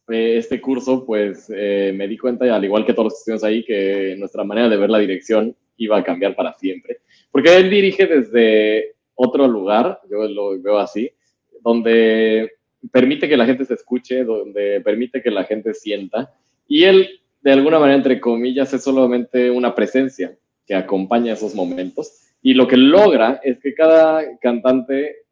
eh, 0.08 0.36
este 0.36 0.60
curso, 0.60 1.04
pues 1.04 1.50
eh, 1.54 1.92
me 1.94 2.06
di 2.06 2.16
cuenta, 2.16 2.54
al 2.54 2.64
igual 2.64 2.86
que 2.86 2.92
todos 2.92 3.06
los 3.06 3.18
estuvimos 3.18 3.42
ahí, 3.42 3.64
que 3.64 4.14
nuestra 4.18 4.44
manera 4.44 4.68
de 4.68 4.76
ver 4.76 4.90
la 4.90 4.98
dirección 4.98 5.54
iba 5.76 5.98
a 5.98 6.04
cambiar 6.04 6.36
para 6.36 6.52
siempre. 6.54 7.00
Porque 7.30 7.56
él 7.56 7.68
dirige 7.68 8.06
desde 8.06 8.94
otro 9.14 9.48
lugar, 9.48 10.00
yo 10.08 10.28
lo 10.28 10.60
veo 10.60 10.78
así, 10.78 11.10
donde 11.62 12.52
permite 12.92 13.28
que 13.28 13.36
la 13.36 13.46
gente 13.46 13.64
se 13.64 13.74
escuche, 13.74 14.22
donde 14.24 14.80
permite 14.80 15.20
que 15.20 15.30
la 15.30 15.44
gente 15.44 15.74
sienta. 15.74 16.32
Y 16.68 16.84
él, 16.84 17.20
de 17.42 17.52
alguna 17.52 17.80
manera, 17.80 17.96
entre 17.96 18.20
comillas, 18.20 18.72
es 18.72 18.84
solamente 18.84 19.50
una 19.50 19.74
presencia 19.74 20.36
que 20.64 20.74
acompaña 20.74 21.32
esos 21.32 21.54
momentos. 21.54 22.22
Y 22.42 22.54
lo 22.54 22.68
que 22.68 22.76
logra 22.76 23.40
es 23.42 23.58
que 23.58 23.74
cada 23.74 24.38
cantante 24.38 25.25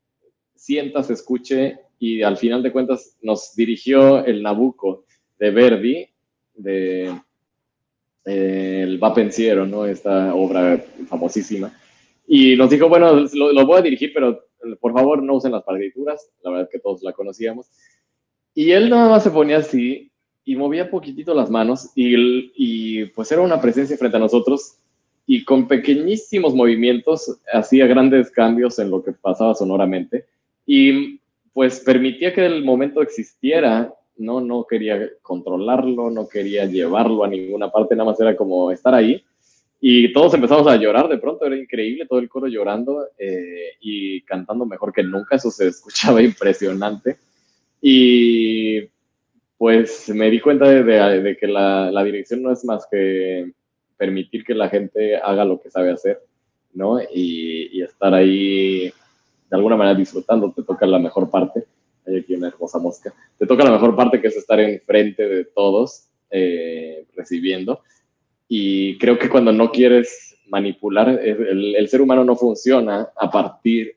sienta, 0.64 1.02
se 1.02 1.12
escuche 1.12 1.78
y 1.98 2.22
al 2.22 2.38
final 2.38 2.62
de 2.62 2.72
cuentas 2.72 3.18
nos 3.20 3.54
dirigió 3.54 4.24
el 4.24 4.42
Nabucco 4.42 5.04
de 5.38 5.50
Verdi, 5.50 6.08
de 6.54 7.12
eh, 8.24 8.80
el 8.82 9.02
Va 9.02 9.12
Pensiero, 9.12 9.66
¿no? 9.66 9.84
Esta 9.84 10.34
obra 10.34 10.82
famosísima. 11.06 11.78
Y 12.26 12.56
nos 12.56 12.70
dijo, 12.70 12.88
bueno, 12.88 13.26
lo, 13.34 13.66
voy 13.66 13.78
a 13.78 13.82
dirigir, 13.82 14.12
pero 14.14 14.46
por 14.80 14.94
favor 14.94 15.22
no 15.22 15.34
usen 15.34 15.52
las 15.52 15.62
partituras, 15.64 16.30
la 16.42 16.50
verdad 16.50 16.66
es 16.66 16.72
que 16.72 16.78
todos 16.78 17.02
la 17.02 17.12
conocíamos. 17.12 17.66
Y 18.54 18.70
él 18.70 18.88
nada 18.88 19.10
más 19.10 19.22
se 19.22 19.30
ponía 19.30 19.58
así 19.58 20.10
y 20.46 20.56
movía 20.56 20.90
poquitito 20.90 21.34
las 21.34 21.50
manos 21.50 21.90
y, 21.94 22.52
y 22.56 23.04
pues 23.06 23.30
era 23.32 23.42
una 23.42 23.60
presencia 23.60 23.98
frente 23.98 24.16
a 24.16 24.20
nosotros 24.20 24.78
y 25.26 25.44
con 25.44 25.68
pequeñísimos 25.68 26.54
movimientos 26.54 27.38
hacía 27.52 27.86
grandes 27.86 28.30
cambios 28.30 28.78
en 28.78 28.90
lo 28.90 29.02
que 29.02 29.12
pasaba 29.12 29.54
sonoramente 29.54 30.26
y 30.66 31.20
pues 31.52 31.80
permitía 31.80 32.34
que 32.34 32.44
el 32.44 32.64
momento 32.64 33.00
existiera, 33.00 33.94
no, 34.16 34.40
no 34.40 34.66
quería 34.68 35.08
controlarlo, 35.22 36.10
no 36.10 36.28
quería 36.28 36.66
llevarlo 36.66 37.24
a 37.24 37.28
ninguna 37.28 37.70
parte, 37.70 37.94
nada 37.94 38.10
más 38.10 38.20
era 38.20 38.36
como 38.36 38.70
estar 38.70 38.94
ahí. 38.94 39.24
Y 39.80 40.12
todos 40.12 40.34
empezamos 40.34 40.66
a 40.66 40.76
llorar 40.76 41.08
de 41.08 41.18
pronto, 41.18 41.44
era 41.44 41.56
increíble, 41.56 42.06
todo 42.06 42.18
el 42.18 42.28
coro 42.28 42.48
llorando 42.48 43.06
eh, 43.18 43.72
y 43.80 44.22
cantando 44.22 44.64
mejor 44.64 44.92
que 44.92 45.02
nunca, 45.02 45.36
eso 45.36 45.50
se 45.50 45.68
escuchaba 45.68 46.22
impresionante. 46.22 47.18
Y 47.80 48.80
pues 49.58 50.08
me 50.08 50.30
di 50.30 50.40
cuenta 50.40 50.68
de, 50.68 51.36
que 51.38 51.46
la, 51.46 51.90
la, 51.90 52.02
dirección 52.02 52.42
no 52.42 52.50
es 52.50 52.64
más 52.64 52.86
que 52.90 53.52
permitir 53.96 54.44
que 54.44 54.54
la 54.54 54.68
gente 54.68 55.16
haga 55.16 55.44
lo 55.44 55.60
que 55.60 55.70
sabe 55.70 55.92
hacer, 55.92 56.20
¿no? 56.72 57.00
Y, 57.00 57.70
y 57.72 57.82
estar 57.82 58.12
ahí 58.14 58.92
de 59.54 59.58
alguna 59.58 59.76
manera 59.76 59.96
disfrutando, 59.96 60.50
te 60.50 60.64
toca 60.64 60.84
la 60.84 60.98
mejor 60.98 61.30
parte. 61.30 61.64
Hay 62.04 62.18
aquí 62.18 62.34
una 62.34 62.48
hermosa 62.48 62.80
mosca. 62.80 63.14
Te 63.38 63.46
toca 63.46 63.62
la 63.62 63.70
mejor 63.70 63.94
parte 63.94 64.20
que 64.20 64.26
es 64.26 64.36
estar 64.36 64.58
enfrente 64.58 65.28
de 65.28 65.44
todos, 65.44 66.08
eh, 66.28 67.06
recibiendo. 67.14 67.80
Y 68.48 68.98
creo 68.98 69.16
que 69.16 69.28
cuando 69.28 69.52
no 69.52 69.70
quieres 69.70 70.36
manipular, 70.48 71.08
el, 71.08 71.88
ser 71.88 72.02
humano 72.02 72.24
no 72.24 72.34
funciona 72.34 73.10
a 73.16 73.30
partir 73.30 73.96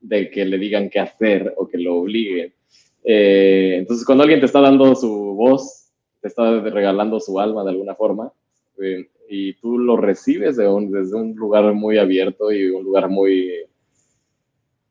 de 0.00 0.30
que 0.30 0.44
le 0.44 0.56
digan 0.56 0.88
qué 0.88 1.00
hacer 1.00 1.52
o 1.56 1.66
que 1.66 1.78
lo 1.78 1.96
obliguen. 1.96 2.54
Eh, 3.02 3.74
entonces, 3.78 4.06
cuando 4.06 4.22
alguien 4.22 4.38
te 4.38 4.46
está 4.46 4.60
dando 4.60 4.94
su 4.94 5.10
voz, 5.34 5.88
te 6.20 6.28
está 6.28 6.60
regalando 6.60 7.18
su 7.18 7.40
alma 7.40 7.64
de 7.64 7.70
alguna 7.70 7.96
forma, 7.96 8.32
eh, 8.80 9.08
y 9.28 9.54
tú 9.54 9.78
lo 9.78 9.96
recibes 9.96 10.56
de 10.56 10.64
desde 10.90 11.16
un 11.16 11.34
lugar 11.34 11.72
muy 11.74 11.98
abierto 11.98 12.52
y 12.52 12.70
un 12.70 12.84
lugar 12.84 13.08
muy 13.08 13.66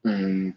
Mm, 0.04 0.49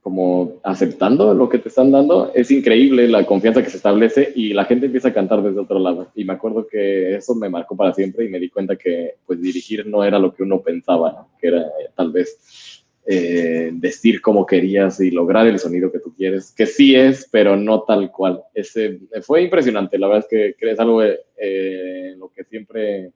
como 0.00 0.60
aceptando 0.62 1.34
lo 1.34 1.48
que 1.48 1.58
te 1.58 1.68
están 1.68 1.90
dando, 1.90 2.32
es 2.34 2.50
increíble 2.50 3.08
la 3.08 3.26
confianza 3.26 3.62
que 3.62 3.68
se 3.68 3.76
establece 3.76 4.32
y 4.34 4.54
la 4.54 4.64
gente 4.64 4.86
empieza 4.86 5.08
a 5.08 5.12
cantar 5.12 5.42
desde 5.42 5.60
otro 5.60 5.78
lado. 5.78 6.10
Y 6.14 6.24
me 6.24 6.32
acuerdo 6.32 6.66
que 6.66 7.16
eso 7.16 7.34
me 7.34 7.50
marcó 7.50 7.76
para 7.76 7.92
siempre 7.92 8.24
y 8.24 8.28
me 8.30 8.38
di 8.38 8.48
cuenta 8.48 8.76
que 8.76 9.16
pues 9.26 9.42
dirigir 9.42 9.86
no 9.86 10.02
era 10.02 10.18
lo 10.18 10.32
que 10.32 10.44
uno 10.44 10.62
pensaba, 10.62 11.26
que 11.38 11.48
era 11.48 11.60
eh, 11.60 11.90
tal 11.94 12.10
vez 12.10 12.84
eh, 13.06 13.70
decir 13.74 14.20
cómo 14.20 14.46
querías 14.46 15.00
y 15.00 15.10
lograr 15.10 15.46
el 15.46 15.58
sonido 15.58 15.92
que 15.92 15.98
tú 15.98 16.14
quieres, 16.14 16.52
que 16.52 16.66
sí 16.66 16.94
es, 16.94 17.28
pero 17.30 17.56
no 17.56 17.82
tal 17.82 18.10
cual. 18.10 18.42
Ese, 18.54 19.00
fue 19.22 19.42
impresionante, 19.42 19.98
la 19.98 20.08
verdad 20.08 20.26
es 20.30 20.54
que, 20.58 20.70
es 20.70 20.80
algo 20.80 21.02
eh, 21.02 22.14
lo 22.16 22.30
que 22.30 22.44
siempre 22.44 23.12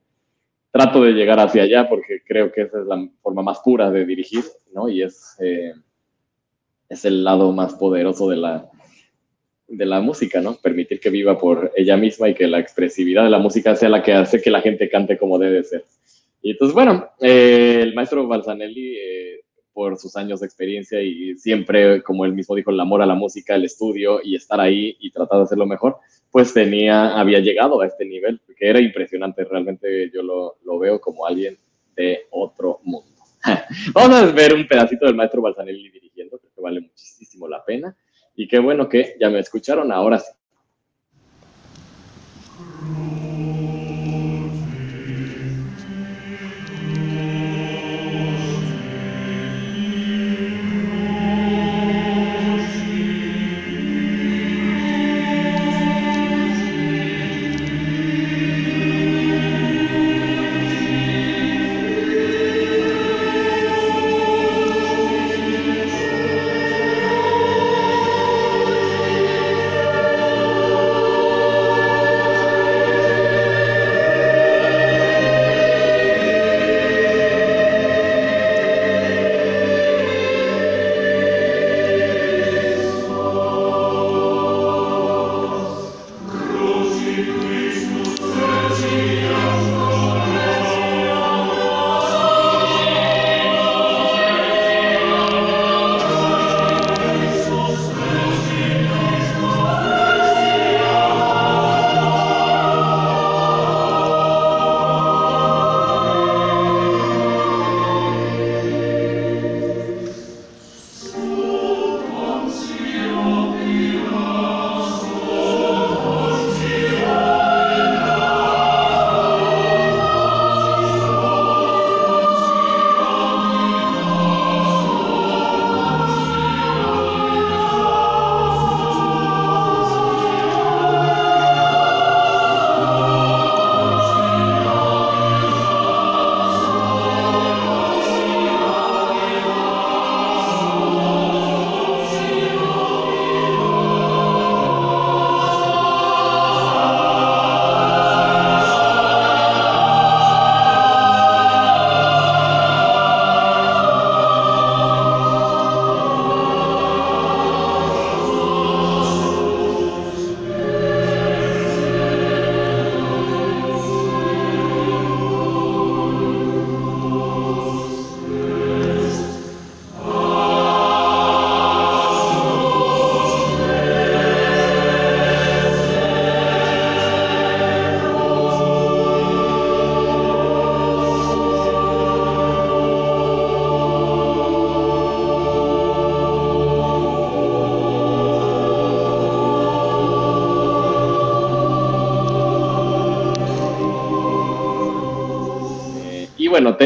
trato 0.73 1.03
de 1.05 1.12
llegar 1.12 1.39
hacia 1.39 1.62
allá 1.62 1.89
porque 1.89 2.23
creo 2.27 2.51
que 2.51 2.62
esa 2.62 2.81
es 2.81 2.87
la 2.87 3.07
forma 3.23 3.43
más 3.43 3.61
pura 3.61 3.91
de 3.91 4.07
dirigir, 4.07 4.43
¿no? 4.73 4.89
Y 4.89 5.03
es, 5.03 5.37
eh, 5.39 5.75
es 6.89 7.05
el 7.05 7.23
lado 7.23 7.53
más 7.53 7.75
poderoso 7.75 8.29
de 8.31 8.37
la, 8.37 8.70
de 9.68 9.87
la 9.87 10.01
música, 10.01 10.41
¿no? 10.41 10.55
Permitir 10.57 10.99
que 10.99 11.11
viva 11.11 11.39
por 11.39 11.73
ella 11.77 11.97
misma 11.97 12.31
y 12.31 12.35
que 12.35 12.47
la 12.47 12.59
expresividad 12.59 13.25
de 13.25 13.31
la 13.31 13.39
música 13.39 13.77
sea 13.77 13.91
la 13.91 14.03
que 14.03 14.14
hace 14.14 14.41
que 14.41 14.51
la 14.51 14.62
gente 14.62 14.89
cante 14.89 15.18
como 15.18 15.39
debe 15.39 15.62
ser. 15.62 15.85
Y 16.41 16.53
entonces, 16.53 16.75
bueno, 16.75 17.11
eh, 17.20 17.81
el 17.83 17.95
maestro 17.95 18.27
Balsanelli, 18.27 18.97
eh, 18.97 19.41
por 19.73 19.99
sus 19.99 20.16
años 20.16 20.41
de 20.41 20.47
experiencia 20.47 21.01
y 21.01 21.37
siempre, 21.37 22.03
como 22.03 22.25
él 22.25 22.33
mismo 22.33 22.55
dijo, 22.55 22.70
el 22.70 22.81
amor 22.81 23.03
a 23.03 23.07
la 23.07 23.14
música, 23.14 23.55
el 23.55 23.64
estudio 23.64 24.20
y 24.23 24.37
estar 24.37 24.61
ahí 24.61 24.97
y 25.01 25.11
tratar 25.11 25.39
de 25.39 25.45
hacerlo 25.45 25.66
mejor, 25.66 25.97
pues 26.31 26.53
tenía, 26.53 27.18
había 27.18 27.41
llegado 27.41 27.81
a 27.81 27.87
este 27.87 28.05
nivel, 28.05 28.41
que 28.57 28.68
era 28.68 28.81
impresionante, 28.81 29.45
realmente 29.45 30.11
yo 30.12 30.23
lo, 30.23 30.57
lo 30.64 30.79
veo 30.79 31.01
como 31.01 31.27
alguien 31.27 31.57
de 31.95 32.27
otro 32.31 32.81
mundo. 32.85 33.11
Vamos 33.95 34.16
a 34.16 34.27
ver 34.27 34.55
un 34.55 34.66
pedacito 34.66 35.07
del 35.07 35.14
maestro 35.14 35.43
Balsanelli 35.43 35.91
dirigiendo, 35.91 36.39
creo 36.39 36.53
que 36.55 36.61
vale 36.61 36.81
muchísimo 36.81 37.49
la 37.49 37.64
pena, 37.64 37.97
y 38.35 38.49
qué 38.49 38.59
bueno 38.59 38.89
que 38.89 39.16
ya 39.20 39.29
me 39.29 39.41
escucharon, 39.41 39.93
ahora 39.93 40.18
sí. 40.18 40.33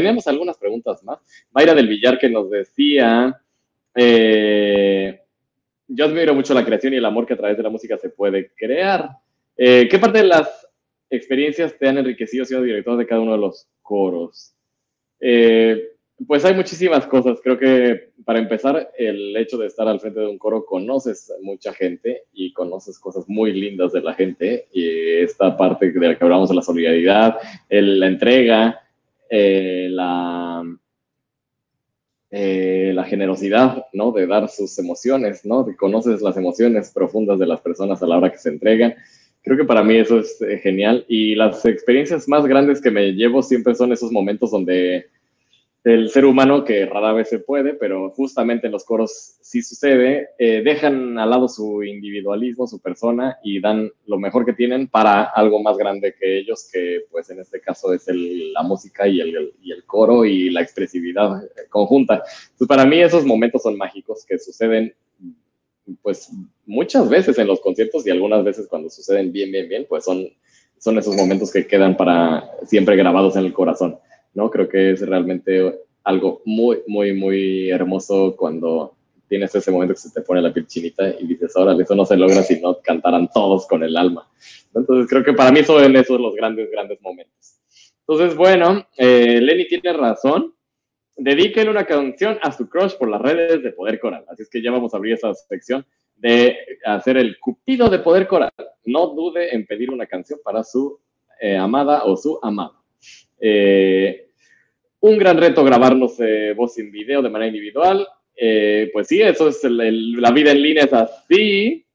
Teníamos 0.07 0.29
algunas 0.29 0.57
preguntas 0.57 1.03
más. 1.03 1.19
Mayra 1.51 1.75
del 1.75 1.89
Villar 1.89 2.17
que 2.17 2.31
nos 2.31 2.49
decía, 2.49 3.41
eh, 3.93 5.21
yo 5.89 6.05
admiro 6.05 6.33
mucho 6.33 6.55
la 6.55 6.65
creación 6.65 6.95
y 6.95 6.99
el 6.99 7.05
amor 7.05 7.27
que 7.27 7.35
a 7.35 7.37
través 7.37 7.57
de 7.57 7.65
la 7.65 7.71
música 7.71 7.99
se 7.99 8.11
puede 8.11 8.53
crear. 8.55 9.11
Eh, 9.57 9.89
¿Qué 9.91 9.99
parte 9.99 10.19
de 10.19 10.29
las 10.29 10.69
experiencias 11.11 11.77
te 11.77 11.89
han 11.89 11.99
enriquecido 11.99 12.45
siendo 12.45 12.65
director 12.65 12.97
de 12.97 13.07
cada 13.07 13.21
uno 13.21 13.33
de 13.33 13.39
los 13.39 13.69
coros? 13.83 14.55
Eh, 15.19 15.89
pues 16.25 16.45
hay 16.45 16.55
muchísimas 16.55 17.05
cosas. 17.09 17.41
Creo 17.43 17.59
que 17.59 18.11
para 18.25 18.39
empezar, 18.39 18.93
el 18.97 19.37
hecho 19.37 19.59
de 19.59 19.67
estar 19.67 19.89
al 19.89 19.99
frente 19.99 20.21
de 20.21 20.29
un 20.29 20.39
coro, 20.39 20.65
conoces 20.65 21.33
mucha 21.43 21.73
gente 21.73 22.27
y 22.33 22.53
conoces 22.53 22.97
cosas 23.01 23.25
muy 23.27 23.53
lindas 23.53 23.93
de 23.93 24.03
la 24.03 24.15
gente. 24.15 24.69
Y 24.73 24.89
esta 25.15 25.57
parte 25.57 25.91
de 25.91 26.09
la 26.09 26.17
que 26.17 26.25
hablamos 26.25 26.49
de 26.49 26.55
la 26.55 26.63
solidaridad, 26.63 27.39
la 27.71 28.07
entrega, 28.07 28.86
eh, 29.31 29.89
la, 29.91 30.63
eh, 32.31 32.93
la 32.95 33.05
generosidad, 33.05 33.87
¿no? 33.93 34.13
De 34.13 34.27
dar 34.27 34.49
sus 34.49 34.79
emociones, 34.79 35.45
¿no? 35.45 35.67
conoces 35.79 36.23
las 36.23 36.37
emociones 36.37 36.91
profundas 36.91 37.39
de 37.39 37.47
las 37.47 37.61
personas 37.61 38.03
a 38.03 38.07
la 38.07 38.19
hora 38.19 38.33
que 38.33 38.39
se 38.39 38.49
entregan. 38.49 38.95
Creo 39.43 39.57
que 39.57 39.65
para 39.65 39.85
mí 39.85 39.97
eso 39.97 40.19
es 40.19 40.41
eh, 40.43 40.59
genial. 40.59 41.05
Y 41.09 41.35
las 41.35 41.65
experiencias 41.65 42.29
más 42.29 42.45
grandes 42.47 42.81
que 42.81 42.91
me 42.91 43.13
llevo 43.13 43.43
siempre 43.43 43.75
son 43.75 43.93
esos 43.93 44.11
momentos 44.11 44.51
donde 44.51 45.07
el 45.87 46.11
ser 46.11 46.25
humano, 46.25 46.65
que 46.65 46.85
rara 46.85 47.13
vez 47.13 47.29
se 47.29 47.39
puede, 47.39 47.75
pero 47.75 48.11
justamente 48.11 48.67
en 48.67 48.73
los 48.73 48.85
coros 48.85 49.37
sí 49.41 49.63
sucede, 49.63 50.31
eh, 50.37 50.61
dejan 50.65 51.17
al 51.17 51.31
lado 51.31 51.49
su 51.49 51.85
individualismo, 51.85 52.67
su 52.67 52.81
persona 52.81 53.39
y 53.45 53.61
dan 53.61 53.93
lo 54.07 54.19
mejor 54.19 54.45
que 54.45 54.53
tienen 54.53 54.89
para 54.89 55.23
algo 55.23 55.63
más 55.63 55.77
grande 55.77 56.13
que 56.19 56.39
ellos, 56.39 56.69
que 56.73 57.03
pues 57.09 57.31
en 57.31 57.39
este 57.39 57.61
caso 57.61 57.93
es 57.95 58.05
la 58.09 58.65
música 58.65 59.07
y 59.07 59.21
el, 59.21 59.53
y 59.63 59.71
el, 59.71 59.85
coro 59.85 60.25
y 60.25 60.51
la 60.51 60.61
expresividad 60.61 61.41
conjunta. 61.71 62.15
Entonces 62.15 62.67
para 62.67 62.85
mí 62.85 63.01
esos 63.01 63.25
momentos 63.25 63.63
son 63.63 63.77
mágicos 63.77 64.27
que 64.27 64.41
suceden 64.41 64.93
pues 66.03 66.33
muchas 66.65 67.09
veces 67.09 67.39
en 67.39 67.47
los 67.47 67.61
conciertos 67.61 68.05
y 68.05 68.11
algunas 68.11 68.43
veces 68.43 68.67
cuando 68.67 68.91
suceden 68.91 69.31
bien, 69.31 69.53
bien, 69.53 69.69
bien, 69.69 69.87
pues 69.89 70.03
son, 70.03 70.27
son 70.79 70.99
esos 70.99 71.15
momentos 71.15 71.53
que 71.53 71.65
quedan 71.65 71.97
para 71.97 72.51
siempre 72.65 72.97
grabados 72.97 73.37
en 73.37 73.45
el 73.45 73.53
corazón. 73.53 74.01
¿No? 74.37 74.51
Creo 74.51 74.69
que 74.69 74.93
es 74.93 75.01
realmente 75.01 75.81
algo 76.05 76.43
muy, 76.45 76.83
muy, 76.87 77.13
muy 77.15 77.71
hermoso 77.71 78.37
cuando 78.37 78.95
tienes 79.29 79.53
ese 79.55 79.73
momento 79.73 79.95
que 79.95 80.01
se 80.01 80.13
te 80.13 80.21
pone 80.21 80.41
la 80.41 80.53
piel 80.53 80.67
chinita 80.67 81.09
y 81.19 81.27
dices, 81.27 81.57
ahora 81.57 81.75
eso 81.81 81.95
no 81.97 82.05
se 82.05 82.17
logra 82.17 82.43
si 82.43 82.61
no 82.61 82.79
cantaran 82.81 83.29
todos 83.33 83.67
con 83.67 83.83
el 83.83 83.97
alma. 83.97 84.29
Entonces 84.73 85.09
creo 85.09 85.25
que 85.25 85.33
para 85.33 85.51
mí 85.51 85.65
son 85.65 85.97
esos 85.97 86.21
los 86.21 86.35
grandes, 86.37 86.71
grandes 86.71 87.01
momentos. 87.01 87.59
Entonces, 88.07 88.37
bueno, 88.37 88.87
eh, 88.97 89.41
Lenny 89.41 89.67
tiene 89.67 89.93
razón. 89.95 90.55
Dedíquenle 91.17 91.71
una 91.71 91.87
canción 91.87 92.39
a 92.43 92.53
su 92.53 92.69
crush 92.69 92.93
por 92.93 93.09
las 93.09 93.23
redes 93.23 93.63
de 93.63 93.73
Poder 93.73 93.99
Coral. 93.99 94.25
Así 94.29 94.43
es 94.43 94.51
que 94.51 94.63
ya 94.63 94.71
vamos 94.71 94.93
a 94.93 94.99
abrir 94.99 95.15
esa 95.15 95.35
sección 95.35 95.85
de 96.15 96.57
hacer 96.85 97.17
el 97.17 97.39
cupido 97.41 97.89
de 97.89 97.99
Poder 97.99 98.29
Coral. 98.29 98.53
No 98.85 99.09
dude 99.09 99.53
en 99.53 99.67
pedir 99.67 99.91
una 99.91 100.07
canción 100.07 100.39
para 100.45 100.63
su 100.63 101.01
eh, 101.41 101.57
amada 101.57 102.05
o 102.05 102.17
su 102.17 102.39
amado. 102.43 102.85
Eh, 103.41 104.26
un 105.01 105.19
gran 105.19 105.39
reto 105.39 105.65
grabarnos 105.65 106.19
eh, 106.21 106.55
voz 106.57 106.75
sin 106.75 106.91
video 106.91 107.23
de 107.23 107.31
manera 107.31 107.49
individual. 107.49 108.07
Eh, 108.37 108.91
pues 108.93 109.09
sí, 109.09 109.23
eso 109.23 109.49
es 109.49 109.63
la 109.65 110.31
vida 110.31 110.53
en 110.53 110.63
línea, 110.63 110.85
es 110.85 110.93
así. 110.93 111.87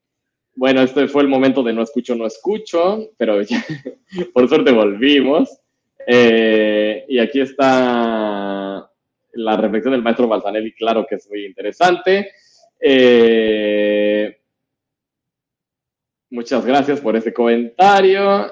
Bueno, 0.55 0.81
este 0.81 1.07
fue 1.07 1.23
el 1.23 1.27
momento 1.27 1.63
de 1.63 1.73
no 1.73 1.81
escucho, 1.81 2.15
no 2.15 2.25
escucho, 2.25 3.09
pero 3.17 3.39
por 4.33 4.47
suerte 4.47 4.71
volvimos. 4.71 5.49
Eh, 6.07 7.05
y 7.07 7.19
aquí 7.19 7.41
está 7.41 8.89
la 9.33 9.57
reflexión 9.57 9.93
del 9.93 10.01
maestro 10.01 10.27
Balsanelli, 10.27 10.73
claro 10.73 11.05
que 11.07 11.15
es 11.15 11.29
muy 11.29 11.45
interesante. 11.45 12.31
muchas 16.29 16.65
gracias 16.65 16.99
por 16.99 17.15
ese 17.15 17.33
comentario. 17.33 18.51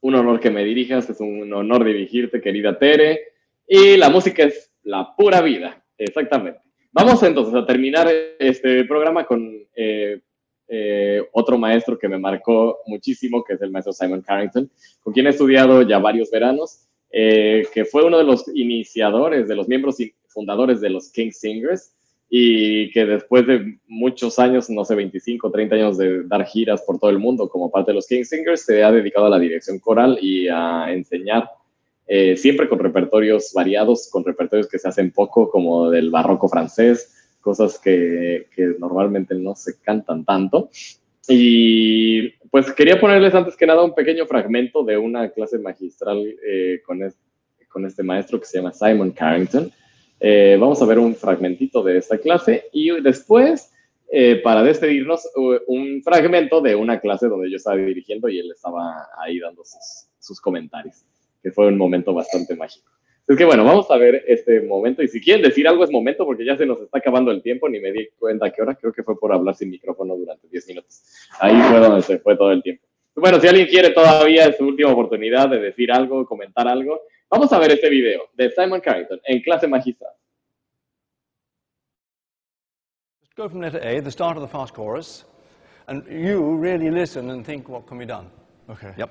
Un 0.00 0.14
honor 0.14 0.40
que 0.40 0.50
me 0.50 0.64
dirijas, 0.64 1.08
es 1.10 1.20
un 1.20 1.52
honor 1.52 1.84
dirigirte, 1.84 2.40
querida 2.40 2.78
Tere. 2.78 3.20
Y 3.66 3.96
la 3.96 4.10
música 4.10 4.44
es 4.44 4.72
la 4.82 5.14
pura 5.16 5.40
vida, 5.42 5.82
exactamente. 5.96 6.60
Vamos 6.92 7.22
entonces 7.22 7.54
a 7.54 7.66
terminar 7.66 8.08
este 8.38 8.84
programa 8.84 9.24
con 9.24 9.48
eh, 9.76 10.20
eh, 10.66 11.22
otro 11.32 11.56
maestro 11.56 11.98
que 11.98 12.08
me 12.08 12.18
marcó 12.18 12.78
muchísimo, 12.86 13.44
que 13.44 13.54
es 13.54 13.62
el 13.62 13.70
maestro 13.70 13.92
Simon 13.92 14.22
Carrington, 14.22 14.70
con 15.00 15.12
quien 15.12 15.26
he 15.26 15.30
estudiado 15.30 15.82
ya 15.82 15.98
varios 15.98 16.30
veranos, 16.30 16.88
eh, 17.12 17.66
que 17.72 17.84
fue 17.84 18.04
uno 18.04 18.18
de 18.18 18.24
los 18.24 18.48
iniciadores, 18.54 19.46
de 19.46 19.54
los 19.54 19.68
miembros 19.68 19.96
fundadores 20.28 20.80
de 20.80 20.90
los 20.90 21.10
King 21.12 21.30
Singers 21.30 21.94
y 22.32 22.92
que 22.92 23.04
después 23.04 23.44
de 23.44 23.78
muchos 23.88 24.38
años, 24.38 24.70
no 24.70 24.84
sé, 24.84 24.94
25, 24.94 25.50
30 25.50 25.74
años 25.74 25.98
de 25.98 26.22
dar 26.22 26.44
giras 26.44 26.80
por 26.82 27.00
todo 27.00 27.10
el 27.10 27.18
mundo 27.18 27.48
como 27.48 27.72
parte 27.72 27.90
de 27.90 27.96
los 27.96 28.06
King 28.06 28.22
Singers, 28.22 28.62
se 28.64 28.84
ha 28.84 28.92
dedicado 28.92 29.26
a 29.26 29.30
la 29.30 29.38
dirección 29.40 29.80
coral 29.80 30.16
y 30.22 30.46
a 30.46 30.92
enseñar 30.92 31.50
eh, 32.06 32.36
siempre 32.36 32.68
con 32.68 32.78
repertorios 32.78 33.52
variados, 33.52 34.08
con 34.12 34.24
repertorios 34.24 34.68
que 34.68 34.78
se 34.78 34.88
hacen 34.88 35.10
poco, 35.10 35.50
como 35.50 35.90
del 35.90 36.10
barroco 36.10 36.48
francés, 36.48 37.34
cosas 37.40 37.80
que, 37.80 38.46
normalmente 38.78 39.34
no 39.34 39.56
se 39.56 39.80
cantan 39.80 40.24
tanto. 40.24 40.70
Y 41.28 42.28
pues 42.48 42.70
quería 42.72 43.00
ponerles 43.00 43.34
antes 43.34 43.56
que 43.56 43.66
nada 43.66 43.82
un 43.82 43.94
pequeño 43.94 44.24
fragmento 44.26 44.84
de 44.84 44.96
una 44.96 45.30
clase 45.30 45.58
magistral 45.58 46.24
eh, 46.46 46.80
con, 46.86 47.00
con 47.68 47.86
este 47.86 48.04
maestro 48.04 48.38
que 48.38 48.46
se 48.46 48.58
llama 48.58 48.72
Simon 48.72 49.10
Carrington 49.10 49.72
eh, 50.20 50.58
vamos 50.60 50.80
a 50.82 50.84
ver 50.84 50.98
un 50.98 51.14
fragmentito 51.14 51.82
de 51.82 51.96
esta 51.96 52.18
clase 52.18 52.66
y 52.72 53.00
después, 53.00 53.72
eh, 54.12 54.36
para 54.36 54.62
despedirnos, 54.62 55.26
un 55.66 56.02
fragmento 56.02 56.60
de 56.60 56.74
una 56.74 57.00
clase 57.00 57.26
donde 57.26 57.50
yo 57.50 57.56
estaba 57.56 57.76
dirigiendo 57.76 58.28
y 58.28 58.38
él 58.38 58.50
estaba 58.54 59.08
ahí 59.18 59.38
dando 59.38 59.62
sus, 60.18 60.40
comentarios, 60.40 61.04
que 61.42 61.50
fue 61.50 61.66
un 61.68 61.78
momento 61.78 62.12
bastante 62.12 62.54
mágico. 62.54 62.90
Es 63.26 63.36
que 63.36 63.44
bueno, 63.44 63.64
vamos 63.64 63.90
a 63.90 63.96
ver 63.96 64.24
este 64.26 64.60
momento 64.60 65.02
y 65.02 65.08
si 65.08 65.20
quieren 65.20 65.42
decir 65.42 65.66
algo 65.66 65.84
es 65.84 65.90
momento 65.90 66.26
porque 66.26 66.44
ya 66.44 66.56
se 66.56 66.66
nos 66.66 66.80
está 66.80 66.98
acabando 66.98 67.30
el 67.30 67.42
tiempo, 67.42 67.68
ni 67.68 67.80
me 67.80 67.92
di 67.92 68.08
cuenta 68.18 68.50
qué 68.50 68.60
hora, 68.60 68.74
creo 68.74 68.92
que 68.92 69.02
fue 69.02 69.18
por 69.18 69.32
hablar 69.32 69.54
sin 69.54 69.70
micrófono 69.70 70.16
durante 70.16 70.48
10 70.48 70.68
minutos. 70.68 71.02
Ahí 71.38 71.56
fue 71.62 71.78
donde 71.78 72.02
se 72.02 72.18
fue 72.18 72.36
todo 72.36 72.52
el 72.52 72.62
tiempo. 72.62 72.84
Bueno, 73.14 73.40
si 73.40 73.46
alguien 73.46 73.66
quiere 73.66 73.90
todavía 73.90 74.46
es 74.46 74.56
su 74.56 74.66
última 74.66 74.90
oportunidad 74.90 75.48
de 75.48 75.60
decir 75.60 75.92
algo, 75.92 76.26
comentar 76.26 76.66
algo, 76.68 77.00
Vamos 77.30 77.52
a 77.52 77.58
ver 77.60 77.70
este 77.70 77.88
video 77.88 78.22
de 78.34 78.50
Simon 78.50 78.80
Carrington 78.80 79.20
en 79.24 79.40
clase 79.40 79.68
magistral. 79.68 80.12
Go 83.36 83.48
from 83.48 83.60
letter 83.60 83.80
eh, 83.82 83.98
A, 83.98 84.02
the 84.02 84.10
start 84.10 84.36
of 84.36 84.42
the 84.42 84.48
fast 84.48 84.74
chorus, 84.74 85.24
and 85.86 86.04
you 86.08 86.56
really 86.56 86.90
listen 86.90 87.30
and 87.30 87.46
think 87.46 87.68
what 87.68 87.86
can 87.86 87.98
be 87.98 88.04
done. 88.04 88.28
Okay. 88.68 88.92
Yep. 88.98 89.10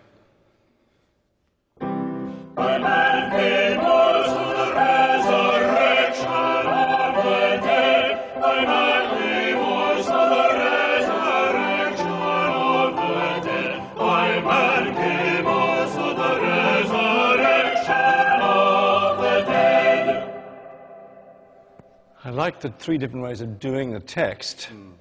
Like 22.40 22.62
the 22.62 22.70
three 22.80 22.98
different 22.98 23.22
ways 23.22 23.42
of 23.42 23.60
doing 23.60 23.92
the 23.92 24.00
text. 24.00 24.70
Mm. 24.72 24.94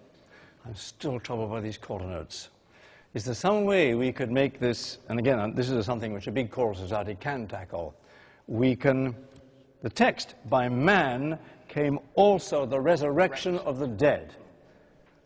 I'm 0.66 0.74
still 0.74 1.20
troubled 1.20 1.50
by 1.50 1.60
these 1.60 1.78
quarter 1.78 2.04
notes. 2.04 2.48
Is 3.14 3.24
there 3.24 3.34
some 3.34 3.64
way 3.64 3.94
we 3.94 4.10
could 4.10 4.32
make 4.32 4.58
this, 4.58 4.98
and 5.08 5.20
again, 5.20 5.54
this 5.54 5.70
is 5.70 5.86
something 5.86 6.12
which 6.12 6.26
a 6.26 6.32
big 6.32 6.50
choral 6.50 6.74
society 6.74 7.14
can 7.14 7.46
tackle. 7.46 7.94
We 8.48 8.74
can, 8.74 9.14
the 9.82 9.88
text, 9.88 10.34
by 10.50 10.68
man 10.68 11.38
came 11.68 12.00
also 12.16 12.66
the 12.66 12.80
resurrection 12.80 13.58
of 13.58 13.78
the 13.78 13.86
dead. 13.86 14.34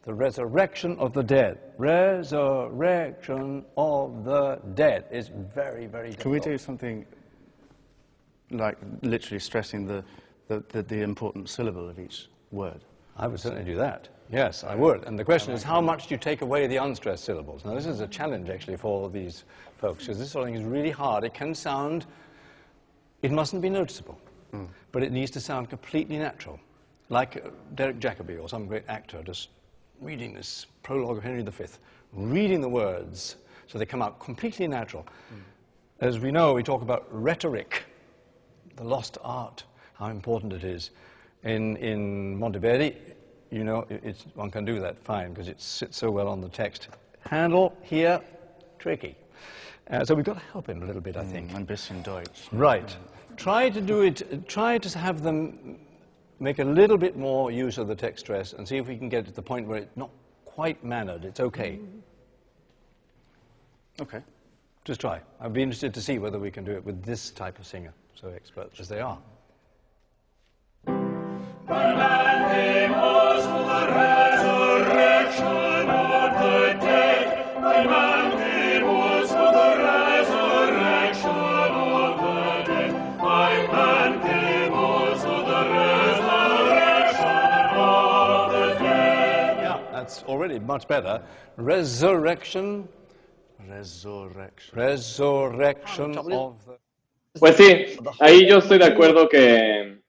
The 0.02 0.12
resurrection 0.12 0.98
of 0.98 1.14
the 1.14 1.22
dead. 1.22 1.60
Resurrection 1.78 3.64
of 3.78 4.24
the 4.24 4.60
dead 4.74 5.06
is 5.10 5.30
very, 5.54 5.86
very 5.86 6.10
difficult. 6.10 6.22
Can 6.22 6.30
we 6.30 6.40
do 6.40 6.58
something 6.58 7.06
like 8.50 8.76
literally 9.00 9.38
stressing 9.38 9.86
the 9.86 10.04
the, 10.48 10.62
the, 10.68 10.82
the 10.82 11.00
important 11.02 11.48
syllable 11.48 11.88
of 11.88 11.98
each 11.98 12.28
word. 12.50 12.80
I 13.16 13.26
would 13.26 13.40
certainly 13.40 13.64
do 13.64 13.76
that. 13.76 14.08
Yes, 14.30 14.64
I 14.64 14.74
would. 14.74 15.04
And 15.04 15.18
the 15.18 15.24
question 15.24 15.52
is, 15.52 15.62
how 15.62 15.80
much 15.80 16.06
do 16.06 16.14
you 16.14 16.18
take 16.18 16.40
away 16.40 16.66
the 16.66 16.76
unstressed 16.78 17.24
syllables? 17.24 17.64
Now, 17.64 17.74
this 17.74 17.84
is 17.84 18.00
a 18.00 18.06
challenge, 18.06 18.48
actually, 18.48 18.78
for 18.78 19.10
these 19.10 19.44
folks, 19.76 20.04
because 20.04 20.18
this 20.18 20.30
sort 20.30 20.48
of 20.48 20.54
thing 20.54 20.60
is 20.60 20.66
really 20.66 20.90
hard. 20.90 21.22
It 21.24 21.34
can 21.34 21.54
sound, 21.54 22.06
it 23.20 23.30
mustn't 23.30 23.60
be 23.60 23.68
noticeable, 23.68 24.18
mm. 24.54 24.66
but 24.90 25.02
it 25.02 25.12
needs 25.12 25.30
to 25.32 25.40
sound 25.40 25.68
completely 25.68 26.16
natural, 26.16 26.58
like 27.10 27.44
uh, 27.44 27.50
Derek 27.74 27.98
Jacobi 27.98 28.40
or 28.40 28.48
some 28.48 28.66
great 28.66 28.84
actor 28.88 29.22
just 29.22 29.50
reading 30.00 30.32
this 30.32 30.66
prologue 30.82 31.18
of 31.18 31.22
Henry 31.22 31.42
V, 31.42 31.64
reading 32.14 32.62
the 32.62 32.68
words 32.68 33.36
so 33.66 33.78
they 33.78 33.86
come 33.86 34.02
out 34.02 34.18
completely 34.18 34.66
natural. 34.66 35.06
Mm. 35.32 35.40
As 36.00 36.18
we 36.18 36.30
know, 36.30 36.54
we 36.54 36.62
talk 36.62 36.82
about 36.82 37.06
rhetoric, 37.10 37.84
the 38.76 38.84
lost 38.84 39.18
art, 39.22 39.64
how 39.94 40.08
important 40.08 40.52
it 40.52 40.64
is. 40.64 40.90
In, 41.44 41.76
in 41.76 42.38
Monteverdi, 42.38 42.94
you 43.50 43.64
know, 43.64 43.86
one 44.34 44.50
can 44.50 44.64
do 44.64 44.80
that 44.80 44.98
fine 44.98 45.32
because 45.32 45.48
it 45.48 45.60
sits 45.60 45.96
so 45.96 46.10
well 46.10 46.28
on 46.28 46.40
the 46.40 46.48
text. 46.48 46.88
Handle 47.28 47.76
here, 47.82 48.20
tricky. 48.78 49.16
Uh, 49.90 50.04
so 50.04 50.14
we've 50.14 50.24
got 50.24 50.38
to 50.38 50.44
help 50.52 50.68
him 50.68 50.82
a 50.82 50.86
little 50.86 51.02
bit, 51.02 51.16
I 51.16 51.24
think. 51.24 51.50
Mm, 51.50 51.56
ein 51.56 51.66
bisschen 51.66 52.02
Deutsch. 52.02 52.48
Right. 52.52 52.96
Try 53.36 53.70
to 53.70 53.80
do 53.80 54.02
it, 54.02 54.48
try 54.48 54.78
to 54.78 54.98
have 54.98 55.22
them 55.22 55.78
make 56.40 56.58
a 56.58 56.64
little 56.64 56.98
bit 56.98 57.16
more 57.16 57.50
use 57.50 57.78
of 57.78 57.88
the 57.88 57.94
text 57.94 58.24
stress 58.24 58.52
and 58.52 58.66
see 58.66 58.76
if 58.76 58.88
we 58.88 58.96
can 58.96 59.08
get 59.08 59.24
to 59.26 59.32
the 59.32 59.42
point 59.42 59.66
where 59.68 59.78
it's 59.78 59.96
not 59.96 60.10
quite 60.44 60.82
mannered. 60.84 61.24
It's 61.24 61.40
okay. 61.40 61.78
Okay. 64.00 64.22
Just 64.84 65.00
try. 65.00 65.20
I'd 65.40 65.52
be 65.52 65.62
interested 65.62 65.94
to 65.94 66.00
see 66.00 66.18
whether 66.18 66.38
we 66.38 66.50
can 66.50 66.64
do 66.64 66.72
it 66.72 66.84
with 66.84 67.04
this 67.04 67.30
type 67.30 67.58
of 67.58 67.66
singer, 67.66 67.92
so 68.14 68.28
expert 68.28 68.72
as 68.80 68.88
they 68.88 69.00
are. 69.00 69.18
That's 90.02 90.24
already 90.24 90.58
much 90.58 90.88
better. 90.88 91.22
Resurrection. 91.56 92.88
Resurrection. 93.68 94.78
Resurrection 94.78 96.18
of 96.18 96.66
the... 96.66 96.76
Pues 97.38 97.56
sí, 97.56 97.96
ahí 98.20 98.46
yo 98.46 98.58
estoy 98.58 98.78
de 98.78 98.86
acuerdo 98.86 99.28
que, 99.28 100.01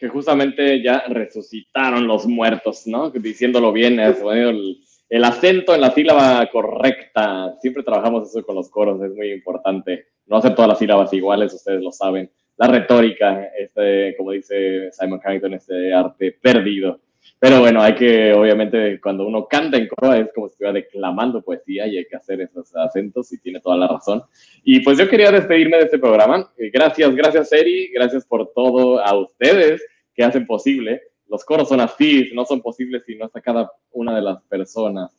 que 0.00 0.08
justamente 0.08 0.82
ya 0.82 1.04
resucitaron 1.08 2.06
los 2.06 2.26
muertos, 2.26 2.86
¿no? 2.86 3.10
Diciéndolo 3.10 3.70
bien, 3.70 4.00
el, 4.00 4.78
el 5.10 5.24
acento 5.24 5.74
en 5.74 5.82
la 5.82 5.90
sílaba 5.90 6.48
correcta. 6.50 7.54
Siempre 7.60 7.82
trabajamos 7.82 8.30
eso 8.30 8.42
con 8.42 8.56
los 8.56 8.70
coros, 8.70 9.02
es 9.02 9.14
muy 9.14 9.30
importante. 9.30 10.06
No 10.26 10.38
hacer 10.38 10.54
todas 10.54 10.70
las 10.70 10.78
sílabas 10.78 11.12
iguales, 11.12 11.52
ustedes 11.52 11.82
lo 11.82 11.92
saben. 11.92 12.30
La 12.56 12.66
retórica, 12.68 13.50
este, 13.58 14.16
como 14.16 14.30
dice 14.30 14.90
Simon 14.90 15.18
Carrington, 15.18 15.52
este 15.52 15.92
arte 15.92 16.32
perdido. 16.40 16.98
Pero 17.38 17.60
bueno, 17.60 17.80
hay 17.80 17.94
que, 17.94 18.34
obviamente, 18.34 19.00
cuando 19.00 19.26
uno 19.26 19.46
canta 19.46 19.78
en 19.78 19.88
coro 19.88 20.12
es 20.12 20.28
como 20.34 20.46
si 20.48 20.52
estuviera 20.52 20.74
declamando 20.74 21.42
poesía 21.42 21.86
y 21.86 21.96
hay 21.96 22.06
que 22.06 22.16
hacer 22.16 22.40
esos 22.42 22.74
acentos 22.76 23.32
y 23.32 23.38
tiene 23.40 23.60
toda 23.60 23.76
la 23.76 23.88
razón. 23.88 24.22
Y 24.62 24.80
pues 24.80 24.98
yo 24.98 25.08
quería 25.08 25.32
despedirme 25.32 25.78
de 25.78 25.84
este 25.84 25.98
programa. 25.98 26.52
Eh, 26.58 26.70
gracias, 26.70 27.14
gracias 27.14 27.50
Eri, 27.52 27.88
gracias 27.94 28.26
por 28.26 28.52
todo 28.52 29.00
a 29.00 29.18
ustedes 29.18 29.82
que 30.14 30.22
hacen 30.22 30.46
posible. 30.46 31.00
Los 31.28 31.44
coros 31.44 31.68
son 31.68 31.80
así, 31.80 32.30
no 32.34 32.44
son 32.44 32.60
posibles 32.60 33.04
si 33.06 33.16
no 33.16 33.26
está 33.26 33.40
cada 33.40 33.70
una 33.92 34.14
de 34.14 34.22
las 34.22 34.42
personas. 34.42 35.10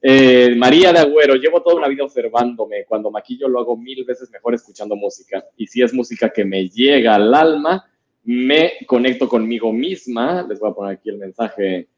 Eh, 0.00 0.54
María 0.56 0.92
de 0.92 1.00
Agüero, 1.00 1.34
llevo 1.34 1.62
toda 1.62 1.76
una 1.76 1.88
vida 1.88 2.04
observándome. 2.04 2.84
Cuando 2.86 3.10
maquillo 3.10 3.48
lo 3.48 3.60
hago 3.60 3.76
mil 3.76 4.04
veces 4.04 4.30
mejor 4.30 4.54
escuchando 4.54 4.96
música. 4.96 5.44
Y 5.56 5.66
si 5.66 5.82
es 5.82 5.92
música 5.92 6.30
que 6.30 6.44
me 6.44 6.68
llega 6.68 7.16
al 7.16 7.34
alma, 7.34 7.84
me 8.26 8.72
conecto 8.86 9.28
conmigo 9.28 9.72
misma. 9.72 10.44
Les 10.48 10.58
voy 10.58 10.70
a 10.70 10.74
poner 10.74 10.94
aquí 10.96 11.08
el 11.08 11.18
mensaje. 11.18 11.88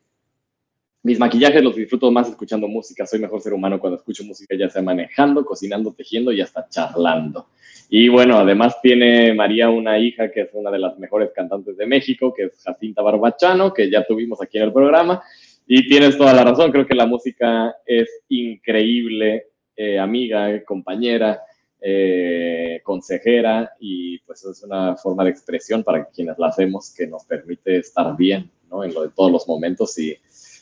Mis 1.03 1.19
maquillajes 1.19 1.63
los 1.63 1.75
disfruto 1.75 2.11
más 2.11 2.29
escuchando 2.29 2.69
música. 2.69 3.07
Soy 3.07 3.19
mejor 3.19 3.41
ser 3.41 3.55
humano 3.55 3.81
cuando 3.81 3.97
escucho 3.97 4.25
música, 4.25 4.55
ya 4.55 4.69
sea 4.69 4.83
manejando, 4.83 5.45
cocinando, 5.45 5.93
tejiendo 5.95 6.31
y 6.31 6.43
hasta 6.43 6.69
charlando. 6.69 7.49
Y 7.89 8.09
bueno, 8.09 8.37
además 8.37 8.81
tiene 8.83 9.33
María 9.33 9.71
una 9.71 9.99
hija 9.99 10.31
que 10.31 10.43
es 10.43 10.51
una 10.53 10.71
de 10.71 10.79
las 10.79 10.99
mejores 10.99 11.31
cantantes 11.35 11.79
de 11.79 11.87
México, 11.87 12.35
que 12.35 12.45
es 12.45 12.63
Jacinta 12.63 13.01
Barbachano, 13.01 13.73
que 13.73 13.91
ya 13.91 14.05
tuvimos 14.05 14.43
aquí 14.43 14.59
en 14.59 14.65
el 14.65 14.73
programa. 14.73 15.23
Y 15.67 15.89
tienes 15.89 16.19
toda 16.19 16.35
la 16.35 16.45
razón, 16.45 16.71
creo 16.71 16.87
que 16.87 16.95
la 16.95 17.07
música 17.07 17.75
es 17.87 18.23
increíble, 18.29 19.47
eh, 19.77 19.99
amiga, 19.99 20.63
compañera, 20.65 21.41
eh, 21.81 22.81
consejera 22.83 23.73
y 23.79 24.19
pues 24.21 24.45
es 24.45 24.63
una 24.65 24.97
forma 24.97 25.25
de 25.25 25.31
expresión 25.31 25.85
para 25.85 26.07
quienes 26.07 26.37
la 26.39 26.49
hacemos 26.49 26.93
que 26.93 27.07
nos 27.07 27.25
permite 27.25 27.79
estar 27.79 28.17
bien 28.17 28.51
¿no? 28.69 28.83
en 28.83 28.93
lo 28.93 29.03
de 29.03 29.11
todos 29.11 29.31
los 29.31 29.47
momentos 29.47 29.97
y, 29.99 30.17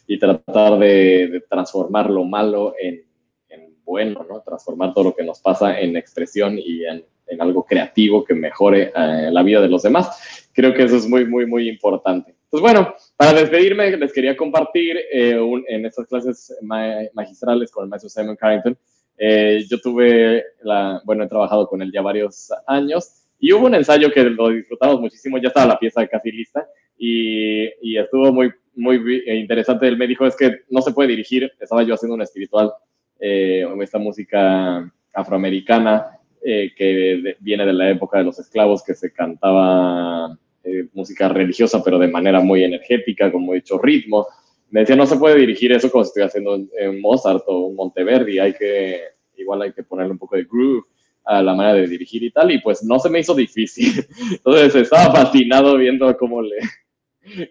y 0.07 0.19
tratar 0.19 0.79
de, 0.79 1.43
transformar 1.49 2.11
lo 2.11 2.25
malo 2.25 2.75
en, 2.79 3.03
en, 3.49 3.77
bueno, 3.85 4.27
¿no? 4.29 4.43
transformar 4.43 4.93
todo 4.93 5.05
lo 5.05 5.15
que 5.15 5.25
nos 5.25 5.41
pasa 5.41 5.81
en 5.81 5.97
expresión 5.97 6.59
y 6.59 6.85
en, 6.85 7.05
algo 7.41 7.65
creativo 7.65 8.25
que 8.25 8.35
mejore 8.35 8.93
eh, 8.95 9.29
la 9.33 9.43
vida 9.43 9.61
de 9.61 9.69
los 9.69 9.83
demás. 9.83 10.49
Creo 10.53 10.73
que 10.73 10.85
eso 10.85 10.97
es 10.97 11.09
muy, 11.09 11.27
muy, 11.27 11.45
muy 11.45 11.69
importante. 11.69 12.37
Pues 12.49 12.63
bueno, 12.63 12.95
para 13.17 13.33
despedirme 13.33 13.97
les 13.97 14.13
quería 14.13 14.37
compartir 14.37 14.97
eh, 15.13 15.37
en 15.69 15.85
estas 15.85 16.07
clases 16.07 16.57
magistrales 16.63 17.73
con 17.73 17.85
el 17.85 17.91
maestro 17.91 18.09
Simon 18.09 18.37
Carrington 18.37 18.79
eh, 19.19 19.65
yo 19.69 19.81
tuve, 19.81 20.45
la, 20.63 21.01
bueno, 21.05 21.25
he 21.25 21.29
trabajado 21.29 21.69
con 21.69 21.83
él 21.83 21.91
ya 21.93 22.03
varios 22.03 22.51
años 22.67 23.27
y 23.39 23.53
hubo 23.53 23.67
un 23.67 23.75
ensayo 23.75 24.11
que 24.11 24.25
lo 24.25 24.49
disfrutamos 24.49 25.01
muchísimo, 25.01 25.39
ya 25.39 25.49
estaba 25.49 25.67
la 25.67 25.79
pieza 25.79 26.07
casi 26.07 26.33
lista 26.33 26.67
y, 26.99 27.65
y 27.83 27.99
estuvo 27.99 28.33
muy, 28.33 28.51
muy 28.75 29.23
interesante. 29.27 29.89
Él 29.89 29.97
me 29.97 30.07
dijo, 30.07 30.27
es 30.27 30.37
que 30.37 30.61
no 30.71 30.81
se 30.81 30.93
puede 30.93 31.11
dirigir, 31.11 31.51
estaba 31.61 31.83
yo 31.83 31.95
haciendo 31.95 32.15
una 32.15 32.25
espiritual, 32.25 32.73
eh, 33.19 33.67
esta 33.81 33.99
música 33.99 34.93
afroamericana 35.15 36.19
eh, 36.43 36.73
que 36.77 37.37
viene 37.41 37.65
de 37.67 37.73
la 37.73 37.91
época 37.91 38.19
de 38.19 38.25
los 38.25 38.39
esclavos, 38.39 38.85
que 38.85 38.95
se 38.95 39.13
cantaba 39.13 40.39
eh, 40.63 40.87
música 40.93 41.29
religiosa, 41.29 41.83
pero 41.83 41.99
de 41.99 42.09
manera 42.09 42.41
muy 42.41 42.63
energética, 42.63 43.33
con 43.33 43.43
mucho 43.43 43.79
ritmo 43.79 44.27
me 44.71 44.81
decía, 44.81 44.97
no 44.97 45.07
se 45.07 45.17
puede 45.17 45.39
dirigir 45.39 45.73
eso 45.73 45.91
como 45.91 46.05
si 46.05 46.09
estoy 46.09 46.23
haciendo 46.25 46.57
en 46.79 47.01
Mozart 47.01 47.45
o 47.47 47.71
Monteverdi, 47.73 48.39
hay 48.39 48.53
que, 48.53 49.01
igual 49.37 49.63
hay 49.63 49.73
que 49.73 49.83
ponerle 49.83 50.13
un 50.13 50.19
poco 50.19 50.37
de 50.37 50.45
groove 50.45 50.85
a 51.25 51.43
la 51.43 51.55
manera 51.55 51.75
de 51.75 51.89
dirigir 51.89 52.23
y 52.23 52.31
tal, 52.31 52.51
y 52.53 52.61
pues 52.61 52.85
no 52.85 52.99
se 52.99 53.11
me 53.11 53.21
hizo 53.21 53.35
difícil. 53.35 53.93
Entonces 54.31 54.75
estaba 54.75 55.13
fascinado 55.13 55.77
viendo 55.77 56.17
cómo 56.17 56.43
le, 56.43 56.57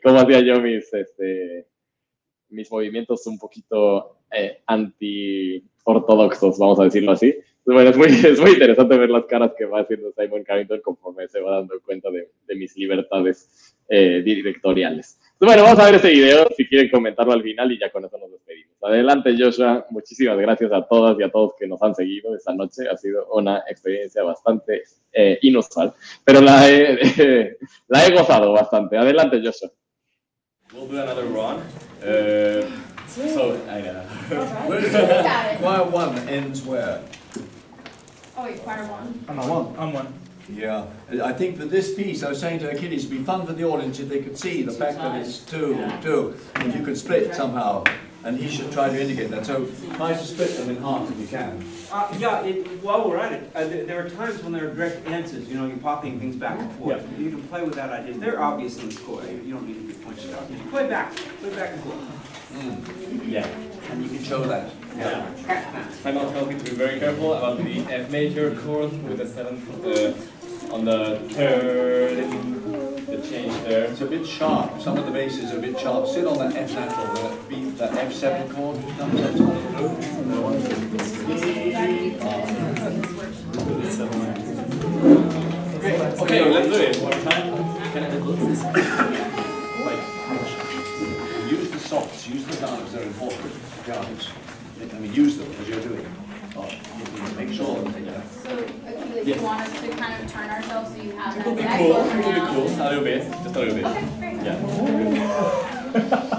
cómo 0.04 0.20
hacía 0.20 0.40
yo 0.42 0.62
mis, 0.62 0.94
este, 0.94 1.68
mis 2.50 2.72
movimientos 2.72 3.28
un 3.28 3.38
poquito 3.38 4.18
eh, 4.32 4.62
anti-ortodoxos, 4.66 6.58
vamos 6.58 6.80
a 6.80 6.86
decirlo 6.86 7.12
así. 7.12 7.36
Bueno, 7.66 7.90
es 7.90 7.98
muy, 7.98 8.08
es 8.26 8.40
muy 8.40 8.52
interesante 8.52 8.98
ver 8.98 9.10
las 9.10 9.26
caras 9.26 9.52
que 9.58 9.66
va 9.66 9.82
haciendo 9.82 10.12
Simon 10.12 10.44
Carrington 10.44 10.82
conforme 10.82 11.28
se 11.28 11.42
va 11.42 11.58
dando 11.58 11.80
cuenta 11.82 12.10
de, 12.12 12.30
de 12.48 12.56
mis 12.56 12.76
libertades 12.78 13.76
eh, 13.90 14.22
directoriales. 14.24 15.20
Bueno, 15.38 15.64
vamos 15.64 15.80
a 15.80 15.86
ver 15.86 15.96
este 15.96 16.12
video 16.12 16.48
si 16.56 16.66
quieren 16.66 16.90
comentarlo 16.90 17.34
al 17.34 17.44
final 17.44 17.70
y 17.70 17.78
ya 17.78 17.92
con 17.92 18.06
eso 18.06 18.18
nos 18.18 18.32
despedimos. 18.32 18.74
Adelante, 18.82 19.36
Joshua. 19.38 19.86
Muchísimas 19.90 20.38
gracias 20.38 20.72
a 20.72 20.82
todas 20.84 21.20
y 21.20 21.24
a 21.24 21.30
todos 21.30 21.54
que 21.60 21.68
nos 21.68 21.82
han 21.84 21.94
seguido 21.94 22.34
esta 22.34 22.54
noche. 22.54 22.88
Ha 22.90 22.96
sido 22.96 23.28
una 23.34 23.64
experiencia 23.68 24.24
bastante 24.24 24.84
eh, 25.12 25.38
inusual, 25.42 25.94
pero 26.24 26.40
la 26.40 26.70
he, 26.70 27.58
la 27.90 28.06
he 28.06 28.14
gozado 28.14 28.54
bastante. 28.54 28.98
Adelante, 28.98 29.42
Joshua. 29.44 29.70
We'll 30.74 30.88
do 30.88 31.02
another 31.02 31.26
run. 31.26 31.60
Uh, 32.02 32.66
so, 33.08 33.56
I 33.70 33.82
know. 33.82 34.04
choir 35.60 35.84
one 35.92 36.18
ends 36.30 36.66
where? 36.66 37.02
Oh, 38.38 38.44
wait, 38.44 38.64
choir 38.64 38.86
one. 38.90 39.26
I'm 39.28 39.38
one. 39.38 39.76
I'm 39.78 39.94
one. 39.94 40.14
Yeah, 40.48 40.86
I 41.24 41.34
think 41.34 41.58
for 41.58 41.66
this 41.66 41.96
piece, 41.96 42.22
I 42.24 42.30
was 42.30 42.40
saying 42.40 42.60
to 42.60 42.70
Achilles, 42.70 43.06
it'd 43.06 43.18
be 43.18 43.24
fun 43.24 43.46
for 43.46 43.54
the 43.54 43.64
audience 43.64 44.00
if 44.00 44.10
they 44.10 44.22
could 44.22 44.38
see 44.38 44.62
the 44.62 44.72
fact 44.72 44.98
that 44.98 45.20
it's 45.20 45.40
two, 45.40 45.92
two, 46.02 46.38
if 46.58 46.76
you 46.76 46.84
could 46.84 46.98
split 46.98 47.34
somehow, 47.34 47.84
and 48.24 48.38
he 48.38 48.48
should 48.48 48.72
try 48.72 48.90
to 48.90 49.00
indicate 49.02 49.30
that. 49.32 49.46
So 49.46 49.68
try 49.96 50.14
to 50.14 50.24
split 50.24 50.56
them 50.58 50.70
in 50.70 50.78
half 50.78 51.10
if 51.10 51.20
you 51.20 51.28
can. 51.28 51.64
Uh, 51.92 52.14
yeah, 52.20 52.42
it, 52.42 52.68
while 52.84 53.08
we're 53.10 53.18
at 53.18 53.34
it, 53.34 53.52
uh, 53.56 53.68
there 53.68 54.06
are 54.06 54.10
times 54.10 54.42
when 54.44 54.52
there 54.52 54.70
are 54.70 54.74
direct 54.74 55.08
answers, 55.08 55.48
you 55.48 55.56
know, 55.56 55.66
you're 55.66 55.78
popping 55.78 56.20
things 56.20 56.36
back 56.36 56.60
and 56.60 56.72
forth. 56.74 57.08
Yeah. 57.12 57.18
You 57.18 57.30
can 57.32 57.44
play 57.48 57.64
with 57.64 57.76
that 57.76 57.90
idea. 57.90 58.18
They're 58.18 58.42
obvious 58.42 58.78
in 58.78 58.90
the 58.90 58.96
score, 58.96 59.24
you 59.24 59.54
don't 59.54 59.68
need 59.68 59.88
to 59.88 59.94
be 59.94 60.04
pointed 60.04 60.34
out. 60.34 60.50
Just 60.52 60.70
play 60.70 60.88
back, 60.88 61.16
play 61.16 61.56
back 61.56 61.72
and 61.74 61.84
forth. 61.84 62.52
Mm. 62.56 63.30
Yeah, 63.30 63.48
and 63.92 64.04
you 64.04 64.10
can 64.10 64.24
show 64.24 64.44
that. 64.44 64.72
Yeah. 64.96 65.86
I'm 66.06 66.18
also 66.18 66.32
helping 66.32 66.58
to 66.58 66.64
be 66.64 66.72
very 66.72 67.00
careful 67.00 67.34
about 67.34 67.58
the 67.58 67.80
F 67.94 68.10
major 68.10 68.56
chord 68.56 68.92
with 69.04 69.18
the 69.18 69.28
seventh. 69.28 69.86
Uh, 69.86 70.14
on 70.72 70.86
the 70.86 71.20
third, 71.30 72.18
the 73.08 73.18
change 73.28 73.54
there. 73.64 73.86
It's 73.86 74.02
a 74.02 74.06
bit 74.06 74.26
sharp. 74.26 74.82
Some 74.82 74.98
of 74.98 75.06
the 75.06 75.12
basses 75.12 75.52
are 75.52 75.58
a 75.58 75.62
bit 75.62 75.80
sharp. 75.80 76.08
Sit 76.08 76.26
on 76.26 76.38
that 76.40 76.56
F 76.56 76.74
natural, 76.74 77.14
that 77.14 77.50
beat, 77.50 77.78
that 77.78 77.92
F7 77.92 78.54
chord. 78.54 78.78
Ah. 78.98 79.12
Okay, 86.22 86.42
let's 86.50 86.68
do 86.68 86.82
it. 86.82 86.98
One 87.02 87.12
time. 87.24 87.56
Can 87.92 88.04
I 88.04 88.10
Use 91.50 91.70
the 91.70 91.80
softs, 91.80 92.28
use 92.28 92.46
the 92.46 92.58
guards, 92.58 92.92
they're 92.92 93.04
important. 93.04 93.54
Guards. 93.86 94.30
I 94.82 95.00
mean, 95.00 95.14
use 95.14 95.38
them 95.38 95.52
as 95.62 95.70
you're 95.70 95.82
doing. 95.82 96.25
Make 96.56 97.52
sure 97.52 97.84
yeah. 98.00 98.22
So, 98.32 98.50
okay, 98.50 99.24
yes. 99.26 99.38
you 99.38 99.44
want 99.44 99.60
us 99.60 99.82
to 99.82 99.90
kind 99.90 100.24
of 100.24 100.32
turn 100.32 100.50
ourselves 100.50 100.96
so 100.96 101.02
you 101.02 101.12
have 101.12 101.36
that. 101.36 101.48
It'll 101.48 101.56
be 101.56 101.64
cool. 101.64 101.98
It'll 102.18 102.32
be 102.32 102.40
cool. 102.48 102.68
A 102.82 102.88
little 102.90 103.04
bit. 103.04 103.30
Just 103.44 103.56
a 103.56 103.60
little 103.60 103.76
bit. 103.76 103.86
Okay, 103.86 104.08
great. 104.20 104.42
Yeah. 104.42 106.32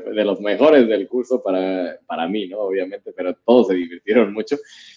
de 0.00 0.24
los 0.24 0.40
mejores 0.40 0.88
del 0.88 1.08
curso 1.08 1.42
para, 1.42 1.98
para 2.06 2.26
mí, 2.28 2.46
¿no? 2.48 2.58
Obviamente, 2.58 3.12
pero 3.16 3.34
todos 3.44 3.68
se 3.68 3.74
divirtieron 3.74 4.32
mucho. 4.32 4.56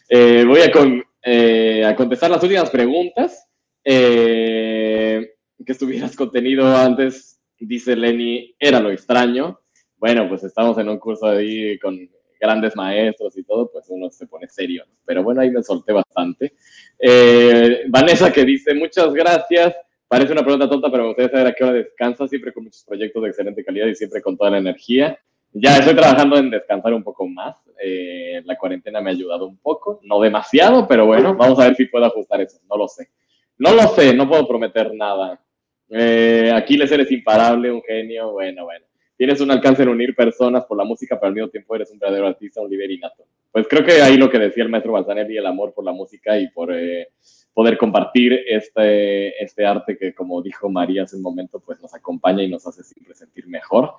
Eh, 0.10 0.44
voy 0.46 0.62
a, 0.62 0.72
con, 0.72 1.04
eh, 1.24 1.86
a, 1.86 1.96
contestar 1.96 2.32
las 2.32 2.44
últimas 2.44 2.70
preguntas. 2.70 3.48
Eh, 3.84 5.34
que 5.66 5.72
estuvieras 5.72 6.16
contenido 6.16 6.66
antes, 6.76 7.40
dice 7.60 7.96
Lenny, 7.96 8.56
era 8.60 8.80
lo 8.80 8.92
extraño. 8.92 9.60
Bueno, 9.98 10.28
pues 10.28 10.44
estamos 10.44 10.78
en 10.78 10.90
un 10.90 11.00
curso 11.00 11.28
ahí 11.28 11.78
con 11.80 11.98
grandes 12.40 12.76
maestros 12.76 13.38
y 13.38 13.44
todo, 13.44 13.72
pues 13.72 13.86
uno 13.88 14.10
se 14.12 14.28
pone 14.28 14.50
serio. 14.50 14.84
Pero 15.06 15.24
bueno, 15.24 15.42
ahí 15.42 15.50
me 15.50 15.64
solté 15.64 15.94
bastante. 15.94 16.54
Eh, 17.00 17.84
Vanessa 17.88 18.32
que 18.32 18.44
dice, 18.44 18.74
muchas 18.74 19.14
gracias. 19.14 19.74
Parece 20.14 20.32
una 20.32 20.44
pregunta 20.44 20.70
tonta, 20.70 20.92
pero 20.92 21.02
me 21.02 21.10
gustaría 21.10 21.32
saber 21.32 21.48
a 21.48 21.54
qué 21.54 21.64
hora 21.64 21.74
descansa, 21.74 22.28
siempre 22.28 22.54
con 22.54 22.66
muchos 22.66 22.84
proyectos 22.84 23.24
de 23.24 23.30
excelente 23.30 23.66
calidad 23.66 23.88
y 23.88 23.96
siempre 23.96 24.22
con 24.22 24.38
toda 24.38 24.52
la 24.52 24.60
energía. 24.60 25.18
Ya 25.54 25.78
estoy 25.78 25.96
trabajando 25.96 26.38
en 26.38 26.52
descansar 26.52 26.94
un 26.94 27.04
poco 27.04 27.28
más. 27.28 27.56
Eh, 27.84 28.40
la 28.46 28.56
cuarentena 28.56 29.02
me 29.02 29.10
ha 29.10 29.14
ayudado 29.14 29.48
un 29.48 29.58
poco, 29.58 30.00
no 30.04 30.22
demasiado, 30.22 30.88
pero 30.88 31.08
bueno, 31.08 31.34
vamos 31.34 31.60
a 31.60 31.64
ver 31.64 31.76
si 31.76 31.86
puedo 31.86 32.06
ajustar 32.06 32.42
eso. 32.42 32.60
No 32.70 32.78
lo 32.78 32.88
sé. 32.88 33.10
No 33.58 33.74
lo 33.74 33.88
sé, 33.88 34.14
no 34.14 34.30
puedo 34.30 34.48
prometer 34.48 34.94
nada. 34.94 35.42
Eh, 35.90 36.52
Aquiles 36.54 36.92
eres 36.92 37.12
imparable, 37.12 37.72
un 37.72 37.82
genio, 37.82 38.34
bueno, 38.34 38.66
bueno. 38.66 38.86
Tienes 39.18 39.42
un 39.42 39.50
alcance 39.50 39.82
en 39.82 39.90
unir 39.90 40.14
personas 40.14 40.64
por 40.66 40.78
la 40.78 40.84
música, 40.84 41.20
pero 41.20 41.30
al 41.30 41.34
mismo 41.34 41.50
tiempo 41.50 41.76
eres 41.76 41.90
un 41.90 41.98
verdadero 41.98 42.28
artista, 42.28 42.62
un 42.62 42.70
líder 42.70 42.92
innato. 42.92 43.24
Pues 43.52 43.68
creo 43.68 43.84
que 43.84 43.94
ahí 43.94 44.18
lo 44.18 44.30
que 44.30 44.38
decía 44.38 44.64
el 44.64 44.70
maestro 44.70 44.92
Balzanelli, 44.92 45.38
el 45.38 45.48
amor 45.48 45.74
por 45.74 45.84
la 45.84 45.92
música 45.92 46.38
y 46.38 46.50
por 46.50 46.72
eh, 46.72 47.08
poder 47.54 47.78
compartir 47.78 48.34
este, 48.48 49.42
este 49.44 49.66
arte 49.66 49.98
que, 49.98 50.14
como 50.14 50.42
dijo 50.42 50.70
María 50.70 51.04
hace 51.04 51.16
un 51.16 51.22
momento, 51.22 51.60
pues 51.60 51.80
nos 51.82 51.94
acompaña 51.94 52.44
y 52.44 52.50
nos 52.50 52.66
hace 52.66 52.84
siempre 52.84 53.14
sentir 53.14 53.48
mejor. 53.48 53.94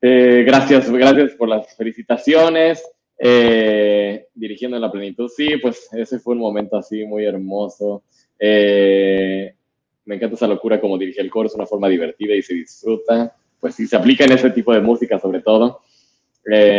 Eh, 0.00 0.42
gracias, 0.44 0.90
gracias 0.90 1.32
por 1.34 1.48
las 1.48 1.76
felicitaciones. 1.76 2.84
Eh, 3.24 4.26
dirigiendo 4.34 4.76
en 4.76 4.80
la 4.80 4.90
plenitud, 4.90 5.28
sí, 5.28 5.56
pues 5.58 5.88
ese 5.92 6.18
fue 6.18 6.34
un 6.34 6.40
momento 6.40 6.76
así 6.76 7.04
muy 7.04 7.24
hermoso. 7.24 8.02
Eh, 8.36 9.54
me 10.04 10.16
encanta 10.16 10.34
esa 10.34 10.48
locura 10.48 10.80
como 10.80 10.98
dirige 10.98 11.20
el 11.20 11.30
coro, 11.30 11.46
es 11.46 11.54
una 11.54 11.66
forma 11.66 11.88
divertida 11.88 12.34
y 12.34 12.42
se 12.42 12.54
disfruta. 12.54 13.36
Pues 13.60 13.76
sí, 13.76 13.86
se 13.86 13.94
aplica 13.94 14.24
en 14.24 14.32
ese 14.32 14.50
tipo 14.50 14.72
de 14.74 14.80
música 14.80 15.20
sobre 15.20 15.40
todo. 15.40 15.82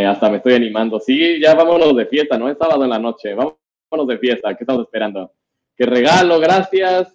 hasta 0.05 0.29
me 0.29 0.37
estoy 0.37 0.55
animando. 0.55 0.99
Sí, 0.99 1.39
ya 1.39 1.55
vámonos 1.55 1.95
de 1.95 2.07
fiesta, 2.07 2.37
¿no? 2.37 2.49
Es 2.49 2.57
sábado 2.57 2.83
en 2.83 2.89
la 2.89 2.99
noche, 2.99 3.33
vámonos 3.33 4.07
de 4.07 4.17
fiesta. 4.17 4.53
¿Qué 4.53 4.65
estamos 4.65 4.83
esperando? 4.83 5.31
¿Qué 5.75 5.85
regalo? 5.85 6.39
Gracias. 6.39 7.13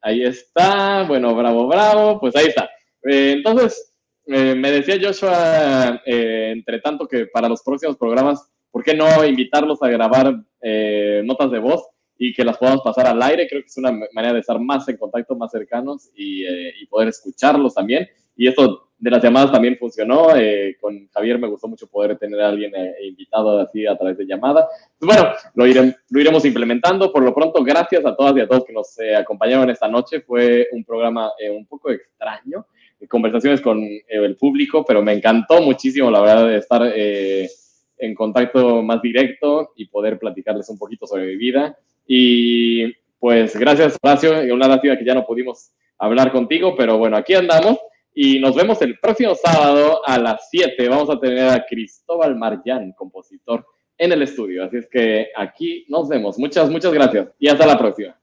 ahí 0.00 0.24
está. 0.24 1.04
Bueno, 1.04 1.34
bravo, 1.34 1.66
bravo. 1.66 2.20
Pues 2.20 2.36
ahí 2.36 2.46
está. 2.46 2.68
Eh, 3.04 3.32
entonces, 3.36 3.94
eh, 4.26 4.54
me 4.54 4.70
decía 4.70 4.98
Joshua, 5.00 6.00
eh, 6.06 6.52
entre 6.52 6.80
tanto, 6.80 7.06
que 7.06 7.26
para 7.26 7.48
los 7.48 7.62
próximos 7.62 7.96
programas, 7.96 8.48
¿por 8.70 8.82
qué 8.82 8.94
no 8.94 9.24
invitarlos 9.24 9.82
a 9.82 9.88
grabar 9.88 10.34
notas 11.24 11.50
de 11.50 11.58
voz 11.58 11.86
y 12.16 12.32
que 12.32 12.44
las 12.44 12.56
podamos 12.56 12.82
pasar 12.82 13.06
al 13.06 13.22
aire? 13.22 13.46
Creo 13.48 13.60
que 13.60 13.66
es 13.66 13.76
una 13.76 13.92
manera 14.12 14.32
de 14.32 14.40
estar 14.40 14.58
más 14.58 14.88
en 14.88 14.96
contacto, 14.96 15.36
más 15.36 15.50
cercanos 15.52 16.10
y, 16.16 16.44
poder 16.86 17.08
escucharlos 17.08 17.74
también. 17.74 18.08
Y 18.36 18.48
esto 18.48 18.90
de 19.04 19.10
las 19.10 19.22
llamadas 19.22 19.52
también 19.52 19.76
funcionó. 19.76 20.28
con 20.80 21.08
Javier 21.12 21.38
me 21.38 21.48
gustó 21.48 21.68
mucho 21.68 21.86
poder 21.86 22.16
tener 22.18 22.40
a 22.40 22.48
alguien 22.48 22.72
invitado 23.02 23.60
así 23.60 23.86
a 23.86 23.96
través 23.96 24.16
de 24.16 24.26
llamada. 24.26 24.66
Pues 24.98 25.14
bueno, 25.14 25.32
lo, 25.54 25.92
lo, 26.08 26.20
iremos 26.20 26.44
implementando. 26.44 27.12
Por 27.12 27.22
lo 27.22 27.34
pronto, 27.34 27.62
gracias 27.62 28.04
a 28.06 28.16
todas 28.16 28.36
y 28.36 28.40
a 28.40 28.48
todos 28.48 28.64
que 28.64 28.72
nos 28.72 28.96
acompañaron 29.18 29.68
esta 29.70 29.88
noche. 29.88 30.20
Fue 30.20 30.68
un 30.72 30.84
programa 30.84 31.30
un 31.50 31.66
poco 31.66 31.90
extraño 31.90 32.66
conversaciones 33.08 33.60
con 33.60 33.82
eh, 33.82 34.04
el 34.08 34.36
público, 34.36 34.84
pero 34.84 35.02
me 35.02 35.12
encantó 35.12 35.60
muchísimo, 35.60 36.10
la 36.10 36.20
verdad, 36.20 36.48
de 36.48 36.56
estar 36.56 36.92
eh, 36.94 37.48
en 37.98 38.14
contacto 38.14 38.82
más 38.82 39.00
directo 39.02 39.72
y 39.76 39.86
poder 39.86 40.18
platicarles 40.18 40.68
un 40.68 40.78
poquito 40.78 41.06
sobre 41.06 41.26
mi 41.26 41.36
vida. 41.36 41.76
Y 42.06 42.92
pues 43.18 43.56
gracias, 43.56 43.96
Horacio, 44.02 44.54
una 44.54 44.68
lástima 44.68 44.96
que 44.96 45.04
ya 45.04 45.14
no 45.14 45.24
pudimos 45.24 45.70
hablar 45.98 46.32
contigo, 46.32 46.74
pero 46.76 46.98
bueno, 46.98 47.16
aquí 47.16 47.34
andamos 47.34 47.78
y 48.14 48.38
nos 48.38 48.54
vemos 48.54 48.80
el 48.82 48.98
próximo 49.00 49.34
sábado 49.34 50.00
a 50.06 50.18
las 50.18 50.48
7. 50.48 50.88
Vamos 50.88 51.10
a 51.10 51.18
tener 51.18 51.48
a 51.48 51.66
Cristóbal 51.66 52.36
Marján, 52.36 52.92
compositor, 52.92 53.66
en 53.98 54.12
el 54.12 54.22
estudio. 54.22 54.64
Así 54.64 54.76
es 54.76 54.88
que 54.88 55.28
aquí 55.36 55.84
nos 55.88 56.08
vemos. 56.08 56.38
Muchas, 56.38 56.70
muchas 56.70 56.92
gracias 56.92 57.28
y 57.38 57.48
hasta 57.48 57.66
la 57.66 57.76
próxima. 57.76 58.16